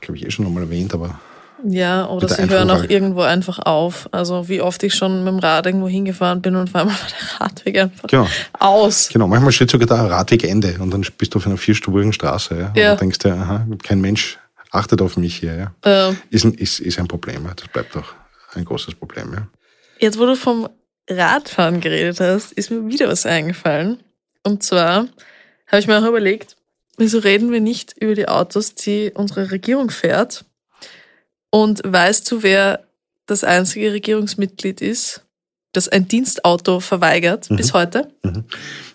glaube 0.00 0.18
ich, 0.18 0.26
eh 0.26 0.30
schon 0.30 0.46
einmal 0.46 0.62
erwähnt, 0.64 0.92
aber 0.94 1.18
Ja, 1.64 2.06
oder 2.08 2.28
sie 2.28 2.48
hören 2.48 2.70
auch 2.70 2.84
irgendwo 2.84 3.22
einfach 3.22 3.58
auf. 3.60 4.08
Also 4.12 4.48
wie 4.48 4.60
oft 4.60 4.82
ich 4.82 4.94
schon 4.94 5.24
mit 5.24 5.32
dem 5.32 5.38
Rad 5.38 5.66
irgendwo 5.66 5.88
hingefahren 5.88 6.42
bin 6.42 6.54
und 6.56 6.68
auf 6.68 6.74
einmal 6.80 6.94
war 6.94 7.08
der 7.08 7.40
Radweg 7.40 7.78
einfach 7.78 8.08
Genau. 8.08 8.28
aus. 8.58 9.08
Genau, 9.12 9.26
manchmal 9.26 9.52
steht 9.52 9.70
sogar 9.70 9.86
da 9.88 10.06
Radwegende 10.06 10.76
und 10.78 10.90
dann 10.92 11.04
bist 11.16 11.34
du 11.34 11.38
auf 11.38 11.46
einer 11.46 11.56
vierspurigen 11.56 12.12
Straße. 12.12 12.54
Ja? 12.58 12.68
Und 12.68 12.76
Ja. 12.76 12.92
du 12.94 13.00
denkst 13.00 13.18
dir, 13.20 13.32
aha, 13.34 13.66
kein 13.82 14.00
Mensch 14.00 14.38
achtet 14.70 15.00
auf 15.00 15.16
mich 15.16 15.36
hier. 15.36 15.72
Ja? 15.82 16.08
Äh, 16.10 16.14
Ist, 16.30 16.44
ein, 16.44 16.52
ist, 16.54 16.80
ist 16.80 16.98
ein 16.98 17.08
Problem. 17.08 17.48
Das 17.56 17.68
bleibt 17.68 17.96
auch 17.96 18.12
ein 18.54 18.64
großes 18.66 18.94
Problem. 18.94 19.32
Ja? 19.32 19.46
Jetzt, 19.98 20.18
wo 20.18 20.26
du 20.26 20.36
vom 20.36 20.68
Radfahren 21.08 21.80
geredet 21.80 22.20
hast, 22.20 22.52
ist 22.52 22.70
mir 22.70 22.86
wieder 22.86 23.08
was 23.08 23.24
eingefallen. 23.24 23.98
Und 24.42 24.62
zwar 24.62 25.06
habe 25.68 25.78
ich 25.78 25.86
mir 25.86 25.98
auch 25.98 26.06
überlegt, 26.06 26.56
wieso 26.96 27.18
reden 27.18 27.52
wir 27.52 27.60
nicht 27.60 27.94
über 27.98 28.14
die 28.14 28.28
Autos, 28.28 28.74
die 28.74 29.12
unsere 29.14 29.50
Regierung 29.50 29.90
fährt? 29.90 30.44
Und 31.50 31.80
weißt 31.84 32.30
du, 32.30 32.42
wer 32.42 32.86
das 33.26 33.44
einzige 33.44 33.92
Regierungsmitglied 33.92 34.80
ist, 34.80 35.24
das 35.72 35.88
ein 35.88 36.08
Dienstauto 36.08 36.80
verweigert 36.80 37.48
bis 37.50 37.72
heute? 37.72 38.12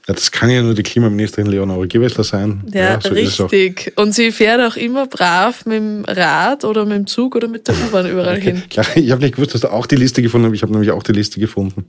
Ja, 0.08 0.16
das 0.16 0.32
kann 0.32 0.50
ja 0.50 0.64
nur 0.64 0.74
die 0.74 0.82
Klimaministerin 0.82 1.46
Leonore 1.46 1.88
Gewessler 1.88 2.24
sein. 2.24 2.64
Ja, 2.74 3.00
so 3.00 3.14
es 3.14 3.40
auch. 3.40 3.52
richtig. 3.52 3.94
Und 3.98 4.16
sie 4.16 4.32
fährt 4.32 4.60
auch 4.60 4.76
immer 4.76 5.06
brav 5.06 5.66
mit 5.66 5.78
dem 5.78 6.06
Rad 6.06 6.66
oder 6.66 6.86
mit 6.86 6.98
dem 6.98 7.08
Zug 7.08 7.36
oder 7.36 7.48
mit 7.48 7.68
der 7.68 7.76
U-Bahn 7.76 8.10
überall 8.10 8.40
hin. 8.40 8.64
Klar, 8.70 8.86
ich 8.96 9.12
habe 9.12 9.22
nicht 9.22 9.36
gewusst, 9.36 9.54
dass 9.54 9.62
du 9.62 9.72
auch 9.72 9.86
die 9.86 9.96
Liste 9.96 10.24
gefunden 10.24 10.48
hast. 10.48 10.56
Ich 10.56 10.64
habe 10.64 10.72
nämlich 10.72 10.92
auch 10.92 11.04
die 11.04 11.12
Liste 11.12 11.40
gefunden, 11.40 11.86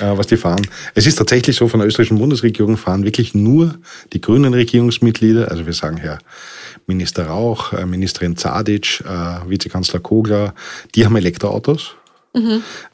äh, 0.00 0.16
was 0.16 0.26
die 0.26 0.36
fahren. 0.36 0.66
Es 0.94 1.06
ist 1.06 1.14
tatsächlich 1.14 1.54
so, 1.54 1.68
von 1.68 1.78
der 1.78 1.86
österreichischen 1.86 2.18
Bundesregierung 2.18 2.76
fahren 2.76 3.04
wirklich 3.04 3.34
nur 3.34 3.76
die 4.12 4.20
grünen 4.20 4.52
Regierungsmitglieder, 4.52 5.50
also 5.50 5.64
wir 5.64 5.74
sagen 5.74 5.98
Herr 5.98 6.18
Minister 6.86 7.26
Rauch, 7.26 7.72
äh, 7.72 7.86
Ministerin 7.86 8.36
Zadic, 8.36 9.00
äh, 9.06 9.48
Vizekanzler 9.48 10.00
Kogler, 10.00 10.54
die 10.94 11.04
haben 11.04 11.16
Elektroautos. 11.16 11.94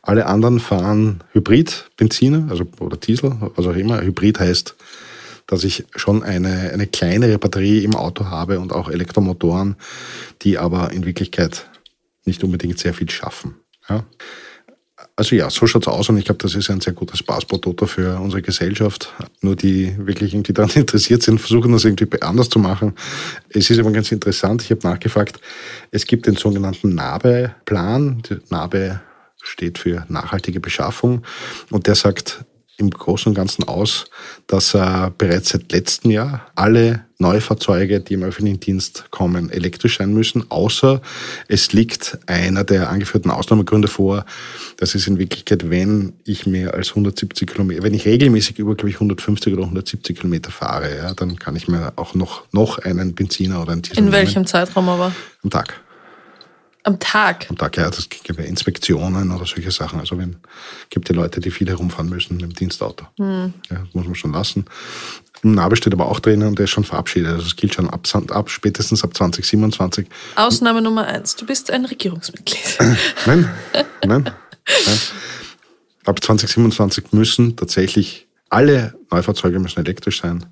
Alle 0.03 0.27
anderen 0.27 0.61
fahren 0.61 1.25
Hybrid, 1.33 1.91
Benziner, 1.97 2.47
also 2.51 2.67
oder 2.81 2.97
Diesel, 2.97 3.37
was 3.57 3.67
auch 3.67 3.75
immer. 3.75 4.03
Hybrid 4.03 4.39
heißt, 4.39 4.77
dass 5.47 5.65
ich 5.65 5.85
schon 5.97 6.23
eine, 6.23 6.71
eine 6.73 6.87
kleinere 6.87 7.39
Batterie 7.39 7.83
im 7.85 7.97
Auto 7.97 8.27
habe 8.27 8.61
und 8.61 8.73
auch 8.73 8.89
Elektromotoren, 8.89 9.77
die 10.43 10.59
aber 10.59 10.93
in 10.93 11.05
Wirklichkeit 11.05 11.69
nicht 12.25 12.45
unbedingt 12.45 12.79
sehr 12.79 12.95
viel 12.95 13.11
schaffen. 13.11 13.57
Ja. 13.89 14.05
Also 15.17 15.35
ja, 15.35 15.51
so 15.51 15.67
schaut's 15.67 15.89
aus 15.89 16.09
und 16.09 16.19
ich 16.19 16.27
glaube, 16.27 16.39
das 16.39 16.55
ist 16.55 16.71
ein 16.71 16.81
sehr 16.81 16.93
gutes 16.93 17.19
Spaßprototo 17.19 17.87
für 17.87 18.21
unsere 18.21 18.43
Gesellschaft. 18.43 19.13
Nur 19.41 19.57
die 19.57 19.95
wirklich 19.99 20.35
irgendwie 20.35 20.53
daran 20.53 20.71
interessiert 20.75 21.23
sind, 21.23 21.41
versuchen 21.41 21.73
das 21.73 21.85
irgendwie 21.85 22.07
anders 22.21 22.49
zu 22.49 22.59
machen. 22.59 22.95
Es 23.49 23.71
ist 23.71 23.79
aber 23.79 23.91
ganz 23.91 24.13
interessant, 24.13 24.63
ich 24.63 24.71
habe 24.71 24.87
nachgefragt, 24.87 25.41
es 25.91 26.07
gibt 26.07 26.27
den 26.27 26.37
sogenannten 26.37 26.95
NABE-Plan. 26.95 28.23
NABE 28.51 29.01
steht 29.43 29.79
für 29.79 30.05
nachhaltige 30.09 30.61
Beschaffung 30.61 31.23
und 31.71 31.87
der 31.87 31.95
sagt 31.95 32.45
im 32.81 32.91
Großen 32.91 33.31
und 33.31 33.35
Ganzen 33.35 33.65
aus, 33.69 34.07
dass 34.47 34.75
äh, 34.75 35.11
bereits 35.17 35.51
seit 35.51 35.71
letztem 35.71 36.11
Jahr 36.11 36.47
alle 36.55 37.05
Neufahrzeuge, 37.19 38.01
die 38.01 38.15
im 38.15 38.23
öffentlichen 38.23 38.61
Dienst 38.61 39.11
kommen, 39.11 39.51
elektrisch 39.51 39.99
sein 39.99 40.15
müssen, 40.15 40.51
außer 40.51 41.03
es 41.49 41.73
liegt 41.73 42.19
einer 42.27 42.65
der 42.65 42.89
angeführten 42.89 43.31
Ausnahmegründe 43.31 43.89
vor. 43.89 44.25
Das 44.79 44.95
ist 44.95 45.07
in 45.07 45.19
Wirklichkeit, 45.19 45.69
wenn 45.69 46.15
ich 46.25 46.47
mehr 46.47 46.73
als 46.73 46.91
170 46.91 47.47
Kilometer, 47.47 47.83
wenn 47.83 47.93
ich 47.95 48.07
regelmäßig 48.07 48.59
über, 48.59 48.75
glaube 48.75 48.89
ich, 48.89 48.97
150 48.97 49.53
oder 49.53 49.65
170 49.65 50.17
Kilometer 50.17 50.51
fahre, 50.51 50.97
ja, 50.97 51.13
dann 51.13 51.39
kann 51.39 51.57
ich 51.57 51.69
mir 51.69 51.93
auch 51.97 52.15
noch, 52.15 52.45
noch 52.53 52.79
einen 52.79 53.15
Benziner 53.15 53.61
oder 53.61 53.73
einen 53.73 53.83
Diesel 53.83 53.99
In 53.99 54.05
nehmen. 54.05 54.17
welchem 54.17 54.47
Zeitraum 54.47 54.89
aber? 54.89 55.13
Am 55.45 55.51
Tag. 55.51 55.79
Am 56.91 56.99
Tag. 56.99 57.47
Am 57.49 57.57
Tag, 57.57 57.77
ja, 57.77 57.89
das 57.89 58.09
gibt 58.09 58.27
ja 58.29 58.45
Inspektionen 58.45 59.31
oder 59.31 59.47
solche 59.47 59.71
Sachen. 59.71 60.01
Also 60.01 60.19
wenn 60.19 60.37
gibt 60.91 61.09
ja 61.09 61.15
Leute, 61.15 61.39
die 61.41 61.53
viel 61.53 61.69
herumfahren 61.69 62.09
müssen 62.09 62.37
mit 62.37 62.43
dem 62.43 62.53
Dienstauto. 62.53 63.07
Ja, 63.17 63.51
das 63.69 63.95
muss 63.95 64.07
man 64.07 64.15
schon 64.17 64.33
lassen. 64.33 64.65
Im 65.45 65.55
Nabe 65.55 65.77
steht 65.77 65.93
aber 65.93 66.07
auch 66.07 66.19
drinnen 66.19 66.49
und 66.49 66.59
der 66.59 66.65
ist 66.65 66.71
schon 66.71 66.83
verabschiedet. 66.83 67.31
Also 67.33 67.47
es 67.47 67.55
gilt 67.55 67.75
schon 67.75 67.89
ab, 67.89 68.09
ab 68.31 68.51
spätestens 68.51 69.05
ab 69.05 69.17
2027. 69.17 70.09
Ausnahme 70.35 70.83
Nummer 70.83 71.07
eins. 71.07 71.37
Du 71.37 71.47
bist 71.47 71.71
ein 71.71 71.85
Regierungsmitglied. 71.85 72.79
Nein, 73.27 73.49
nein, 74.05 74.25
nein. 74.25 74.35
Ab 76.05 76.23
2027 76.23 77.13
müssen 77.13 77.57
tatsächlich 77.57 78.27
alle 78.49 78.95
Neufahrzeuge 79.13 79.61
müssen 79.61 79.79
elektrisch 79.79 80.23
sein. 80.23 80.45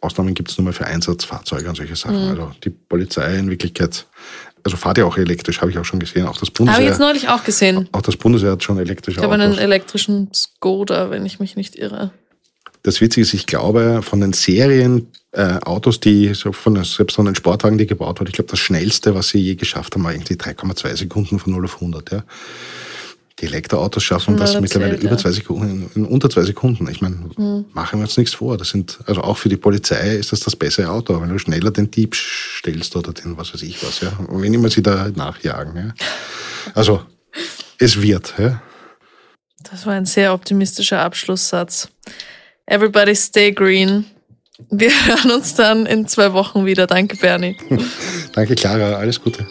Ausnahmen 0.00 0.34
gibt 0.34 0.50
es 0.50 0.58
nur 0.58 0.66
mal 0.66 0.72
für 0.72 0.86
Einsatzfahrzeuge 0.86 1.68
und 1.68 1.74
solche 1.74 1.96
Sachen. 1.96 2.28
Also 2.28 2.52
die 2.62 2.70
Polizei 2.70 3.36
in 3.36 3.50
Wirklichkeit, 3.50 4.06
also 4.66 4.76
fahrt 4.76 4.98
ja 4.98 5.04
auch 5.04 5.16
elektrisch, 5.16 5.60
habe 5.60 5.70
ich 5.70 5.78
auch 5.78 5.84
schon 5.84 6.00
gesehen. 6.00 6.26
Auch 6.26 6.36
das 6.36 6.50
Habe 6.58 6.82
ich 6.82 6.88
jetzt 6.88 6.98
neulich 6.98 7.28
auch 7.28 7.44
gesehen. 7.44 7.88
auch 7.92 8.02
das 8.02 8.16
Bundeswehr 8.16 8.50
hat 8.50 8.64
schon 8.64 8.78
elektrische 8.78 9.18
Ich 9.18 9.24
habe 9.24 9.34
einen 9.34 9.56
elektrischen 9.56 10.28
Skoda, 10.34 11.08
wenn 11.10 11.24
ich 11.24 11.38
mich 11.38 11.54
nicht 11.54 11.76
irre. 11.76 12.10
Das 12.82 13.00
Witzige 13.00 13.22
ist, 13.22 13.32
ich 13.32 13.46
glaube, 13.46 14.00
von 14.02 14.20
den 14.20 14.32
Serien 14.32 15.06
äh, 15.30 15.58
Autos, 15.62 16.00
die 16.00 16.34
so 16.34 16.50
von 16.50 16.82
selbst 16.82 17.14
von 17.14 17.26
den 17.26 17.36
Sportwagen, 17.36 17.78
die 17.78 17.86
gebaut 17.86 18.18
wurden, 18.18 18.28
ich 18.28 18.34
glaube, 18.34 18.50
das 18.50 18.58
schnellste, 18.58 19.14
was 19.14 19.28
sie 19.28 19.38
je 19.38 19.54
geschafft 19.54 19.94
haben, 19.94 20.02
war 20.02 20.12
irgendwie 20.12 20.34
3,2 20.34 20.96
Sekunden 20.96 21.38
von 21.38 21.52
0 21.52 21.64
auf 21.64 21.74
100. 21.76 22.10
Ja. 22.10 22.24
Die 23.38 23.44
Elektroautos 23.44 24.02
schaffen 24.02 24.38
das 24.38 24.54
Mal 24.54 24.62
mittlerweile 24.62 24.92
erzählt, 24.92 25.04
über 25.04 25.16
ja. 25.16 25.18
zwei 25.18 25.30
Sekunden, 25.30 25.90
in 25.94 26.06
unter 26.06 26.30
zwei 26.30 26.42
Sekunden. 26.42 26.88
Ich 26.88 27.02
meine, 27.02 27.16
machen 27.74 27.98
wir 27.98 28.04
uns 28.04 28.16
nichts 28.16 28.34
vor. 28.34 28.56
Das 28.56 28.70
sind, 28.70 28.98
also 29.06 29.20
auch 29.20 29.36
für 29.36 29.50
die 29.50 29.58
Polizei 29.58 30.16
ist 30.16 30.32
das 30.32 30.40
das 30.40 30.56
bessere 30.56 30.90
Auto, 30.90 31.20
wenn 31.20 31.28
du 31.28 31.38
schneller 31.38 31.70
den 31.70 31.90
Dieb 31.90 32.14
stellst 32.14 32.96
oder 32.96 33.12
den 33.12 33.36
was 33.36 33.52
weiß 33.52 33.62
ich 33.62 33.82
was. 33.82 34.00
Ja. 34.00 34.12
Und 34.28 34.40
wenn 34.40 34.54
immer 34.54 34.70
sie 34.70 34.82
da 34.82 35.10
nachjagen. 35.14 35.76
Ja. 35.76 35.94
Also, 36.74 37.02
es 37.78 38.00
wird. 38.00 38.32
Ja. 38.38 38.62
Das 39.70 39.84
war 39.84 39.92
ein 39.92 40.06
sehr 40.06 40.32
optimistischer 40.32 41.00
Abschlusssatz. 41.00 41.88
Everybody 42.64 43.14
stay 43.14 43.52
green. 43.52 44.06
Wir 44.70 44.90
hören 45.06 45.30
uns 45.32 45.54
dann 45.54 45.84
in 45.84 46.06
zwei 46.06 46.32
Wochen 46.32 46.64
wieder. 46.64 46.86
Danke, 46.86 47.16
Bernie. 47.16 47.58
Danke, 48.32 48.54
Clara. 48.54 48.94
Alles 48.94 49.20
Gute. 49.20 49.46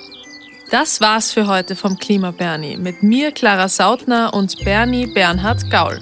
Das 0.71 0.99
war's 0.99 1.31
für 1.31 1.45
heute 1.45 1.75
vom 1.75 1.97
Klima 1.97 2.31
Bernie 2.31 2.75
mit 2.75 3.03
mir, 3.03 3.31
Clara 3.31 3.69
Sautner 3.69 4.33
und 4.33 4.65
Bernie 4.65 5.05
Bernhard 5.05 5.69
Gaul. 5.69 6.01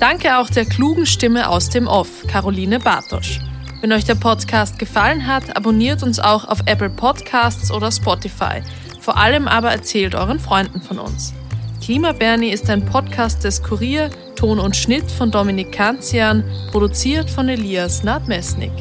Danke 0.00 0.38
auch 0.38 0.48
der 0.48 0.64
klugen 0.64 1.04
Stimme 1.04 1.48
aus 1.48 1.68
dem 1.68 1.86
Off, 1.86 2.26
Caroline 2.26 2.80
Bartosch. 2.80 3.38
Wenn 3.82 3.92
euch 3.92 4.04
der 4.04 4.14
Podcast 4.14 4.78
gefallen 4.78 5.26
hat, 5.26 5.54
abonniert 5.56 6.02
uns 6.02 6.18
auch 6.18 6.48
auf 6.48 6.60
Apple 6.64 6.88
Podcasts 6.88 7.70
oder 7.70 7.92
Spotify. 7.92 8.62
Vor 8.98 9.18
allem 9.18 9.46
aber 9.46 9.70
erzählt 9.70 10.14
euren 10.14 10.40
Freunden 10.40 10.80
von 10.80 10.98
uns. 10.98 11.34
Klima 11.82 12.12
Bernie 12.12 12.50
ist 12.50 12.70
ein 12.70 12.86
Podcast 12.86 13.44
des 13.44 13.62
Kurier, 13.62 14.08
Ton 14.36 14.58
und 14.58 14.74
Schnitt 14.74 15.10
von 15.10 15.30
Dominik 15.30 15.72
Kanzian, 15.72 16.44
produziert 16.72 17.28
von 17.30 17.48
Elias 17.48 18.02
Nadmesnik. 18.04 18.72